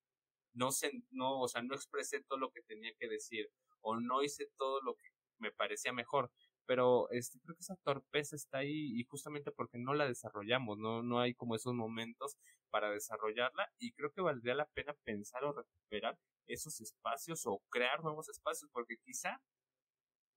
No 0.53 0.71
sé, 0.71 0.91
no, 1.11 1.39
o 1.39 1.47
sea, 1.47 1.61
no 1.61 1.75
expresé 1.75 2.23
todo 2.23 2.39
lo 2.39 2.51
que 2.51 2.63
tenía 2.63 2.91
que 2.99 3.07
decir. 3.07 3.51
O 3.81 3.99
no 3.99 4.23
hice 4.23 4.47
todo 4.57 4.81
lo 4.81 4.95
que 4.95 5.09
me 5.37 5.51
parecía 5.51 5.93
mejor 5.93 6.31
pero 6.69 7.09
este 7.09 7.39
creo 7.39 7.55
que 7.55 7.61
esa 7.61 7.75
torpeza 7.77 8.35
está 8.35 8.59
ahí 8.59 8.91
y 8.99 9.03
justamente 9.05 9.51
porque 9.51 9.79
no 9.79 9.95
la 9.95 10.07
desarrollamos, 10.07 10.77
no 10.77 11.01
no 11.01 11.19
hay 11.19 11.33
como 11.33 11.55
esos 11.55 11.73
momentos 11.73 12.37
para 12.69 12.91
desarrollarla 12.91 13.71
y 13.77 13.91
creo 13.93 14.11
que 14.11 14.21
valdría 14.21 14.55
la 14.55 14.67
pena 14.67 14.95
pensar 15.03 15.43
o 15.43 15.53
recuperar 15.53 16.17
esos 16.47 16.79
espacios 16.81 17.45
o 17.45 17.61
crear 17.69 18.03
nuevos 18.03 18.29
espacios 18.29 18.69
porque 18.71 18.97
quizá 19.03 19.41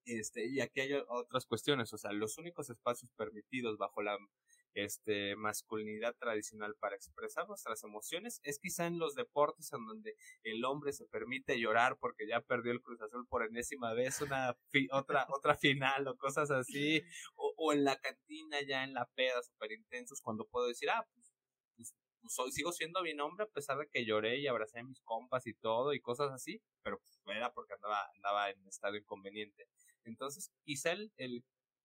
este 0.04 0.46
y 0.46 0.60
aquí 0.60 0.80
hay 0.80 0.94
otras 0.94 1.46
cuestiones, 1.46 1.92
o 1.92 1.98
sea, 1.98 2.12
los 2.12 2.36
únicos 2.38 2.68
espacios 2.70 3.10
permitidos 3.16 3.78
bajo 3.78 4.02
la 4.02 4.18
este, 4.74 5.36
masculinidad 5.36 6.16
tradicional 6.18 6.74
para 6.80 6.96
expresar 6.96 7.46
nuestras 7.46 7.84
emociones 7.84 8.40
es 8.42 8.58
quizá 8.58 8.86
en 8.86 8.98
los 8.98 9.14
deportes 9.14 9.70
en 9.72 9.84
donde 9.84 10.16
el 10.44 10.64
hombre 10.64 10.92
se 10.92 11.04
permite 11.06 11.60
llorar 11.60 11.98
porque 11.98 12.26
ya 12.26 12.40
perdió 12.40 12.72
el 12.72 12.80
Cruz 12.80 13.00
Azul 13.02 13.26
por 13.28 13.44
enésima 13.44 13.92
vez 13.92 14.20
una 14.22 14.56
otra 14.92 15.26
otra 15.36 15.56
final 15.56 16.08
o 16.08 16.16
cosas 16.16 16.50
así 16.50 17.02
o, 17.36 17.52
o, 17.56 17.72
en 17.72 17.84
la 17.84 18.00
cantina 18.00 18.62
ya 18.66 18.84
en 18.84 18.94
la 18.94 19.06
peda 19.14 19.42
super 19.42 19.72
intensos 19.72 20.20
cuando 20.22 20.46
puedo 20.46 20.68
decir 20.68 20.88
ah 20.90 21.06
soy, 22.28 22.52
sigo 22.52 22.72
siendo 22.72 23.02
bien 23.02 23.20
hombre 23.20 23.44
a 23.44 23.48
pesar 23.48 23.78
de 23.78 23.88
que 23.88 24.04
lloré 24.04 24.38
y 24.38 24.46
abracé 24.46 24.80
a 24.80 24.84
mis 24.84 25.00
compas 25.02 25.46
y 25.46 25.54
todo 25.54 25.92
y 25.94 26.00
cosas 26.00 26.30
así 26.32 26.60
pero 26.82 26.98
pues, 27.00 27.36
era 27.36 27.52
porque 27.52 27.74
andaba 27.74 28.10
andaba 28.14 28.50
en 28.50 28.66
estado 28.66 28.96
inconveniente. 28.96 29.68
Entonces 30.04 30.50
quizá 30.64 30.92
el, 30.92 31.12
el 31.16 31.44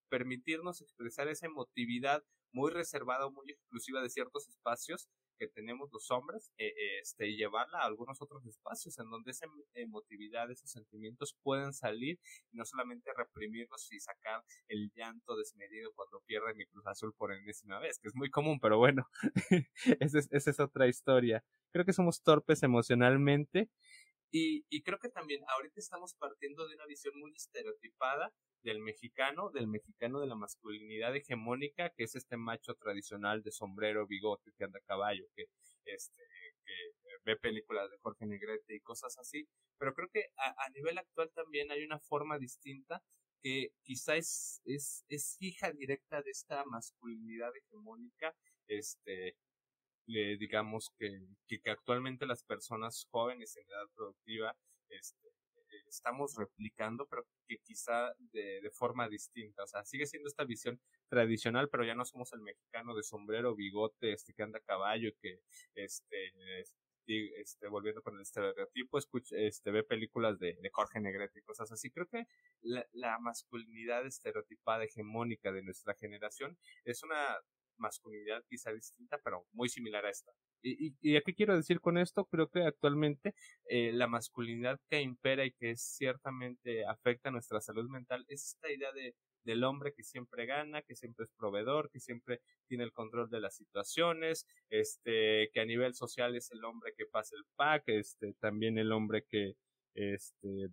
permitirnos 0.10 0.82
expresar 0.82 1.28
esa 1.28 1.46
emotividad 1.46 2.24
muy 2.52 2.72
reservada 2.72 3.26
o 3.28 3.32
muy 3.32 3.52
exclusiva 3.52 4.02
de 4.02 4.10
ciertos 4.10 4.48
espacios 4.48 5.08
que 5.38 5.48
tenemos 5.48 5.90
los 5.92 6.10
hombres 6.12 6.52
eh, 6.58 6.74
este, 7.02 7.36
llevarla 7.36 7.80
a 7.80 7.86
algunos 7.86 8.22
otros 8.22 8.46
espacios 8.46 8.98
en 9.00 9.10
donde 9.10 9.32
esa 9.32 9.48
emotividad, 9.74 10.52
esos 10.52 10.72
sentimientos 10.72 11.36
pueden 11.44 11.74
salir 11.74 12.20
y 12.52 12.58
no 12.58 12.66
solamente 12.66 13.12
reprimirlos 13.16 13.92
y 13.92 14.00
sacar 14.00 14.44
el 14.68 14.92
llanto 14.96 15.36
desmedido 15.36 15.92
cuando 15.94 16.22
pierde 16.26 16.54
mi 16.56 16.66
Cruz 16.66 16.86
Azul 16.88 17.14
por 17.14 17.32
enésima 17.32 17.80
vez, 17.80 18.00
que 18.00 18.10
es 18.10 18.16
muy 18.16 18.30
común, 18.30 18.60
pero 18.60 18.78
bueno, 18.78 19.08
esa 20.00 20.52
es 20.52 20.60
otra 20.60 20.88
historia. 20.88 21.44
Creo 21.72 21.86
que 21.86 21.94
somos 21.94 22.22
torpes 22.22 22.64
emocionalmente 22.64 23.70
y, 24.32 24.66
y 24.70 24.84
creo 24.84 25.00
que 25.00 25.10
también 25.10 25.44
ahorita 25.48 25.80
estamos 25.80 26.14
partiendo 26.16 26.68
de 26.68 26.76
una 26.76 26.86
visión 26.86 27.18
muy 27.18 27.34
estereotipada 27.36 28.34
del 28.68 28.82
mexicano, 28.82 29.50
del 29.50 29.68
mexicano 29.68 30.20
de 30.20 30.28
la 30.28 30.36
masculinidad 30.36 31.16
hegemónica, 31.16 31.90
que 31.92 32.04
es 32.04 32.16
este 32.16 32.36
macho 32.36 32.76
tradicional 32.76 33.42
de 33.42 33.52
sombrero, 33.52 34.06
bigote, 34.06 34.52
que 34.58 34.66
anda 34.66 34.80
a 34.80 34.86
caballo, 34.86 35.24
que, 35.34 35.46
este, 35.86 36.22
que 36.66 36.74
ve 37.24 37.38
películas 37.38 37.90
de 37.90 37.98
Jorge 38.00 38.26
Negrete 38.26 38.76
y 38.76 38.82
cosas 38.82 39.18
así. 39.18 39.48
Pero 39.78 39.94
creo 39.94 40.10
que 40.12 40.26
a, 40.36 40.70
nivel 40.72 40.98
actual 40.98 41.32
también 41.34 41.72
hay 41.72 41.82
una 41.86 41.98
forma 41.98 42.38
distinta 42.38 43.02
que 43.42 43.70
quizá 43.84 44.18
es, 44.18 44.62
es, 44.66 45.06
es 45.08 45.38
hija 45.40 45.72
directa 45.72 46.22
de 46.22 46.32
esta 46.32 46.66
masculinidad 46.66 47.56
hegemónica, 47.56 48.36
este, 48.68 49.38
digamos 50.06 50.90
que, 50.98 51.22
que, 51.48 51.72
actualmente 51.72 52.26
las 52.26 52.44
personas 52.44 53.08
jóvenes 53.12 53.56
en 53.56 53.64
edad 53.70 53.88
productiva 53.96 54.58
este, 54.90 55.30
estamos 55.90 56.36
replicando, 56.36 57.08
pero 57.08 57.26
que 57.48 57.58
quizá 57.60 58.14
de, 58.32 58.62
de, 58.62 58.72
forma 58.72 59.08
distinta. 59.10 59.64
O 59.64 59.68
sea, 59.68 59.84
sigue 59.86 60.06
siendo 60.06 60.28
esta 60.28 60.44
visión 60.44 60.80
tradicional, 61.10 61.70
pero 61.70 61.84
ya 61.84 61.96
no 61.96 62.06
somos 62.06 62.34
el 62.34 62.42
mexicano 62.42 62.96
de 62.96 63.04
sombrero, 63.04 63.56
bigote, 63.56 64.14
este 64.14 64.34
que 64.34 64.44
anda 64.44 64.60
a 64.60 64.62
caballo, 64.62 65.12
que 65.22 65.40
este, 65.76 66.34
este 67.08 67.68
volviendo 67.70 68.02
con 68.02 68.16
el 68.16 68.22
estereotipo, 68.22 68.98
escucha, 68.98 69.36
este 69.38 69.72
ve 69.72 69.84
películas 69.84 70.40
de, 70.40 70.58
de 70.62 70.70
Jorge 70.72 71.00
Negrete 71.00 71.40
y 71.40 71.44
cosas 71.44 71.72
así. 71.72 71.90
Creo 71.90 72.08
que 72.08 72.26
la, 72.62 72.86
la 72.92 73.20
masculinidad 73.20 74.06
estereotipada 74.06 74.84
hegemónica 74.84 75.52
de 75.52 75.64
nuestra 75.64 75.94
generación 75.96 76.58
es 76.84 77.04
una 77.04 77.38
masculinidad 77.78 78.44
quizá 78.50 78.72
distinta, 78.74 79.20
pero 79.24 79.46
muy 79.52 79.70
similar 79.70 80.06
a 80.06 80.10
esta. 80.10 80.32
¿Y, 80.62 80.96
y, 81.02 81.16
a 81.16 81.22
qué 81.22 81.34
quiero 81.34 81.56
decir 81.56 81.80
con 81.80 81.98
esto? 81.98 82.26
Creo 82.26 82.50
que 82.50 82.64
actualmente 82.64 83.36
eh, 83.70 83.92
la 83.94 84.08
masculinidad 84.08 84.80
que 84.90 85.02
impera 85.02 85.46
y 85.46 85.52
que 85.52 85.76
ciertamente 85.78 86.86
afecta 86.86 87.30
a 87.30 87.32
nuestra 87.32 87.62
salud 87.62 87.90
mental 87.90 88.26
es 88.28 88.46
esta 88.46 88.72
idea 88.72 88.92
de 88.92 89.16
del 89.48 89.64
hombre 89.64 89.94
que 89.94 90.04
siempre 90.04 90.46
gana, 90.46 90.82
que 90.82 90.96
siempre 90.96 91.26
es 91.26 91.32
proveedor, 91.32 91.90
que 91.90 92.02
siempre 92.02 92.42
tiene 92.68 92.84
el 92.84 92.92
control 92.92 93.30
de 93.30 93.40
las 93.40 93.56
situaciones, 93.56 94.46
este, 94.70 95.50
que 95.54 95.62
a 95.62 95.66
nivel 95.66 95.96
social 95.96 96.36
es 96.36 96.52
el 96.52 96.64
hombre 96.66 96.94
que 96.96 97.06
pasa 97.06 97.36
el 97.38 97.46
pack, 97.56 97.84
este, 97.88 98.34
también 98.42 98.78
el 98.78 98.92
hombre 98.92 99.24
que, 99.28 99.56
este, 99.96 100.70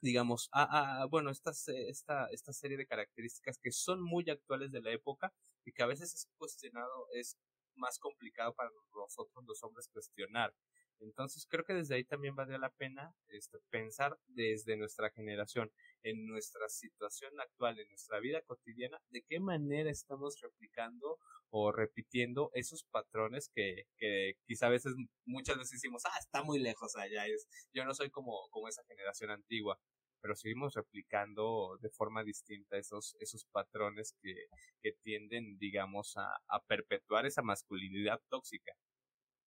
digamos, 0.00 0.48
ah, 0.52 0.68
ah, 1.02 1.06
bueno, 1.06 1.30
esta, 1.30 1.50
esta, 1.50 2.26
esta 2.26 2.52
serie 2.52 2.76
de 2.76 2.86
características 2.86 3.58
que 3.58 3.72
son 3.72 4.00
muy 4.00 4.30
actuales 4.30 4.70
de 4.70 4.80
la 4.80 4.92
época 4.92 5.32
y 5.64 5.72
que 5.72 5.82
a 5.82 5.86
veces 5.86 6.14
es 6.14 6.28
cuestionado, 6.38 7.08
es 7.14 7.36
más 7.76 7.98
complicado 7.98 8.54
para 8.54 8.70
nosotros 8.94 9.44
los 9.46 9.62
hombres 9.62 9.88
cuestionar. 9.88 10.54
Entonces 11.00 11.46
creo 11.48 11.64
que 11.64 11.74
desde 11.74 11.96
ahí 11.96 12.04
también 12.04 12.34
valdría 12.34 12.58
la 12.58 12.70
pena 12.70 13.14
este, 13.28 13.58
pensar 13.70 14.18
desde 14.26 14.76
nuestra 14.76 15.10
generación, 15.10 15.70
en 16.02 16.26
nuestra 16.26 16.68
situación 16.68 17.38
actual, 17.40 17.78
en 17.78 17.88
nuestra 17.88 18.20
vida 18.20 18.42
cotidiana, 18.42 19.00
de 19.10 19.22
qué 19.22 19.40
manera 19.40 19.90
estamos 19.90 20.40
replicando 20.40 21.18
o 21.50 21.72
repitiendo 21.72 22.50
esos 22.54 22.84
patrones 22.84 23.50
que, 23.54 23.86
que 23.96 24.34
quizá 24.46 24.66
a 24.66 24.70
veces, 24.70 24.94
muchas 25.24 25.56
veces 25.56 25.72
decimos, 25.72 26.02
ah, 26.06 26.18
está 26.18 26.42
muy 26.42 26.58
lejos 26.58 26.96
allá, 26.96 27.26
es, 27.26 27.48
yo 27.72 27.84
no 27.84 27.94
soy 27.94 28.10
como, 28.10 28.48
como 28.50 28.68
esa 28.68 28.84
generación 28.84 29.30
antigua, 29.30 29.78
pero 30.24 30.34
seguimos 30.34 30.72
replicando 30.72 31.76
de 31.82 31.90
forma 31.90 32.24
distinta 32.24 32.78
esos, 32.78 33.14
esos 33.20 33.44
patrones 33.44 34.16
que, 34.22 34.34
que 34.80 34.92
tienden, 35.02 35.58
digamos, 35.58 36.16
a, 36.16 36.34
a 36.48 36.62
perpetuar 36.62 37.26
esa 37.26 37.42
masculinidad 37.42 38.22
tóxica. 38.30 38.72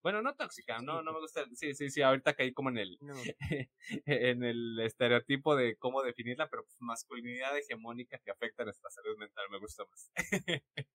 Bueno, 0.04 0.22
no 0.22 0.36
tóxica, 0.36 0.78
no, 0.78 1.02
no 1.02 1.14
me 1.14 1.20
gusta. 1.20 1.48
Sí, 1.56 1.74
sí, 1.74 1.90
sí, 1.90 2.04
ahorita 2.04 2.36
caí 2.36 2.54
como 2.54 2.70
en 2.70 2.78
el, 2.78 3.00
en 4.06 4.44
el 4.44 4.80
estereotipo 4.82 5.56
de 5.56 5.78
cómo 5.78 6.04
definirla, 6.04 6.48
pero 6.48 6.62
pues, 6.62 6.76
masculinidad 6.80 7.58
hegemónica 7.58 8.20
que 8.24 8.30
afecta 8.30 8.62
a 8.62 8.66
nuestra 8.66 8.92
salud 8.92 9.18
mental 9.18 9.46
me 9.50 9.58
gusta 9.58 9.84
más. 9.90 10.12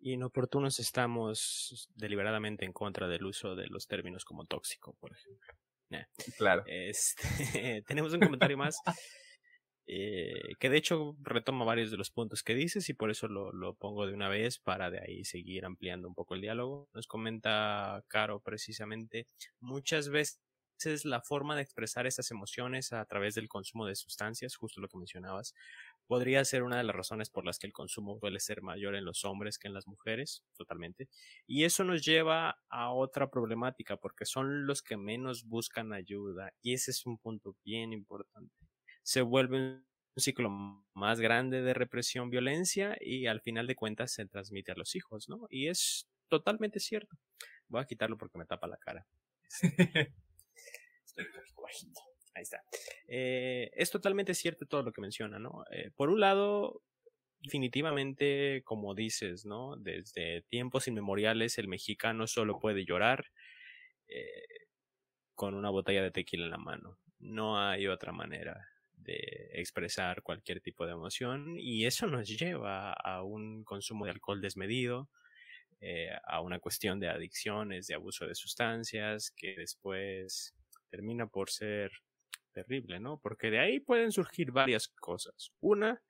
Inoportunos 0.00 0.80
estamos 0.80 1.90
deliberadamente 1.94 2.64
en 2.64 2.72
contra 2.72 3.06
del 3.06 3.26
uso 3.26 3.54
de 3.54 3.66
los 3.66 3.86
términos 3.86 4.24
como 4.24 4.46
tóxico, 4.46 4.94
por 4.94 5.12
ejemplo. 5.12 5.52
Claro. 6.36 6.64
Este, 6.66 7.82
tenemos 7.86 8.12
un 8.12 8.20
comentario 8.20 8.56
más. 8.56 8.76
Eh, 9.86 10.54
que 10.60 10.70
de 10.70 10.76
hecho 10.76 11.16
retoma 11.22 11.64
varios 11.64 11.90
de 11.90 11.96
los 11.96 12.10
puntos 12.10 12.44
que 12.44 12.54
dices 12.54 12.88
y 12.88 12.94
por 12.94 13.10
eso 13.10 13.26
lo, 13.26 13.50
lo, 13.52 13.74
pongo 13.74 14.06
de 14.06 14.14
una 14.14 14.28
vez 14.28 14.60
para 14.60 14.90
de 14.90 15.00
ahí 15.00 15.24
seguir 15.24 15.64
ampliando 15.64 16.06
un 16.08 16.14
poco 16.14 16.34
el 16.34 16.40
diálogo. 16.40 16.88
Nos 16.94 17.06
comenta 17.06 18.04
Caro 18.08 18.40
precisamente, 18.40 19.26
muchas 19.60 20.08
veces 20.08 20.40
la 21.04 21.20
forma 21.20 21.56
de 21.56 21.62
expresar 21.62 22.06
esas 22.06 22.30
emociones 22.30 22.92
a 22.92 23.04
través 23.04 23.34
del 23.34 23.48
consumo 23.48 23.86
de 23.86 23.94
sustancias, 23.94 24.56
justo 24.56 24.80
lo 24.80 24.88
que 24.88 24.98
mencionabas, 24.98 25.54
podría 26.06 26.44
ser 26.44 26.62
una 26.62 26.76
de 26.78 26.84
las 26.84 26.94
razones 26.94 27.30
por 27.30 27.44
las 27.44 27.58
que 27.58 27.66
el 27.66 27.72
consumo 27.72 28.18
suele 28.18 28.40
ser 28.40 28.62
mayor 28.62 28.94
en 28.94 29.04
los 29.04 29.24
hombres 29.24 29.58
que 29.58 29.68
en 29.68 29.74
las 29.74 29.86
mujeres, 29.86 30.44
totalmente. 30.56 31.08
Y 31.46 31.64
eso 31.64 31.84
nos 31.84 32.04
lleva 32.04 32.58
a 32.68 32.92
otra 32.92 33.30
problemática, 33.30 33.96
porque 33.96 34.24
son 34.24 34.66
los 34.66 34.82
que 34.82 34.96
menos 34.96 35.44
buscan 35.44 35.92
ayuda, 35.92 36.52
y 36.62 36.74
ese 36.74 36.90
es 36.90 37.06
un 37.06 37.18
punto 37.18 37.56
bien 37.64 37.92
importante. 37.92 38.54
Se 39.02 39.22
vuelve 39.22 39.58
un 39.58 39.84
ciclo 40.16 40.50
más 40.94 41.20
grande 41.20 41.62
de 41.62 41.74
represión, 41.74 42.30
violencia, 42.30 42.96
y 43.00 43.26
al 43.26 43.40
final 43.40 43.66
de 43.66 43.76
cuentas 43.76 44.12
se 44.12 44.26
transmite 44.26 44.72
a 44.72 44.76
los 44.76 44.94
hijos, 44.94 45.28
¿no? 45.28 45.46
Y 45.50 45.68
es 45.68 46.08
totalmente 46.28 46.80
cierto. 46.80 47.16
Voy 47.68 47.80
a 47.82 47.86
quitarlo 47.86 48.18
porque 48.18 48.38
me 48.38 48.46
tapa 48.46 48.66
la 48.66 48.76
cara. 48.76 49.06
Estoy 51.04 51.26
bajito. 51.62 52.11
Ahí 52.34 52.42
está. 52.42 52.64
Eh, 53.06 53.70
es 53.74 53.90
totalmente 53.90 54.34
cierto 54.34 54.66
todo 54.66 54.82
lo 54.82 54.92
que 54.92 55.00
menciona, 55.00 55.38
¿no? 55.38 55.64
Eh, 55.70 55.90
por 55.94 56.08
un 56.08 56.20
lado, 56.20 56.82
definitivamente, 57.40 58.62
como 58.64 58.94
dices, 58.94 59.44
¿no? 59.44 59.76
Desde 59.76 60.42
tiempos 60.42 60.88
inmemoriales 60.88 61.58
el 61.58 61.68
mexicano 61.68 62.26
solo 62.26 62.58
puede 62.58 62.84
llorar 62.84 63.26
eh, 64.08 64.44
con 65.34 65.54
una 65.54 65.70
botella 65.70 66.02
de 66.02 66.10
tequila 66.10 66.44
en 66.44 66.50
la 66.50 66.58
mano. 66.58 66.98
No 67.18 67.60
hay 67.60 67.86
otra 67.86 68.12
manera 68.12 68.68
de 68.94 69.50
expresar 69.54 70.22
cualquier 70.22 70.60
tipo 70.60 70.86
de 70.86 70.92
emoción 70.92 71.56
y 71.58 71.86
eso 71.86 72.06
nos 72.06 72.28
lleva 72.28 72.92
a 72.92 73.22
un 73.22 73.64
consumo 73.64 74.04
de 74.04 74.12
alcohol 74.12 74.40
desmedido, 74.40 75.10
a 76.28 76.40
una 76.40 76.60
cuestión 76.60 77.00
de 77.00 77.08
adicciones, 77.08 77.88
de 77.88 77.94
abuso 77.94 78.24
de 78.24 78.36
sustancias, 78.36 79.32
que 79.32 79.56
después 79.56 80.54
termina 80.90 81.26
por 81.26 81.50
ser 81.50 81.90
terrible, 82.52 83.00
¿no? 83.00 83.18
Porque 83.18 83.50
de 83.50 83.58
ahí 83.58 83.80
pueden 83.80 84.12
surgir 84.12 84.52
varias 84.52 84.88
cosas. 84.88 85.52
Una, 85.60 86.02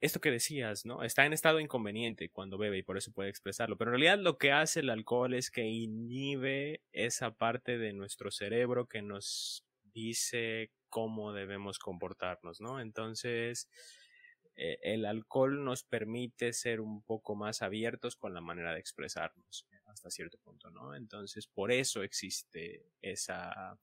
esto 0.00 0.20
que 0.20 0.30
decías, 0.30 0.84
¿no? 0.84 1.02
Está 1.02 1.24
en 1.24 1.32
estado 1.32 1.60
inconveniente 1.60 2.28
cuando 2.28 2.58
bebe 2.58 2.78
y 2.78 2.82
por 2.82 2.98
eso 2.98 3.12
puede 3.12 3.30
expresarlo. 3.30 3.76
Pero 3.78 3.90
en 3.90 4.00
realidad 4.00 4.18
lo 4.18 4.38
que 4.38 4.52
hace 4.52 4.80
el 4.80 4.90
alcohol 4.90 5.34
es 5.34 5.50
que 5.50 5.64
inhibe 5.64 6.82
esa 6.92 7.34
parte 7.34 7.78
de 7.78 7.92
nuestro 7.92 8.30
cerebro 8.30 8.86
que 8.86 9.02
nos 9.02 9.64
dice 9.94 10.70
cómo 10.90 11.32
debemos 11.32 11.78
comportarnos, 11.78 12.60
¿no? 12.60 12.80
Entonces, 12.80 13.68
eh, 14.56 14.78
el 14.82 15.06
alcohol 15.06 15.64
nos 15.64 15.84
permite 15.84 16.52
ser 16.52 16.80
un 16.80 17.02
poco 17.02 17.34
más 17.34 17.62
abiertos 17.62 18.14
con 18.16 18.34
la 18.34 18.40
manera 18.40 18.72
de 18.74 18.80
expresarnos 18.80 19.66
hasta 19.86 20.10
cierto 20.10 20.38
punto, 20.38 20.70
¿no? 20.70 20.94
Entonces, 20.94 21.46
por 21.46 21.72
eso 21.72 22.02
existe 22.02 22.84
esa 23.00 23.78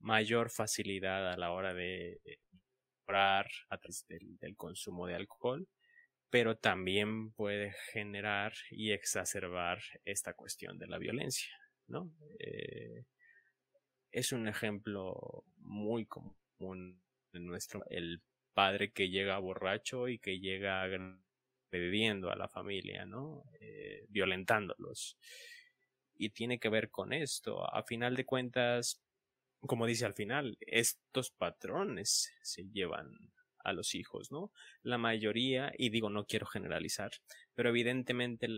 mayor 0.00 0.50
facilidad 0.50 1.32
a 1.32 1.36
la 1.36 1.52
hora 1.52 1.74
de 1.74 2.20
orar 3.06 3.50
a 3.68 3.78
través 3.78 4.06
del, 4.08 4.56
consumo 4.56 5.06
de 5.06 5.14
alcohol, 5.14 5.68
pero 6.30 6.56
también 6.56 7.32
puede 7.32 7.72
generar 7.92 8.52
y 8.70 8.92
exacerbar 8.92 9.80
esta 10.04 10.34
cuestión 10.34 10.78
de 10.78 10.86
la 10.86 10.98
violencia, 10.98 11.54
¿no? 11.86 12.12
Eh, 12.38 13.04
es 14.12 14.32
un 14.32 14.48
ejemplo 14.48 15.44
muy 15.58 16.06
común 16.06 17.02
en 17.32 17.46
nuestro, 17.46 17.84
el 17.90 18.22
padre 18.54 18.92
que 18.92 19.08
llega 19.08 19.38
borracho 19.38 20.08
y 20.08 20.18
que 20.18 20.40
llega 20.40 20.82
agrediendo 20.82 22.30
a 22.30 22.36
la 22.36 22.48
familia, 22.48 23.06
¿no? 23.06 23.44
Eh, 23.60 24.06
violentándolos. 24.08 25.16
Y 26.14 26.30
tiene 26.30 26.58
que 26.58 26.68
ver 26.68 26.90
con 26.90 27.12
esto. 27.12 27.64
A 27.74 27.82
final 27.84 28.14
de 28.14 28.26
cuentas, 28.26 29.00
como 29.66 29.86
dice 29.86 30.06
al 30.06 30.14
final, 30.14 30.56
estos 30.60 31.30
patrones 31.30 32.32
se 32.42 32.64
llevan 32.70 33.32
a 33.64 33.72
los 33.72 33.94
hijos, 33.94 34.32
¿no? 34.32 34.52
La 34.82 34.98
mayoría, 34.98 35.72
y 35.76 35.90
digo, 35.90 36.08
no 36.10 36.24
quiero 36.24 36.46
generalizar, 36.46 37.12
pero 37.54 37.68
evidentemente 37.68 38.48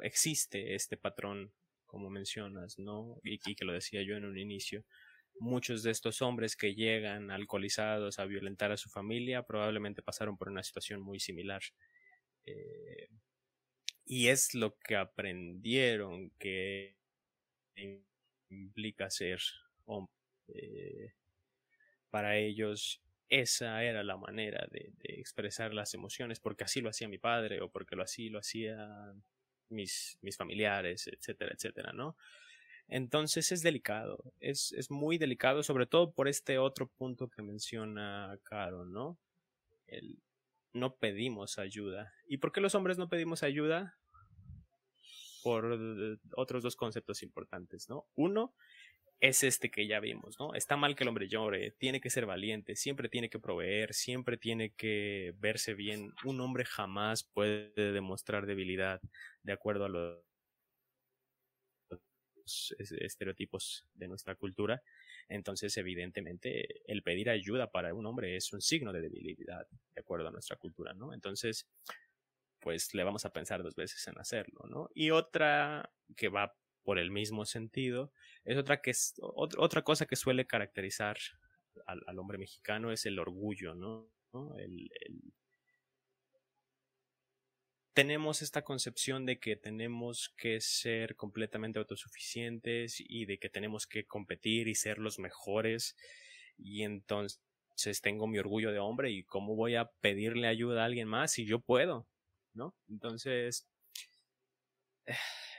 existe 0.00 0.74
este 0.74 0.96
patrón, 0.96 1.52
como 1.86 2.10
mencionas, 2.10 2.78
¿no? 2.78 3.18
Y, 3.22 3.38
que 3.38 3.64
lo 3.64 3.72
decía 3.72 4.02
yo 4.02 4.16
en 4.16 4.24
un 4.24 4.38
inicio. 4.38 4.84
Muchos 5.38 5.82
de 5.82 5.90
estos 5.90 6.22
hombres 6.22 6.56
que 6.56 6.74
llegan 6.74 7.30
alcoholizados 7.30 8.18
a 8.18 8.26
violentar 8.26 8.72
a 8.72 8.76
su 8.76 8.90
familia 8.90 9.44
probablemente 9.44 10.02
pasaron 10.02 10.36
por 10.36 10.48
una 10.48 10.62
situación 10.62 11.00
muy 11.00 11.20
similar. 11.20 11.62
Eh, 12.44 13.08
y 14.04 14.28
es 14.28 14.54
lo 14.54 14.76
que 14.78 14.96
aprendieron 14.96 16.30
que 16.38 16.96
implica 18.48 19.08
ser 19.08 19.40
hombre 19.84 20.21
eh, 20.54 21.14
para 22.10 22.36
ellos 22.36 23.02
esa 23.28 23.82
era 23.82 24.02
la 24.02 24.16
manera 24.16 24.66
de, 24.70 24.92
expresar 25.02 25.72
las 25.72 25.94
emociones, 25.94 26.40
porque 26.40 26.64
así 26.64 26.80
lo 26.80 26.90
hacía 26.90 27.08
mi 27.08 27.18
padre 27.18 27.60
o 27.62 27.70
porque 27.70 27.96
así 28.00 28.28
lo 28.28 28.38
hacían 28.38 29.24
mis, 29.70 30.18
mis 30.20 30.36
familiares, 30.36 31.06
etcétera, 31.06 31.52
etcétera, 31.54 31.92
¿no? 31.92 32.16
Entonces 32.88 33.52
es 33.52 33.62
delicado, 33.62 34.34
es, 34.40 34.72
es 34.72 34.90
muy 34.90 35.16
delicado, 35.16 35.62
sobre 35.62 35.86
todo 35.86 36.12
por 36.12 36.28
este 36.28 36.58
otro 36.58 36.88
punto 36.88 37.28
que 37.28 37.40
menciona 37.40 38.38
Caro, 38.42 38.84
¿no? 38.84 39.18
El, 39.86 40.20
no 40.72 40.96
pedimos 40.96 41.58
ayuda. 41.58 42.12
¿Y 42.26 42.38
por 42.38 42.52
qué 42.52 42.60
los 42.60 42.74
hombres 42.74 42.98
no 42.98 43.08
pedimos 43.08 43.42
ayuda? 43.42 43.98
Por 45.42 46.18
otros 46.36 46.62
dos 46.62 46.76
conceptos 46.76 47.22
importantes, 47.22 47.88
¿no? 47.88 48.06
Uno, 48.14 48.54
es 49.22 49.44
este 49.44 49.70
que 49.70 49.86
ya 49.86 50.00
vimos, 50.00 50.38
¿no? 50.40 50.52
Está 50.52 50.76
mal 50.76 50.96
que 50.96 51.04
el 51.04 51.08
hombre 51.08 51.28
llore, 51.28 51.70
tiene 51.78 52.00
que 52.00 52.10
ser 52.10 52.26
valiente, 52.26 52.74
siempre 52.74 53.08
tiene 53.08 53.30
que 53.30 53.38
proveer, 53.38 53.94
siempre 53.94 54.36
tiene 54.36 54.74
que 54.74 55.32
verse 55.38 55.74
bien. 55.74 56.12
Un 56.24 56.40
hombre 56.40 56.64
jamás 56.64 57.22
puede 57.22 57.92
demostrar 57.92 58.46
debilidad 58.46 59.00
de 59.44 59.52
acuerdo 59.52 59.84
a 59.84 59.88
los 59.88 60.24
estereotipos 62.80 63.86
de 63.94 64.08
nuestra 64.08 64.34
cultura. 64.34 64.82
Entonces, 65.28 65.76
evidentemente, 65.76 66.82
el 66.90 67.04
pedir 67.04 67.30
ayuda 67.30 67.70
para 67.70 67.94
un 67.94 68.06
hombre 68.06 68.34
es 68.34 68.52
un 68.52 68.60
signo 68.60 68.92
de 68.92 69.02
debilidad, 69.02 69.68
de 69.94 70.00
acuerdo 70.00 70.26
a 70.26 70.32
nuestra 70.32 70.56
cultura, 70.56 70.94
¿no? 70.94 71.14
Entonces, 71.14 71.68
pues 72.58 72.92
le 72.92 73.04
vamos 73.04 73.24
a 73.24 73.32
pensar 73.32 73.62
dos 73.62 73.76
veces 73.76 74.04
en 74.08 74.18
hacerlo, 74.18 74.64
¿no? 74.68 74.90
Y 74.96 75.10
otra 75.10 75.92
que 76.16 76.28
va 76.28 76.56
por 76.82 76.98
el 76.98 77.10
mismo 77.10 77.44
sentido. 77.44 78.12
Es 78.44 78.58
otra, 78.58 78.80
que 78.80 78.90
es, 78.90 79.14
otra 79.20 79.82
cosa 79.82 80.06
que 80.06 80.16
suele 80.16 80.46
caracterizar 80.46 81.16
al, 81.86 82.18
hombre 82.18 82.38
mexicano 82.38 82.92
es 82.92 83.06
el 83.06 83.18
orgullo, 83.18 83.74
¿no? 83.74 84.10
El, 84.58 84.90
Tenemos 87.94 88.40
esta 88.40 88.62
concepción 88.62 89.26
de 89.26 89.38
que 89.38 89.54
tenemos 89.54 90.32
que 90.38 90.62
ser 90.62 91.14
completamente 91.14 91.78
autosuficientes 91.78 92.96
y 92.98 93.26
de 93.26 93.38
que 93.38 93.50
tenemos 93.50 93.86
que 93.86 94.06
competir 94.06 94.66
y 94.66 94.74
ser 94.74 94.96
los 94.96 95.18
mejores. 95.18 95.94
Y 96.56 96.84
entonces 96.84 98.00
tengo 98.00 98.26
mi 98.26 98.38
orgullo 98.38 98.72
de 98.72 98.78
hombre 98.78 99.10
y 99.10 99.24
cómo 99.24 99.56
voy 99.56 99.74
a 99.74 99.90
pedirle 100.00 100.48
ayuda 100.48 100.82
a 100.82 100.86
alguien 100.86 101.06
más 101.06 101.32
si 101.32 101.44
yo 101.44 101.60
puedo, 101.60 102.08
¿no? 102.54 102.74
Entonces, 102.88 103.68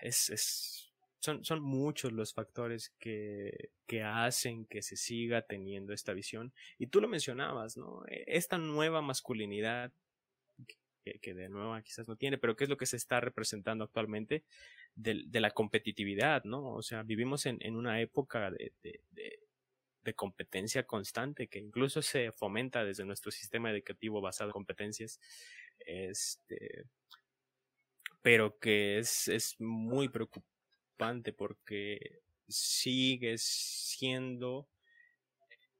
es, 0.01 0.30
es 0.30 0.82
son, 1.24 1.61
muchos 1.61 2.11
los 2.11 2.34
factores 2.34 2.93
que, 2.99 3.69
que, 3.88 4.03
hacen 4.03 4.65
que 4.65 4.82
se 4.82 4.97
siga 4.97 5.41
teniendo 5.43 5.93
esta 5.93 6.13
visión. 6.13 6.53
Y 6.78 6.88
tú 6.88 6.99
lo 6.99 7.07
mencionabas, 7.07 7.78
¿no? 7.78 8.03
E, 8.07 8.26
esta 8.28 8.57
nueva 8.57 9.01
masculinidad 9.01 9.93
que, 11.21 11.34
de 11.34 11.49
nuevo 11.49 11.76
quizás 11.84 12.07
no 12.07 12.15
tiene, 12.15 12.38
pero 12.38 12.55
¿qué 12.55 12.63
es 12.63 12.69
lo 12.69 12.78
que 12.78 12.86
se 12.86 12.95
está 12.95 13.19
representando 13.19 13.84
actualmente 13.84 14.43
de, 14.95 15.24
de 15.28 15.39
la 15.41 15.51
competitividad, 15.51 16.43
¿no? 16.45 16.74
O 16.74 16.82
sea, 16.82 17.03
vivimos 17.03 17.45
en, 17.45 17.57
en 17.61 17.76
una 17.76 17.99
época 17.99 18.51
de, 18.51 18.71
de, 18.82 19.01
de, 19.11 20.13
competencia 20.13 20.86
constante 20.86 21.47
que 21.47 21.59
incluso 21.59 22.01
se 22.01 22.32
fomenta 22.32 22.84
desde 22.86 23.05
nuestro 23.05 23.32
sistema 23.32 23.71
educativo 23.71 24.21
basado 24.21 24.49
en 24.49 24.53
competencias. 24.53 25.19
Este, 25.80 26.86
pero 28.21 28.57
que 28.59 28.99
es, 28.99 29.28
es 29.28 29.55
muy 29.59 30.09
preocupante 30.09 30.53
porque 31.35 32.21
sigue 32.47 33.37
siendo 33.37 34.67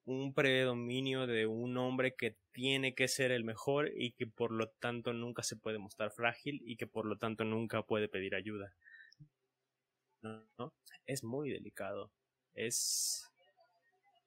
un 0.06 0.34
predominio 0.34 1.28
de 1.28 1.48
un 1.48 1.78
hombre 1.78 2.16
que 2.16 2.36
tiene 2.52 2.94
que 2.94 3.08
ser 3.08 3.32
el 3.32 3.44
mejor 3.44 3.92
y 3.96 4.12
que 4.12 4.28
por 4.28 4.52
lo 4.52 4.70
tanto 4.70 5.14
nunca 5.14 5.44
se 5.44 5.56
puede 5.56 5.78
mostrar 5.80 6.12
frágil 6.12 6.62
y 6.66 6.76
que 6.76 6.88
por 6.88 7.06
lo 7.06 7.18
tanto 7.18 7.46
nunca 7.46 7.84
puede 7.84 8.10
pedir 8.10 8.36
ayuda. 8.36 8.76
¿No? 10.22 10.74
Es 11.06 11.24
muy 11.24 11.50
delicado. 11.50 12.12
Es 12.54 13.30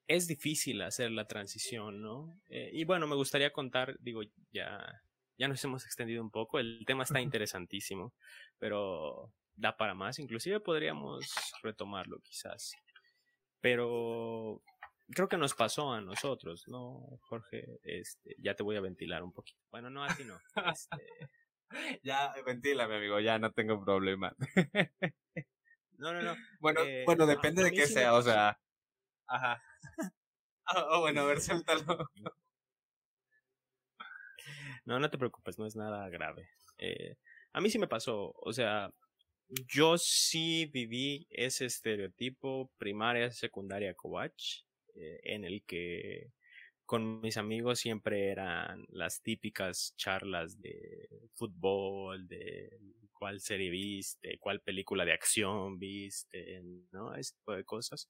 es 0.09 0.29
difícil 0.29 0.83
hacer 0.83 1.11
la 1.11 1.27
transición, 1.27 2.01
¿no? 2.01 2.41
Eh, 2.49 2.71
y 2.73 2.85
bueno, 2.85 3.09
me 3.09 3.17
gustaría 3.17 3.53
contar, 3.53 3.97
digo, 3.99 4.23
ya 4.53 5.03
ya 5.39 5.49
nos 5.49 5.63
hemos 5.65 5.85
extendido 5.85 6.23
un 6.23 6.31
poco, 6.31 6.59
el 6.59 6.85
tema 6.87 7.05
está 7.05 7.21
interesantísimo, 7.21 8.15
pero 8.59 9.33
da 9.57 9.77
para 9.77 9.95
más, 9.95 10.19
inclusive 10.19 10.61
podríamos 10.61 11.27
retomarlo 11.63 12.21
quizás. 12.21 12.75
Pero 13.61 14.63
creo 15.11 15.29
que 15.29 15.37
nos 15.37 15.55
pasó 15.55 15.93
a 15.93 16.01
nosotros, 16.01 16.65
¿no, 16.69 17.19
Jorge? 17.23 17.81
Este, 17.83 18.37
ya 18.39 18.55
te 18.55 18.63
voy 18.63 18.77
a 18.77 18.81
ventilar 18.81 19.23
un 19.23 19.33
poquito. 19.33 19.61
Bueno, 19.71 19.91
no, 19.91 20.05
así 20.05 20.25
no. 20.25 20.39
Este... 21.69 22.01
ya, 22.05 22.33
ventílame, 22.45 22.97
amigo, 22.97 23.19
ya 23.19 23.39
no 23.39 23.51
tengo 23.53 23.85
problema. 23.85 24.35
no, 25.99 26.13
no, 26.13 26.23
no. 26.23 26.37
Bueno, 26.61 26.81
eh, 26.83 27.03
bueno, 27.05 27.27
depende 27.27 27.65
de 27.65 27.73
qué 27.73 27.87
sea, 27.87 28.15
o 28.15 28.23
sea. 28.23 28.59
Ajá. 29.27 29.63
oh, 30.77 31.01
bueno, 31.01 31.23
a 31.23 31.25
ver, 31.25 31.41
suéltalo. 31.41 32.11
No, 34.85 35.01
no 35.01 35.11
te 35.11 35.19
preocupes, 35.19 35.59
no 35.59 35.67
es 35.67 35.75
nada 35.75 36.09
grave. 36.09 36.49
Eh, 36.79 37.17
a 37.53 37.61
mí 37.61 37.71
sí 37.71 37.79
me 37.79 37.89
pasó, 37.89 38.33
o 38.37 38.53
sea, 38.53 38.93
yo 39.49 39.99
sí 39.99 40.67
viví 40.67 41.27
ese 41.31 41.67
estereotipo 41.67 42.73
primaria, 42.79 43.31
secundaria, 43.31 43.95
coach, 43.95 44.63
eh, 44.95 45.21
en 45.25 45.45
el 45.45 45.65
que 45.65 46.33
con 46.85 47.21
mis 47.21 47.37
amigos 47.37 47.81
siempre 47.81 48.31
eran 48.31 48.87
las 48.89 49.23
típicas 49.23 49.95
charlas 49.97 50.61
de 50.61 51.09
fútbol, 51.35 52.29
de 52.29 52.71
cuál 53.13 53.41
serie 53.41 53.71
viste, 53.71 54.39
cuál 54.39 54.61
película 54.61 55.05
de 55.05 55.13
acción 55.13 55.79
viste, 55.79 56.63
¿no? 56.93 57.15
Ese 57.15 57.35
tipo 57.35 57.53
de 57.53 57.65
cosas. 57.65 58.09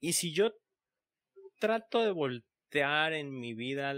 Y 0.00 0.12
si 0.14 0.32
yo 0.32 0.54
trato 1.58 2.02
de 2.02 2.10
voltear 2.10 3.12
en 3.12 3.38
mi 3.38 3.54
vida 3.54 3.94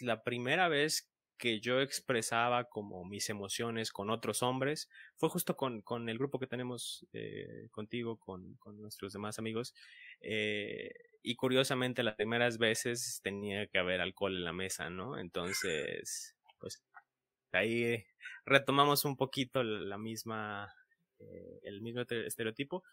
la 0.00 0.22
primera 0.22 0.68
vez 0.68 1.10
que 1.38 1.60
yo 1.60 1.80
expresaba 1.80 2.64
como 2.64 3.04
mis 3.04 3.28
emociones 3.30 3.92
con 3.92 4.10
otros 4.10 4.42
hombres 4.42 4.88
fue 5.16 5.28
justo 5.28 5.56
con, 5.56 5.82
con 5.82 6.08
el 6.08 6.18
grupo 6.18 6.38
que 6.38 6.46
tenemos 6.46 7.06
eh, 7.12 7.68
contigo, 7.70 8.18
con, 8.18 8.54
con, 8.56 8.80
nuestros 8.80 9.12
demás 9.12 9.38
amigos. 9.38 9.74
Eh, 10.20 10.92
y 11.22 11.36
curiosamente 11.36 12.02
las 12.02 12.14
primeras 12.14 12.58
veces 12.58 13.20
tenía 13.22 13.66
que 13.66 13.78
haber 13.78 14.00
alcohol 14.00 14.36
en 14.36 14.44
la 14.44 14.52
mesa, 14.52 14.90
¿no? 14.90 15.18
Entonces, 15.18 16.36
pues 16.58 16.82
ahí 17.52 18.04
retomamos 18.44 19.04
un 19.04 19.16
poquito 19.16 19.62
la 19.62 19.98
misma, 19.98 20.72
eh, 21.18 21.60
el 21.64 21.82
mismo 21.82 22.02
estereotipo. 22.02 22.84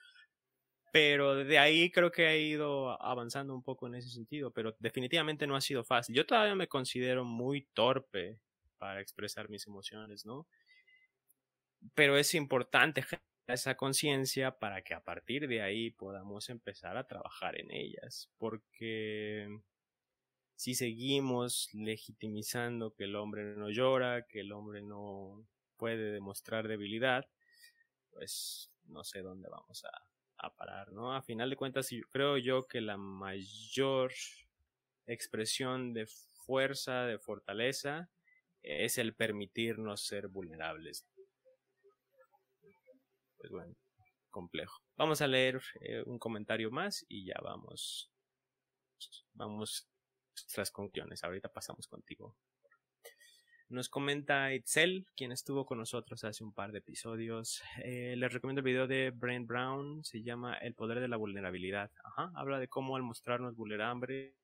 Pero 0.93 1.33
de 1.33 1.57
ahí 1.57 1.89
creo 1.89 2.11
que 2.11 2.27
he 2.29 2.41
ido 2.41 3.01
avanzando 3.01 3.55
un 3.55 3.63
poco 3.63 3.87
en 3.87 3.95
ese 3.95 4.09
sentido, 4.11 4.51
pero 4.51 4.75
definitivamente 4.77 5.47
no 5.47 5.55
ha 5.55 5.61
sido 5.61 5.83
fácil. 5.83 6.15
Yo 6.15 6.27
todavía 6.27 6.53
me 6.53 6.67
considero 6.67 7.25
muy 7.25 7.63
torpe 7.73 8.39
para 8.77 9.01
expresar 9.01 9.49
mis 9.49 9.65
emociones, 9.65 10.23
¿no? 10.23 10.45
Pero 11.95 12.15
es 12.15 12.35
importante 12.35 13.03
esa 13.47 13.75
conciencia 13.75 14.59
para 14.59 14.83
que 14.83 14.93
a 14.93 15.03
partir 15.03 15.47
de 15.47 15.63
ahí 15.63 15.89
podamos 15.89 16.49
empezar 16.49 16.95
a 16.95 17.07
trabajar 17.07 17.59
en 17.59 17.71
ellas, 17.71 18.29
porque 18.37 19.47
si 20.55 20.75
seguimos 20.75 21.69
legitimizando 21.73 22.93
que 22.93 23.05
el 23.05 23.15
hombre 23.15 23.55
no 23.55 23.71
llora, 23.71 24.27
que 24.27 24.41
el 24.41 24.51
hombre 24.51 24.83
no 24.83 25.43
puede 25.77 26.11
demostrar 26.11 26.67
debilidad, 26.67 27.27
pues 28.11 28.71
no 28.85 29.03
sé 29.03 29.23
dónde 29.23 29.49
vamos 29.49 29.85
a, 29.85 29.91
a 30.43 30.53
parar, 30.55 30.91
¿no? 30.91 31.15
A 31.15 31.21
final 31.21 31.49
de 31.49 31.55
cuentas, 31.55 31.89
creo 32.11 32.37
yo 32.37 32.67
que 32.67 32.81
la 32.81 32.97
mayor 32.97 34.11
expresión 35.07 35.93
de 35.93 36.05
fuerza, 36.45 37.05
de 37.05 37.17
fortaleza, 37.17 38.09
es 38.61 38.97
el 38.97 39.13
permitirnos 39.15 40.05
ser 40.05 40.27
vulnerables. 40.27 41.05
Pues 43.37 43.51
bueno, 43.51 43.75
complejo. 44.29 44.81
Vamos 44.95 45.21
a 45.21 45.27
leer 45.27 45.61
eh, 45.81 46.03
un 46.05 46.19
comentario 46.19 46.71
más 46.71 47.05
y 47.07 47.25
ya 47.25 47.39
vamos. 47.41 48.11
Vamos 49.33 49.89
nuestras 50.35 50.71
conclusiones. 50.71 51.23
Ahorita 51.23 51.49
pasamos 51.49 51.87
contigo. 51.87 52.35
Nos 53.69 53.89
comenta 53.89 54.53
Itzel, 54.53 55.05
quien 55.15 55.31
estuvo 55.31 55.65
con 55.65 55.79
nosotros 55.79 56.23
hace 56.23 56.43
un 56.43 56.53
par 56.53 56.71
de 56.71 56.79
episodios. 56.79 57.63
Eh, 57.83 58.13
les 58.17 58.31
recomiendo 58.31 58.59
el 58.59 58.65
video 58.65 58.87
de 58.87 59.09
Brent 59.09 59.47
Brown, 59.47 60.03
se 60.03 60.21
llama 60.21 60.55
El 60.57 60.75
poder 60.75 60.99
de 60.99 61.07
la 61.07 61.17
vulnerabilidad. 61.17 61.89
Ajá, 62.03 62.31
habla 62.35 62.59
de 62.59 62.67
cómo 62.67 62.95
al 62.95 63.03
mostrarnos 63.03 63.55
vulnerables 63.55 64.35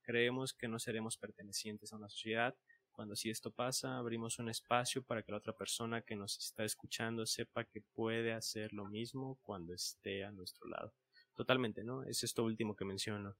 creemos 0.00 0.54
que 0.54 0.68
no 0.68 0.78
seremos 0.78 1.18
pertenecientes 1.18 1.92
a 1.92 1.96
una 1.96 2.08
sociedad. 2.08 2.54
Cuando 2.92 3.14
si 3.14 3.30
esto 3.30 3.50
pasa, 3.50 3.98
abrimos 3.98 4.38
un 4.38 4.48
espacio 4.48 5.02
para 5.02 5.22
que 5.22 5.32
la 5.32 5.38
otra 5.38 5.52
persona 5.52 6.02
que 6.02 6.16
nos 6.16 6.38
está 6.38 6.64
escuchando 6.64 7.26
sepa 7.26 7.64
que 7.64 7.82
puede 7.94 8.32
hacer 8.32 8.72
lo 8.72 8.86
mismo 8.86 9.38
cuando 9.42 9.74
esté 9.74 10.24
a 10.24 10.30
nuestro 10.30 10.66
lado. 10.68 10.94
Totalmente, 11.34 11.84
¿no? 11.84 12.04
Es 12.04 12.22
esto 12.24 12.42
último 12.42 12.74
que 12.74 12.84
menciono 12.84 13.36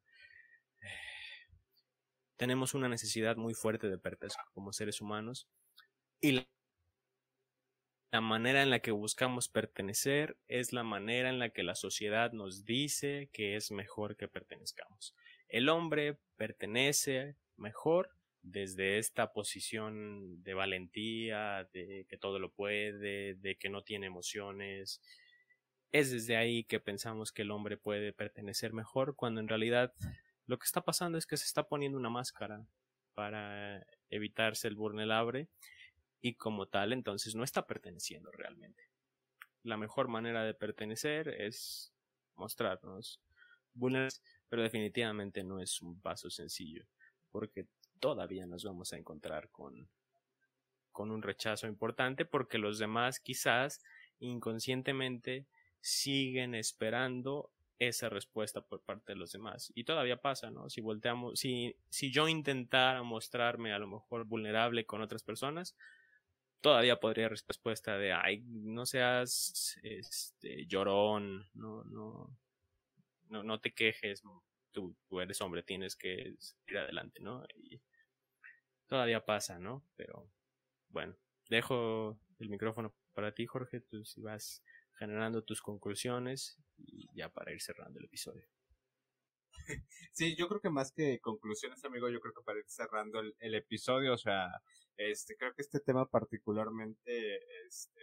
tenemos 2.38 2.72
una 2.72 2.88
necesidad 2.88 3.36
muy 3.36 3.52
fuerte 3.52 3.90
de 3.90 3.98
pertenecer 3.98 4.40
como 4.54 4.72
seres 4.72 5.00
humanos 5.02 5.48
y 6.20 6.46
la 8.10 8.20
manera 8.22 8.62
en 8.62 8.70
la 8.70 8.78
que 8.78 8.92
buscamos 8.92 9.48
pertenecer 9.48 10.38
es 10.46 10.72
la 10.72 10.82
manera 10.82 11.28
en 11.28 11.38
la 11.38 11.50
que 11.50 11.62
la 11.62 11.74
sociedad 11.74 12.32
nos 12.32 12.64
dice 12.64 13.28
que 13.32 13.56
es 13.56 13.70
mejor 13.70 14.16
que 14.16 14.28
pertenezcamos. 14.28 15.14
El 15.48 15.68
hombre 15.68 16.18
pertenece 16.36 17.36
mejor 17.56 18.10
desde 18.40 18.98
esta 18.98 19.32
posición 19.32 20.42
de 20.42 20.54
valentía, 20.54 21.68
de 21.72 22.06
que 22.08 22.16
todo 22.16 22.38
lo 22.38 22.52
puede, 22.52 23.34
de 23.34 23.56
que 23.56 23.68
no 23.68 23.82
tiene 23.82 24.06
emociones. 24.06 25.02
Es 25.90 26.10
desde 26.10 26.36
ahí 26.36 26.64
que 26.64 26.80
pensamos 26.80 27.32
que 27.32 27.42
el 27.42 27.50
hombre 27.50 27.76
puede 27.76 28.12
pertenecer 28.12 28.72
mejor, 28.72 29.16
cuando 29.16 29.40
en 29.40 29.48
realidad 29.48 29.92
lo 30.48 30.58
que 30.58 30.64
está 30.64 30.80
pasando 30.80 31.18
es 31.18 31.26
que 31.26 31.36
se 31.36 31.44
está 31.44 31.68
poniendo 31.68 31.98
una 31.98 32.08
máscara 32.08 32.66
para 33.14 33.86
evitarse 34.08 34.66
el 34.66 34.76
vulnerable 34.76 35.48
y 36.20 36.34
como 36.34 36.66
tal 36.66 36.92
entonces 36.92 37.34
no 37.34 37.44
está 37.44 37.66
perteneciendo 37.66 38.32
realmente. 38.32 38.88
La 39.62 39.76
mejor 39.76 40.08
manera 40.08 40.44
de 40.44 40.54
pertenecer 40.54 41.28
es 41.28 41.92
mostrarnos 42.34 43.20
vulnerables, 43.74 44.22
pero 44.48 44.62
definitivamente 44.62 45.44
no 45.44 45.60
es 45.60 45.82
un 45.82 46.00
paso 46.00 46.30
sencillo 46.30 46.86
porque 47.30 47.66
todavía 48.00 48.46
nos 48.46 48.64
vamos 48.64 48.92
a 48.94 48.96
encontrar 48.96 49.50
con 49.50 49.88
con 50.92 51.10
un 51.10 51.22
rechazo 51.22 51.68
importante 51.68 52.24
porque 52.24 52.58
los 52.58 52.78
demás 52.78 53.20
quizás 53.20 53.80
inconscientemente 54.18 55.46
siguen 55.80 56.54
esperando 56.54 57.52
esa 57.78 58.08
respuesta 58.08 58.60
por 58.60 58.82
parte 58.82 59.12
de 59.12 59.18
los 59.18 59.32
demás. 59.32 59.72
Y 59.74 59.84
todavía 59.84 60.20
pasa, 60.20 60.50
¿no? 60.50 60.68
Si 60.68 60.80
volteamos, 60.80 61.38
si, 61.38 61.76
si 61.88 62.10
yo 62.10 62.28
intentara 62.28 63.02
mostrarme 63.02 63.72
a 63.72 63.78
lo 63.78 63.86
mejor 63.86 64.24
vulnerable 64.24 64.84
con 64.84 65.00
otras 65.00 65.22
personas, 65.22 65.76
todavía 66.60 66.98
podría 66.98 67.28
respuesta 67.28 67.96
de, 67.98 68.12
ay, 68.12 68.42
no 68.46 68.84
seas 68.86 69.78
este, 69.82 70.66
llorón, 70.66 71.48
no, 71.54 71.84
no, 71.84 72.36
no, 73.28 73.42
no 73.42 73.60
te 73.60 73.72
quejes, 73.72 74.22
tú, 74.72 74.96
eres 75.20 75.40
hombre, 75.40 75.62
tienes 75.62 75.96
que 75.96 76.34
ir 76.66 76.78
adelante, 76.78 77.20
¿no? 77.20 77.44
Todavía 78.86 79.24
pasa, 79.24 79.58
¿no? 79.58 79.84
Pero 79.96 80.28
bueno, 80.88 81.16
dejo 81.48 82.18
el 82.38 82.48
micrófono 82.48 82.94
para 83.12 83.32
ti, 83.32 83.46
Jorge, 83.46 83.80
tú 83.80 84.04
si 84.04 84.20
vas 84.20 84.62
generando 84.98 85.42
tus 85.42 85.62
conclusiones 85.62 86.58
y 86.76 87.08
ya 87.14 87.28
para 87.28 87.52
ir 87.52 87.60
cerrando 87.60 87.98
el 87.98 88.06
episodio. 88.06 88.46
Sí, 90.12 90.34
yo 90.36 90.48
creo 90.48 90.60
que 90.60 90.70
más 90.70 90.92
que 90.92 91.20
conclusiones, 91.20 91.84
amigo, 91.84 92.08
yo 92.08 92.20
creo 92.20 92.34
que 92.34 92.42
para 92.42 92.58
ir 92.58 92.64
cerrando 92.68 93.20
el, 93.20 93.54
episodio, 93.54 94.14
o 94.14 94.18
sea, 94.18 94.48
este, 94.96 95.36
creo 95.36 95.54
que 95.54 95.62
este 95.62 95.80
tema 95.80 96.06
particularmente, 96.06 97.36
este, 97.66 98.00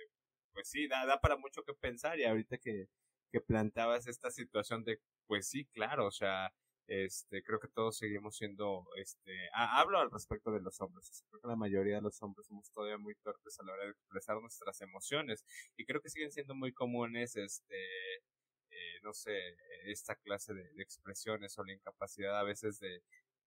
pues 0.54 0.70
sí, 0.70 0.88
da, 0.88 1.06
da 1.06 1.20
para 1.20 1.38
mucho 1.38 1.64
que 1.64 1.74
pensar 1.74 2.20
y 2.20 2.24
ahorita 2.24 2.58
que, 2.58 2.88
que 3.32 3.41
planteabas 3.41 4.08
esta 4.08 4.32
situación 4.32 4.84
de, 4.84 5.02
pues 5.28 5.50
sí, 5.50 5.66
claro, 5.74 6.08
o 6.08 6.12
sea, 6.12 6.54
este, 6.88 7.44
creo 7.44 7.60
que 7.60 7.68
todos 7.68 7.98
seguimos 7.98 8.38
siendo, 8.38 8.86
este, 8.98 9.50
hablo 9.54 10.00
al 10.00 10.12
respecto 10.12 10.52
de 10.52 10.62
los 10.62 10.80
hombres, 10.82 11.24
creo 11.30 11.42
que 11.42 11.48
la 11.48 11.56
mayoría 11.56 11.96
de 11.96 12.02
los 12.02 12.22
hombres 12.22 12.48
somos 12.48 12.72
todavía 12.72 12.98
muy 12.98 13.16
torpes 13.16 13.60
a 13.60 13.64
la 13.64 13.74
hora 13.74 13.86
de 13.86 13.92
expresar 13.92 14.40
nuestras 14.40 14.82
emociones 14.82 15.44
y 15.78 15.86
creo 15.86 16.02
que 16.02 16.10
siguen 16.10 16.32
siendo 16.32 16.54
muy 16.56 16.74
comunes, 16.74 17.36
este, 17.36 18.16
eh, 18.16 19.00
no 19.04 19.14
sé, 19.14 19.58
esta 19.86 20.16
clase 20.16 20.54
de, 20.54 20.70
expresiones 20.78 21.58
o 21.58 21.64
la 21.64 21.74
incapacidad 21.74 22.40
a 22.40 22.44
veces 22.44 22.80
de, 22.80 23.02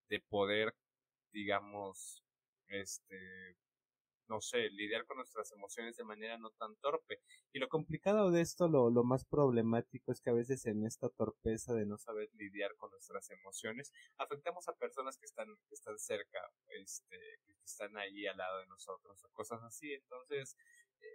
de 0.09 0.21
poder, 0.21 0.75
digamos, 1.33 2.25
este, 2.69 3.57
no 4.29 4.41
sé, 4.41 4.71
lidiar 4.71 5.07
con 5.07 5.17
nuestras 5.17 5.51
emociones 5.53 5.97
de 5.97 6.05
manera 6.05 6.39
no 6.39 6.51
tan 6.51 6.77
torpe. 6.77 7.21
Y 7.53 7.59
lo 7.59 7.69
complicado 7.69 8.31
de 8.31 8.41
esto, 8.41 8.69
lo, 8.69 8.91
lo 8.91 9.05
más 9.05 9.25
problemático 9.25 10.13
es 10.13 10.21
que 10.21 10.31
a 10.31 10.35
veces 10.35 10.67
en 10.67 10.85
esta 10.85 11.09
torpeza 11.09 11.75
de 11.75 11.87
no 11.87 11.99
saber 11.99 12.29
lidiar 12.35 12.77
con 12.77 12.91
nuestras 12.91 13.31
emociones, 13.31 13.93
afectamos 14.17 14.69
a 14.69 14.75
personas 14.75 15.19
que 15.19 15.27
están, 15.27 15.49
que 15.69 15.75
están 15.75 15.99
cerca, 15.99 16.41
este, 16.69 17.17
que 17.47 17.65
están 17.65 17.97
ahí 17.97 18.27
al 18.27 18.37
lado 18.37 18.59
de 18.59 18.67
nosotros 18.67 19.25
o 19.25 19.29
cosas 19.31 19.63
así. 19.63 19.93
Entonces, 19.93 20.57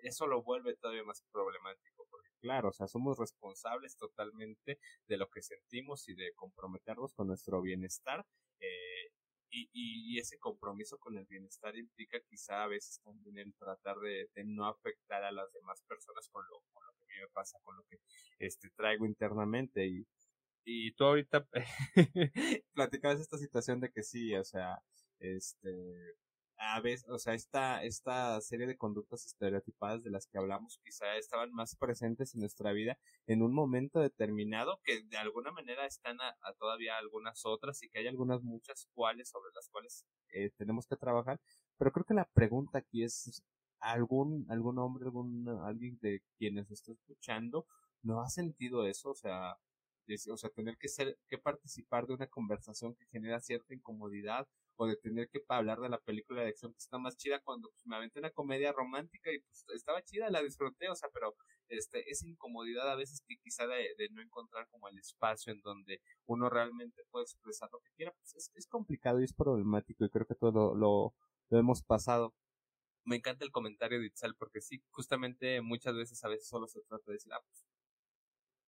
eso 0.02 0.28
lo 0.28 0.44
vuelve 0.44 0.76
todavía 0.76 1.04
más 1.04 1.24
problemático, 1.32 2.08
porque 2.10 2.30
claro, 2.40 2.70
o 2.70 2.74
sea, 2.74 2.88
somos 2.88 3.18
responsables 3.18 3.96
totalmente 3.98 4.80
de 5.08 5.18
lo 5.18 5.30
que 5.30 5.42
sentimos 5.42 6.08
y 6.10 6.16
de 6.16 6.34
comprometernos 6.34 7.14
con 7.14 7.28
nuestro 7.28 7.62
bienestar. 7.62 8.26
Eh, 8.60 9.12
y, 9.54 9.70
y, 9.74 10.20
ese 10.20 10.40
compromiso 10.40 10.98
con 10.98 11.16
el 11.18 11.26
bienestar 11.26 11.76
implica 11.78 12.20
quizá 12.28 12.64
a 12.64 12.68
veces 12.68 13.00
también 13.04 13.38
el 13.38 13.54
tratar 13.56 13.98
de, 14.00 14.28
no 14.46 14.68
afectar 14.68 15.24
a 15.24 15.32
las 15.32 15.52
demás 15.54 15.84
personas 15.88 16.28
con 16.30 16.44
lo, 16.50 16.64
con 16.72 16.86
lo 16.86 16.94
que 16.94 17.04
a 17.04 17.08
mí 17.08 17.14
me 17.22 17.28
pasa, 17.30 17.60
con 17.64 17.78
lo 17.78 17.84
que 17.84 18.00
este 18.40 18.70
traigo 18.72 19.06
internamente. 19.06 19.86
Y, 19.86 20.08
y 20.66 20.92
tú 20.94 21.06
ahorita 21.06 21.48
platicabas 22.74 23.20
esta 23.20 23.38
situación 23.38 23.80
de 23.80 23.92
que 23.92 24.02
sí, 24.02 24.34
o 24.36 24.44
sea, 24.44 24.82
este, 25.20 26.16
a 26.72 26.80
veces, 26.80 27.10
o 27.10 27.20
sea, 27.20 27.34
esta, 27.34 27.84
esta 27.84 28.40
serie 28.42 28.68
de 28.68 28.78
conductas 28.78 29.26
estereotipadas 29.26 30.04
de 30.04 30.12
las 30.12 30.28
que 30.28 30.38
hablamos 30.38 30.80
quizá 30.84 31.18
estaban 31.18 31.52
más 31.52 31.76
presentes 31.76 32.34
en 32.34 32.42
nuestra 32.42 32.72
vida 32.72 32.98
en 33.28 33.42
un 33.42 33.54
momento 33.54 34.00
determinado 34.00 34.80
que 34.84 35.04
de 35.04 35.18
alguna 35.18 35.52
manera 35.52 35.86
están 35.86 36.18
a, 36.22 36.36
todavía 36.58 36.98
algunas 36.98 37.46
otras 37.46 37.82
y 37.84 37.90
que 37.90 38.00
hay 38.00 38.08
algunas 38.08 38.42
muchas 38.42 38.88
cuales 38.94 39.30
sobre 39.30 39.52
las 39.54 39.68
cuales 39.70 40.06
eh, 40.32 40.52
tenemos 40.58 40.88
que 40.88 40.96
trabajar, 40.96 41.40
pero 41.78 41.92
creo 41.92 42.06
que 42.06 42.14
la 42.14 42.30
pregunta 42.34 42.80
aquí 42.80 43.04
es 43.04 43.44
algún 43.80 44.46
algún 44.50 44.80
hombre, 44.80 45.06
algún 45.06 45.48
alguien 45.66 46.00
de 46.02 46.24
quienes 46.38 46.72
está 46.72 46.94
escuchando 46.94 47.68
no 48.04 48.22
ha 48.22 48.30
sentido 48.30 48.86
eso, 48.86 49.12
o 49.12 49.16
sea, 49.16 49.58
o 50.30 50.38
sea, 50.38 50.50
tener 50.50 50.78
que 50.78 50.90
ser, 50.90 51.18
que 51.30 51.38
participar 51.38 52.06
de 52.08 52.14
una 52.14 52.28
conversación 52.28 52.96
que 52.96 53.06
genera 53.06 53.40
cierta 53.40 53.74
incomodidad 53.74 54.48
o 54.76 54.88
de 54.88 54.96
tener 54.98 55.30
que 55.30 55.42
hablar 55.48 55.80
de 55.80 55.90
la 55.90 56.00
película 56.00 56.42
de 56.42 56.50
acción 56.50 56.72
que 56.74 56.80
está 56.80 56.98
más 56.98 57.18
chida 57.18 57.40
cuando 57.42 57.70
pues, 57.70 57.86
me 57.86 57.96
aventé 57.96 58.20
una 58.20 58.32
comedia 58.32 58.72
romántica 58.72 59.32
y 59.32 59.40
pues 59.40 59.66
estaba 59.76 60.02
chida, 60.04 60.30
la 60.30 60.42
disfruté, 60.42 60.90
o 60.90 60.96
sea, 60.96 61.10
pero 61.14 61.36
este, 61.70 62.10
esa 62.10 62.28
incomodidad 62.28 62.90
a 62.92 62.96
veces 62.96 63.22
que 63.28 63.38
quizá 63.38 63.68
de, 63.68 64.10
no 64.12 64.22
encontrar 64.22 64.68
como 64.70 64.88
el 64.90 64.98
espacio 64.98 65.54
en 65.54 65.62
donde 65.62 66.02
uno 66.26 66.50
realmente 66.50 67.04
puede 67.12 67.24
expresar 67.24 67.70
lo 67.72 67.80
que 67.80 67.92
quiera, 67.96 68.14
pues 68.14 68.52
es, 68.54 68.68
complicado 68.68 69.22
y 69.22 69.26
es 69.26 69.34
problemático 69.34 70.06
y 70.06 70.10
creo 70.10 70.26
que 70.26 70.36
todo 70.36 70.76
lo, 70.76 71.14
lo 71.50 71.60
hemos 71.60 71.84
pasado. 71.84 72.34
Me 73.06 73.18
encanta 73.18 73.44
el 73.44 73.52
comentario 73.52 74.00
de 74.00 74.08
Itzel 74.08 74.36
porque 74.36 74.62
sí, 74.62 74.82
justamente 74.90 75.62
muchas 75.62 75.96
veces 75.96 76.24
a 76.24 76.30
veces 76.30 76.48
solo 76.48 76.68
se 76.68 76.82
trata 76.82 77.04
de 77.08 77.14
decir, 77.14 77.34
ah, 77.34 77.42
pues 77.46 77.63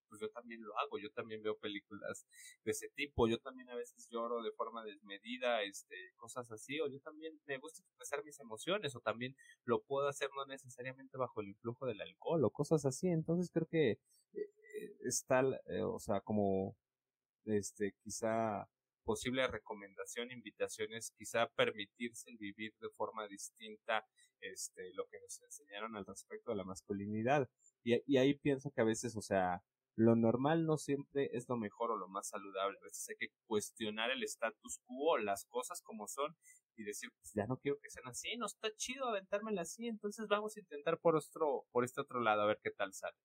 pues 0.08 0.20
yo 0.20 0.30
también 0.30 0.62
lo 0.62 0.76
hago, 0.78 0.98
yo 0.98 1.10
también 1.10 1.42
veo 1.42 1.56
películas 1.58 2.26
de 2.64 2.72
ese 2.72 2.88
tipo, 2.90 3.28
yo 3.28 3.38
también 3.38 3.68
a 3.70 3.74
veces 3.74 4.08
lloro 4.10 4.42
de 4.42 4.52
forma 4.52 4.84
desmedida, 4.84 5.62
este, 5.62 5.96
cosas 6.16 6.50
así, 6.50 6.80
o 6.80 6.88
yo 6.88 7.00
también 7.00 7.40
me 7.46 7.58
gusta 7.58 7.82
expresar 7.82 8.24
mis 8.24 8.38
emociones, 8.40 8.94
o 8.96 9.00
también 9.00 9.36
lo 9.64 9.82
puedo 9.82 10.08
hacer 10.08 10.30
no 10.34 10.46
necesariamente 10.46 11.16
bajo 11.16 11.40
el 11.40 11.48
influjo 11.48 11.86
del 11.86 12.00
alcohol, 12.00 12.44
o 12.44 12.50
cosas 12.50 12.84
así, 12.84 13.08
entonces 13.08 13.50
creo 13.52 13.66
que 13.66 13.98
eh, 14.32 14.96
está, 15.04 15.42
eh, 15.66 15.82
o 15.82 15.98
sea, 15.98 16.20
como, 16.20 16.76
este, 17.44 17.94
quizá 18.02 18.68
posible 19.06 19.46
recomendación, 19.46 20.32
invitaciones, 20.32 21.12
quizá 21.16 21.48
permitirse 21.50 22.28
el 22.28 22.36
vivir 22.38 22.74
de 22.80 22.90
forma 22.90 23.26
distinta, 23.28 24.04
este, 24.40 24.92
lo 24.94 25.06
que 25.06 25.20
nos 25.20 25.40
enseñaron 25.42 25.96
al 25.96 26.04
respecto 26.04 26.50
de 26.50 26.56
la 26.56 26.64
masculinidad. 26.64 27.48
Y, 27.84 28.02
y 28.04 28.18
ahí 28.18 28.34
pienso 28.34 28.70
que 28.72 28.80
a 28.80 28.84
veces, 28.84 29.16
o 29.16 29.22
sea, 29.22 29.62
lo 29.96 30.14
normal 30.14 30.66
no 30.66 30.76
siempre 30.76 31.30
es 31.32 31.48
lo 31.48 31.56
mejor 31.56 31.90
o 31.90 31.96
lo 31.96 32.08
más 32.08 32.28
saludable. 32.28 32.78
A 32.80 32.84
veces 32.84 33.08
hay 33.08 33.16
que 33.16 33.32
cuestionar 33.46 34.10
el 34.10 34.22
status 34.24 34.78
quo, 34.84 35.18
las 35.18 35.46
cosas 35.46 35.82
como 35.82 36.06
son 36.06 36.36
y 36.76 36.84
decir, 36.84 37.10
pues 37.18 37.32
ya 37.34 37.46
no 37.46 37.56
quiero 37.56 37.78
que 37.82 37.90
sean 37.90 38.06
así, 38.06 38.36
no 38.36 38.46
está 38.46 38.70
chido 38.76 39.08
aventármela 39.08 39.62
así, 39.62 39.88
entonces 39.88 40.26
vamos 40.28 40.56
a 40.56 40.60
intentar 40.60 40.98
por 40.98 41.16
otro, 41.16 41.64
por 41.72 41.84
este 41.84 42.02
otro 42.02 42.20
lado 42.20 42.42
a 42.42 42.46
ver 42.46 42.60
qué 42.62 42.70
tal 42.70 42.92
sale. 42.92 43.16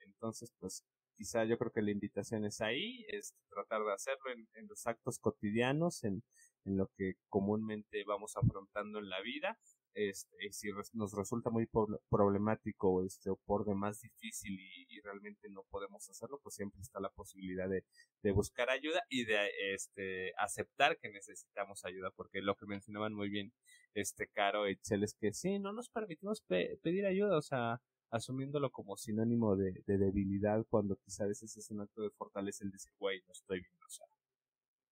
Entonces, 0.00 0.52
pues 0.58 0.84
quizá 1.14 1.44
yo 1.44 1.56
creo 1.58 1.70
que 1.70 1.82
la 1.82 1.92
invitación 1.92 2.44
es 2.44 2.60
ahí, 2.60 3.04
es 3.08 3.34
tratar 3.48 3.84
de 3.84 3.92
hacerlo 3.92 4.32
en, 4.32 4.48
en 4.54 4.66
los 4.66 4.86
actos 4.86 5.20
cotidianos, 5.20 6.02
en, 6.02 6.24
en 6.64 6.76
lo 6.76 6.90
que 6.96 7.14
comúnmente 7.28 8.02
vamos 8.04 8.36
afrontando 8.36 8.98
en 8.98 9.08
la 9.08 9.20
vida 9.22 9.58
este, 9.96 10.52
si 10.52 10.68
nos 10.92 11.12
resulta 11.14 11.48
muy 11.48 11.66
problemático 12.10 13.02
este, 13.02 13.30
o 13.30 13.36
por 13.36 13.64
demás 13.64 14.02
difícil 14.02 14.60
y, 14.60 15.00
realmente 15.00 15.48
no 15.50 15.62
podemos 15.70 16.08
hacerlo, 16.10 16.40
pues 16.42 16.56
siempre 16.56 16.80
está 16.82 16.98
la 17.00 17.10
posibilidad 17.10 17.68
de, 17.68 17.84
buscar 18.32 18.68
ayuda 18.70 19.00
y 19.08 19.24
de 19.24 19.50
este, 19.72 20.32
aceptar 20.36 20.98
que 20.98 21.10
necesitamos 21.10 21.84
ayuda, 21.84 22.10
porque 22.10 22.42
lo 22.42 22.56
que 22.56 22.66
mencionaban 22.66 23.14
muy 23.14 23.28
bien 23.28 23.52
este 23.94 24.26
Caro 24.26 24.64
Chel 24.82 25.04
es 25.04 25.14
que 25.14 25.32
sí, 25.32 25.60
no 25.60 25.72
nos 25.72 25.88
permitimos 25.88 26.42
pedir 26.42 27.06
ayuda, 27.06 27.38
o 27.38 27.42
sea, 27.42 27.80
asumiéndolo 28.10 28.70
como 28.70 28.96
sinónimo 28.96 29.56
de, 29.56 29.82
de, 29.86 29.96
debilidad, 29.96 30.66
cuando 30.68 30.96
quizá 30.96 31.24
a 31.24 31.28
veces 31.28 31.56
es 31.56 31.70
un 31.70 31.80
acto 31.80 32.02
de 32.02 32.10
fortaleza 32.10 32.64
el 32.64 32.72
decir, 32.72 32.92
güey, 32.98 33.22
no 33.26 33.32
estoy 33.32 33.60
bien, 33.60 33.78
o 33.82 33.88
sea, 33.88 34.06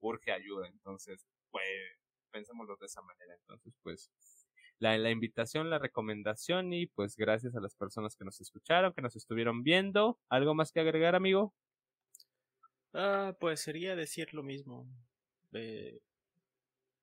urge 0.00 0.32
ayuda, 0.32 0.68
entonces, 0.68 1.26
pues, 1.50 1.66
pensémoslo 2.30 2.76
de 2.76 2.86
esa 2.86 3.02
manera, 3.02 3.34
entonces, 3.34 3.74
pues, 3.82 4.10
la, 4.78 4.96
la 4.98 5.10
invitación, 5.10 5.70
la 5.70 5.78
recomendación 5.78 6.72
y 6.72 6.86
pues 6.86 7.16
gracias 7.16 7.54
a 7.56 7.60
las 7.60 7.74
personas 7.74 8.16
que 8.16 8.24
nos 8.24 8.40
escucharon, 8.40 8.92
que 8.92 9.02
nos 9.02 9.16
estuvieron 9.16 9.62
viendo. 9.62 10.18
¿Algo 10.28 10.54
más 10.54 10.72
que 10.72 10.80
agregar, 10.80 11.14
amigo? 11.14 11.54
Ah, 12.92 13.36
pues 13.40 13.60
sería 13.60 13.96
decir 13.96 14.32
lo 14.34 14.42
mismo. 14.42 14.86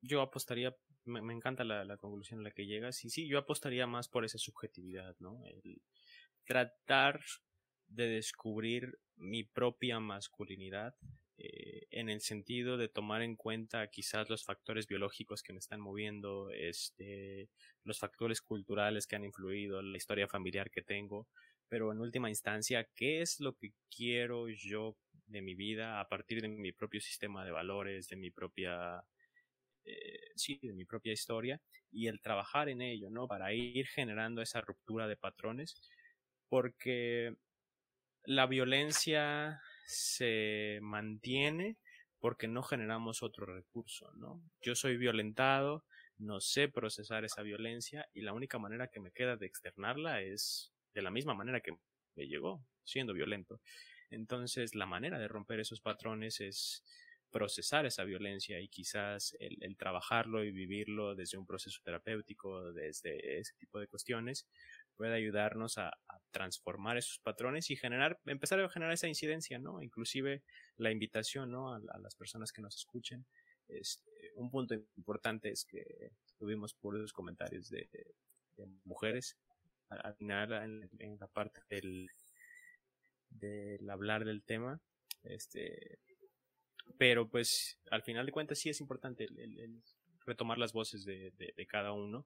yo 0.01 0.21
apostaría, 0.21 0.75
me, 1.05 1.33
encanta 1.33 1.63
la, 1.63 1.83
la, 1.83 1.97
conclusión 1.97 2.39
a 2.39 2.43
la 2.43 2.51
que 2.51 2.65
llegas 2.65 3.03
y 3.05 3.09
sí, 3.09 3.27
yo 3.27 3.37
apostaría 3.37 3.87
más 3.87 4.07
por 4.07 4.25
esa 4.25 4.37
subjetividad, 4.37 5.15
¿no? 5.19 5.43
El 5.45 5.81
tratar 6.45 7.21
de 7.87 8.07
descubrir 8.07 8.99
mi 9.15 9.43
propia 9.43 9.99
masculinidad 9.99 10.95
eh, 11.37 11.87
en 11.91 12.09
el 12.09 12.21
sentido 12.21 12.77
de 12.77 12.89
tomar 12.89 13.21
en 13.21 13.35
cuenta 13.35 13.89
quizás 13.89 14.29
los 14.29 14.43
factores 14.43 14.87
biológicos 14.87 15.43
que 15.43 15.53
me 15.53 15.59
están 15.59 15.81
moviendo, 15.81 16.51
este, 16.51 17.49
los 17.83 17.99
factores 17.99 18.41
culturales 18.41 19.07
que 19.07 19.15
han 19.15 19.25
influido, 19.25 19.81
la 19.81 19.97
historia 19.97 20.27
familiar 20.27 20.69
que 20.71 20.81
tengo, 20.81 21.27
pero 21.67 21.91
en 21.91 21.99
última 21.99 22.29
instancia, 22.29 22.87
¿qué 22.95 23.21
es 23.21 23.39
lo 23.39 23.55
que 23.55 23.73
quiero 23.89 24.49
yo 24.49 24.97
de 25.25 25.41
mi 25.41 25.55
vida 25.55 25.99
a 25.99 26.09
partir 26.09 26.41
de 26.41 26.49
mi 26.49 26.71
propio 26.73 27.01
sistema 27.01 27.45
de 27.45 27.51
valores, 27.51 28.07
de 28.09 28.17
mi 28.17 28.29
propia 28.31 29.03
eh, 29.85 30.31
sí, 30.35 30.59
de 30.61 30.73
mi 30.73 30.85
propia 30.85 31.13
historia 31.13 31.59
y 31.91 32.07
el 32.07 32.21
trabajar 32.21 32.69
en 32.69 32.81
ello, 32.81 33.09
¿no? 33.09 33.27
Para 33.27 33.53
ir 33.53 33.87
generando 33.87 34.41
esa 34.41 34.61
ruptura 34.61 35.07
de 35.07 35.17
patrones, 35.17 35.81
porque 36.49 37.35
la 38.25 38.45
violencia 38.45 39.61
se 39.91 40.79
mantiene 40.81 41.77
porque 42.19 42.47
no 42.47 42.63
generamos 42.63 43.23
otro 43.23 43.45
recurso, 43.45 44.11
¿no? 44.15 44.41
Yo 44.61 44.75
soy 44.75 44.97
violentado, 44.97 45.85
no 46.17 46.39
sé 46.39 46.69
procesar 46.69 47.25
esa 47.25 47.41
violencia 47.41 48.07
y 48.13 48.21
la 48.21 48.33
única 48.33 48.59
manera 48.59 48.87
que 48.87 48.99
me 48.99 49.11
queda 49.11 49.37
de 49.37 49.47
externarla 49.47 50.21
es 50.21 50.71
de 50.93 51.01
la 51.01 51.11
misma 51.11 51.33
manera 51.33 51.61
que 51.61 51.71
me 52.15 52.27
llegó, 52.27 52.63
siendo 52.83 53.13
violento. 53.13 53.59
Entonces, 54.11 54.75
la 54.75 54.85
manera 54.85 55.17
de 55.17 55.27
romper 55.27 55.59
esos 55.59 55.81
patrones 55.81 56.41
es 56.41 56.83
procesar 57.31 57.85
esa 57.85 58.03
violencia 58.03 58.59
y 58.59 58.67
quizás 58.67 59.35
el, 59.39 59.57
el, 59.61 59.77
trabajarlo 59.77 60.43
y 60.43 60.51
vivirlo 60.51 61.15
desde 61.15 61.37
un 61.37 61.45
proceso 61.45 61.79
terapéutico, 61.83 62.73
desde 62.73 63.39
ese 63.39 63.53
tipo 63.55 63.79
de 63.79 63.87
cuestiones, 63.87 64.47
puede 64.95 65.15
ayudarnos 65.15 65.77
a, 65.77 65.91
transformar 66.31 66.95
esos 66.95 67.19
patrones 67.19 67.69
y 67.71 67.75
generar, 67.75 68.17
empezar 68.25 68.57
a 68.61 68.69
generar 68.69 68.93
esa 68.93 69.09
incidencia, 69.09 69.59
¿no? 69.59 69.81
Inclusive 69.81 70.43
la 70.77 70.91
invitación, 70.91 71.51
¿no? 71.51 71.73
A, 71.73 71.79
las 71.99 72.15
personas 72.15 72.53
que 72.53 72.61
nos 72.61 72.77
escuchen. 72.77 73.25
Este, 73.67 74.31
un 74.35 74.49
punto 74.49 74.73
importante 74.95 75.49
es 75.49 75.65
que 75.65 76.13
tuvimos 76.37 76.73
puros 76.73 77.11
comentarios 77.11 77.69
de, 77.69 77.89
mujeres 78.85 79.37
al 79.89 80.15
final 80.15 80.53
en, 80.99 81.19
la 81.19 81.27
parte 81.27 81.61
del, 81.69 82.07
del 83.29 83.89
hablar 83.89 84.23
del 84.23 84.43
tema, 84.43 84.79
este, 85.23 85.99
pero 86.97 87.27
pues 87.27 87.79
al 87.89 88.03
final 88.03 88.25
de 88.25 88.31
cuentas 88.31 88.59
sí 88.59 88.69
es 88.69 88.79
importante 88.79 89.27
retomar 90.25 90.57
las 90.57 90.73
voces 90.73 91.03
de, 91.03 91.31
de, 91.31 91.65
cada 91.65 91.91
uno 91.91 92.25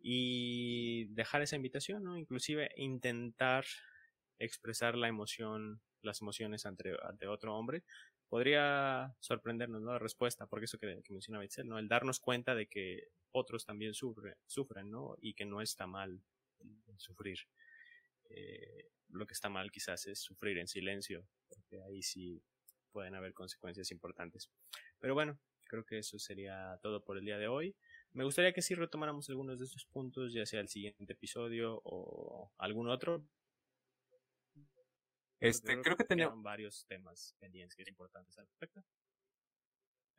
y 0.00 1.06
dejar 1.14 1.42
esa 1.42 1.56
invitación, 1.56 2.04
¿no? 2.04 2.16
Inclusive 2.16 2.70
intentar 2.76 3.64
expresar 4.38 4.96
la 4.96 5.08
emoción, 5.08 5.80
las 6.02 6.20
emociones 6.22 6.66
ante, 6.66 6.94
ante 7.02 7.26
otro 7.26 7.56
hombre, 7.56 7.82
podría 8.28 9.14
sorprendernos, 9.20 9.82
¿no? 9.82 9.92
La 9.92 9.98
respuesta, 9.98 10.46
porque 10.46 10.66
eso 10.66 10.78
que, 10.78 11.02
que 11.02 11.64
¿no? 11.64 11.78
El 11.78 11.88
darnos 11.88 12.20
cuenta 12.20 12.54
de 12.54 12.66
que 12.66 13.08
otros 13.32 13.64
también 13.64 13.94
sufren, 13.94 14.34
sufren. 14.46 14.90
Y 15.20 15.34
que 15.34 15.44
no 15.44 15.60
está 15.60 15.86
mal 15.86 16.22
sufrir. 16.96 17.38
Eh, 18.30 18.90
lo 19.10 19.26
que 19.26 19.34
está 19.34 19.48
mal 19.48 19.70
quizás 19.70 20.06
es 20.06 20.20
sufrir 20.20 20.58
en 20.58 20.68
silencio, 20.68 21.26
porque 21.48 21.80
ahí 21.82 22.02
sí 22.02 22.42
pueden 22.92 23.14
haber 23.14 23.32
consecuencias 23.32 23.90
importantes. 23.90 24.50
Pero 24.98 25.14
bueno, 25.14 25.38
creo 25.64 25.84
que 25.84 25.98
eso 25.98 26.18
sería 26.18 26.78
todo 26.82 27.02
por 27.02 27.18
el 27.18 27.24
día 27.24 27.38
de 27.38 27.48
hoy. 27.48 27.74
Me 28.12 28.24
gustaría 28.24 28.52
que 28.52 28.62
sí 28.62 28.74
retomáramos 28.74 29.28
algunos 29.28 29.58
de 29.58 29.66
estos 29.66 29.84
puntos, 29.84 30.32
ya 30.32 30.46
sea 30.46 30.60
el 30.60 30.68
siguiente 30.68 31.12
episodio 31.12 31.80
o 31.84 32.50
algún 32.58 32.88
otro, 32.88 33.24
Este, 35.40 35.80
creo 35.80 35.96
que 35.96 36.04
teníamos 36.04 36.42
varios 36.42 36.84
temas 36.88 37.36
pendientes 37.38 37.86
importantes 37.86 38.36
al 38.38 38.46
respecto. 38.46 38.82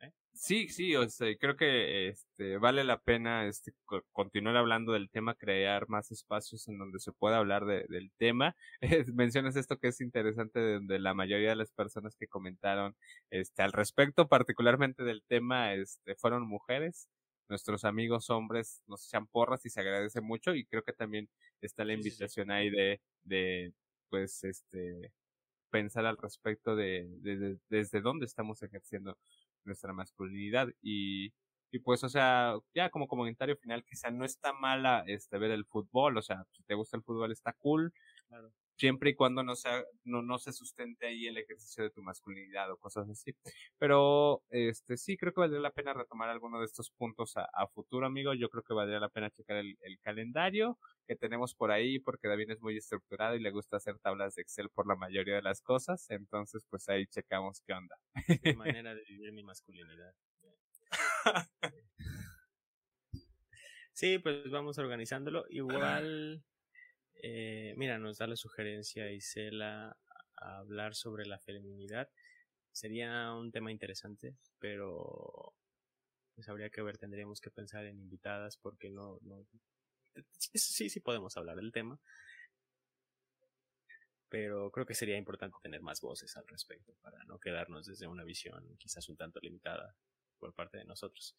¿Eh? 0.00 0.12
Sí, 0.32 0.68
sí, 0.68 0.96
o 0.96 1.06
sea, 1.10 1.36
creo 1.36 1.56
que 1.56 2.08
este 2.08 2.56
vale 2.56 2.84
la 2.84 3.00
pena 3.02 3.46
este 3.46 3.74
continuar 4.12 4.56
hablando 4.56 4.92
del 4.92 5.10
tema, 5.10 5.34
crear 5.34 5.88
más 5.88 6.10
espacios 6.10 6.66
en 6.68 6.78
donde 6.78 6.98
se 7.00 7.12
pueda 7.12 7.36
hablar 7.36 7.66
de, 7.66 7.84
del 7.88 8.10
tema. 8.16 8.56
mencionas 9.14 9.56
esto 9.56 9.78
que 9.78 9.88
es 9.88 10.00
interesante 10.00 10.58
de, 10.80 10.98
la 10.98 11.12
mayoría 11.12 11.50
de 11.50 11.56
las 11.56 11.70
personas 11.72 12.16
que 12.16 12.28
comentaron 12.28 12.96
este 13.30 13.62
al 13.62 13.72
respecto, 13.72 14.28
particularmente 14.28 15.04
del 15.04 15.22
tema, 15.22 15.74
este 15.74 16.14
fueron 16.14 16.48
mujeres. 16.48 17.08
Nuestros 17.50 17.84
amigos 17.84 18.30
hombres 18.30 18.82
nos 18.86 19.06
echan 19.06 19.26
porras 19.26 19.66
y 19.66 19.70
se 19.70 19.80
agradece 19.80 20.20
mucho 20.20 20.54
y 20.54 20.64
creo 20.64 20.84
que 20.84 20.92
también 20.92 21.28
está 21.60 21.84
la 21.84 21.92
invitación 21.92 22.50
ahí 22.50 22.70
de, 22.70 23.00
de 23.24 23.74
pues 24.08 24.44
este 24.44 25.12
pensar 25.68 26.06
al 26.06 26.16
respecto 26.16 26.76
de, 26.76 27.08
de, 27.20 27.58
desde 27.68 28.00
dónde 28.00 28.26
estamos 28.26 28.62
ejerciendo 28.62 29.18
nuestra 29.64 29.92
masculinidad. 29.92 30.68
Y, 30.80 31.34
y 31.72 31.80
pues 31.80 32.04
o 32.04 32.08
sea 32.08 32.54
ya 32.72 32.88
como 32.88 33.08
comentario 33.08 33.56
final 33.56 33.84
quizá 33.84 34.10
no 34.10 34.24
está 34.24 34.52
mala 34.52 35.04
este 35.06 35.36
ver 35.38 35.50
el 35.50 35.64
fútbol 35.64 36.16
o 36.18 36.22
sea 36.22 36.44
si 36.52 36.62
te 36.64 36.74
gusta 36.74 36.96
el 36.96 37.02
fútbol 37.02 37.32
está 37.32 37.52
cool. 37.54 37.92
Claro 38.28 38.52
siempre 38.80 39.10
y 39.10 39.14
cuando 39.14 39.42
no, 39.42 39.56
sea, 39.56 39.84
no, 40.04 40.22
no 40.22 40.38
se 40.38 40.54
sustente 40.54 41.06
ahí 41.06 41.26
el 41.26 41.36
ejercicio 41.36 41.84
de 41.84 41.90
tu 41.90 42.02
masculinidad 42.02 42.70
o 42.72 42.78
cosas 42.78 43.10
así. 43.10 43.36
Pero 43.78 44.42
este 44.48 44.96
sí 44.96 45.18
creo 45.18 45.34
que 45.34 45.40
valdría 45.40 45.60
la 45.60 45.70
pena 45.70 45.92
retomar 45.92 46.30
alguno 46.30 46.58
de 46.60 46.64
estos 46.64 46.90
puntos 46.90 47.34
a, 47.36 47.66
futuro, 47.74 48.06
amigo. 48.06 48.32
Yo 48.32 48.48
creo 48.48 48.62
que 48.62 48.72
valdría 48.72 48.98
la 48.98 49.10
pena 49.10 49.30
checar 49.30 49.58
el, 49.58 49.76
calendario 50.00 50.78
que 51.06 51.14
tenemos 51.14 51.54
por 51.54 51.70
ahí, 51.70 51.98
porque 51.98 52.26
David 52.26 52.52
es 52.52 52.62
muy 52.62 52.78
estructurado 52.78 53.36
y 53.36 53.40
le 53.40 53.50
gusta 53.50 53.76
hacer 53.76 53.98
tablas 53.98 54.34
de 54.34 54.42
Excel 54.42 54.70
por 54.70 54.86
la 54.86 54.96
mayoría 54.96 55.34
de 55.34 55.42
las 55.42 55.60
cosas. 55.60 56.08
Entonces, 56.08 56.66
pues 56.70 56.88
ahí 56.88 57.06
checamos 57.06 57.60
qué 57.66 57.74
onda. 57.74 57.96
Mi 58.42 58.54
manera 58.80 58.94
de 58.94 59.02
vivir 59.04 59.32
mi 59.32 59.42
masculinidad. 59.42 60.14
Sí, 63.92 64.18
pues 64.18 64.48
vamos 64.50 64.78
organizándolo. 64.78 65.44
Igual 65.50 66.42
eh, 67.22 67.74
mira, 67.76 67.98
nos 67.98 68.18
da 68.18 68.26
la 68.26 68.36
sugerencia 68.36 69.10
Isela 69.10 69.96
a 70.36 70.58
hablar 70.58 70.94
sobre 70.94 71.26
la 71.26 71.38
feminidad. 71.38 72.08
Sería 72.72 73.32
un 73.34 73.52
tema 73.52 73.72
interesante, 73.72 74.36
pero 74.58 75.54
pues 76.34 76.48
habría 76.48 76.70
que 76.70 76.82
ver, 76.82 76.98
tendríamos 76.98 77.40
que 77.40 77.50
pensar 77.50 77.84
en 77.84 77.98
invitadas 77.98 78.56
porque 78.56 78.90
no, 78.90 79.18
no 79.22 79.44
sí, 80.38 80.88
sí 80.88 81.00
podemos 81.00 81.36
hablar 81.36 81.56
del 81.56 81.72
tema, 81.72 81.98
pero 84.28 84.70
creo 84.70 84.86
que 84.86 84.94
sería 84.94 85.16
importante 85.16 85.56
tener 85.62 85.82
más 85.82 86.00
voces 86.00 86.36
al 86.36 86.46
respecto 86.46 86.94
para 87.02 87.22
no 87.24 87.38
quedarnos 87.38 87.86
desde 87.86 88.06
una 88.06 88.24
visión 88.24 88.76
quizás 88.78 89.08
un 89.08 89.16
tanto 89.16 89.40
limitada 89.40 89.94
por 90.38 90.54
parte 90.54 90.78
de 90.78 90.84
nosotros. 90.84 91.34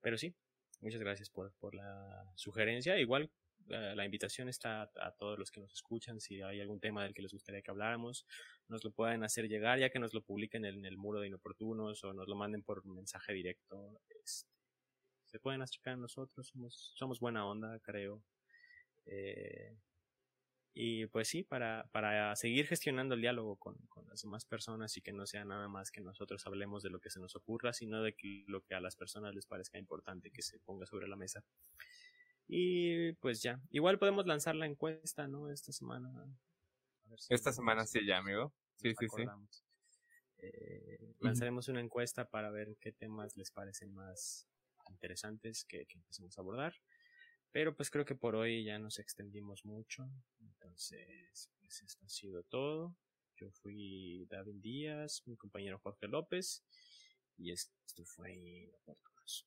Pero 0.00 0.16
sí, 0.16 0.34
muchas 0.80 1.00
gracias 1.00 1.28
por, 1.28 1.52
por 1.60 1.74
la 1.74 2.32
sugerencia. 2.36 2.98
Igual 2.98 3.30
la 3.68 4.04
invitación 4.04 4.48
está 4.48 4.82
a, 4.82 5.12
todos 5.12 5.38
los 5.38 5.50
que 5.50 5.60
nos 5.60 5.72
escuchan. 5.72 6.20
Si 6.20 6.42
hay 6.42 6.60
algún 6.60 6.80
tema 6.80 7.04
del 7.04 7.14
que 7.14 7.22
les 7.22 7.32
gustaría 7.32 7.62
que 7.62 7.70
habláramos, 7.70 8.26
nos 8.68 8.84
lo 8.84 8.90
pueden 8.90 9.22
hacer 9.24 9.48
llegar, 9.48 9.78
ya 9.78 9.90
que 9.90 9.98
nos 9.98 10.14
lo 10.14 10.22
publiquen 10.22 10.64
en 10.64 10.84
el 10.84 10.96
muro 10.96 11.20
de 11.20 11.28
inoportunos 11.28 12.02
o 12.04 12.12
nos 12.12 12.28
lo 12.28 12.36
manden 12.36 12.62
por 12.62 12.84
mensaje 12.84 13.32
directo. 13.32 14.00
Este, 14.24 14.50
se 15.26 15.38
pueden 15.38 15.62
acercar 15.62 15.94
a 15.94 15.96
nosotros, 15.96 16.48
somos, 16.48 16.92
somos 16.96 17.20
buena 17.20 17.46
onda, 17.46 17.78
creo. 17.80 18.22
Eh, 19.06 19.76
y 20.74 21.06
pues 21.06 21.28
sí, 21.28 21.42
para, 21.42 21.88
para 21.92 22.34
seguir 22.36 22.66
gestionando 22.66 23.14
el 23.14 23.20
diálogo 23.20 23.56
con, 23.56 23.76
con, 23.88 24.06
las 24.08 24.22
demás 24.22 24.44
personas 24.44 24.96
y 24.96 25.02
que 25.02 25.12
no 25.12 25.26
sea 25.26 25.44
nada 25.44 25.68
más 25.68 25.90
que 25.90 26.00
nosotros 26.00 26.46
hablemos 26.46 26.82
de 26.82 26.90
lo 26.90 27.00
que 27.00 27.10
se 27.10 27.20
nos 27.20 27.34
ocurra, 27.36 27.72
sino 27.72 28.02
de 28.02 28.14
lo 28.46 28.62
que 28.62 28.74
a 28.74 28.80
las 28.80 28.96
personas 28.96 29.34
les 29.34 29.46
parezca 29.46 29.78
importante 29.78 30.30
que 30.30 30.42
se 30.42 30.58
ponga 30.60 30.86
sobre 30.86 31.08
la 31.08 31.16
mesa. 31.16 31.44
Y 32.52 33.12
pues 33.12 33.42
ya, 33.42 33.60
igual 33.70 34.00
podemos 34.00 34.26
lanzar 34.26 34.56
la 34.56 34.66
encuesta, 34.66 35.28
¿no? 35.28 35.48
Esta 35.52 35.70
semana. 35.70 36.10
Esta 37.28 37.52
semana 37.52 37.86
sí, 37.86 38.04
ya, 38.04 38.18
amigo. 38.18 38.52
Sí, 38.74 38.92
sí, 38.98 39.06
sí. 39.08 39.22
Eh, 40.38 41.14
lanzaremos 41.20 41.68
una 41.68 41.80
encuesta 41.80 42.28
para 42.28 42.50
ver 42.50 42.76
qué 42.80 42.90
temas 42.90 43.36
les 43.36 43.52
parecen 43.52 43.94
más 43.94 44.48
interesantes 44.88 45.64
que, 45.64 45.86
que 45.86 45.98
empecemos 45.98 46.36
a 46.36 46.40
abordar. 46.40 46.74
Pero 47.52 47.76
pues 47.76 47.88
creo 47.88 48.04
que 48.04 48.16
por 48.16 48.34
hoy 48.34 48.64
ya 48.64 48.80
nos 48.80 48.98
extendimos 48.98 49.64
mucho. 49.64 50.10
Entonces, 50.40 51.52
pues 51.60 51.82
esto 51.82 52.04
ha 52.04 52.08
sido 52.08 52.42
todo. 52.42 52.96
Yo 53.36 53.52
fui 53.52 54.26
David 54.28 54.56
Díaz, 54.56 55.22
mi 55.24 55.36
compañero 55.36 55.78
Jorge 55.78 56.08
López. 56.08 56.64
Y 57.36 57.52
esto 57.52 58.04
fue 58.04 58.34
Inoportunos. 58.34 59.46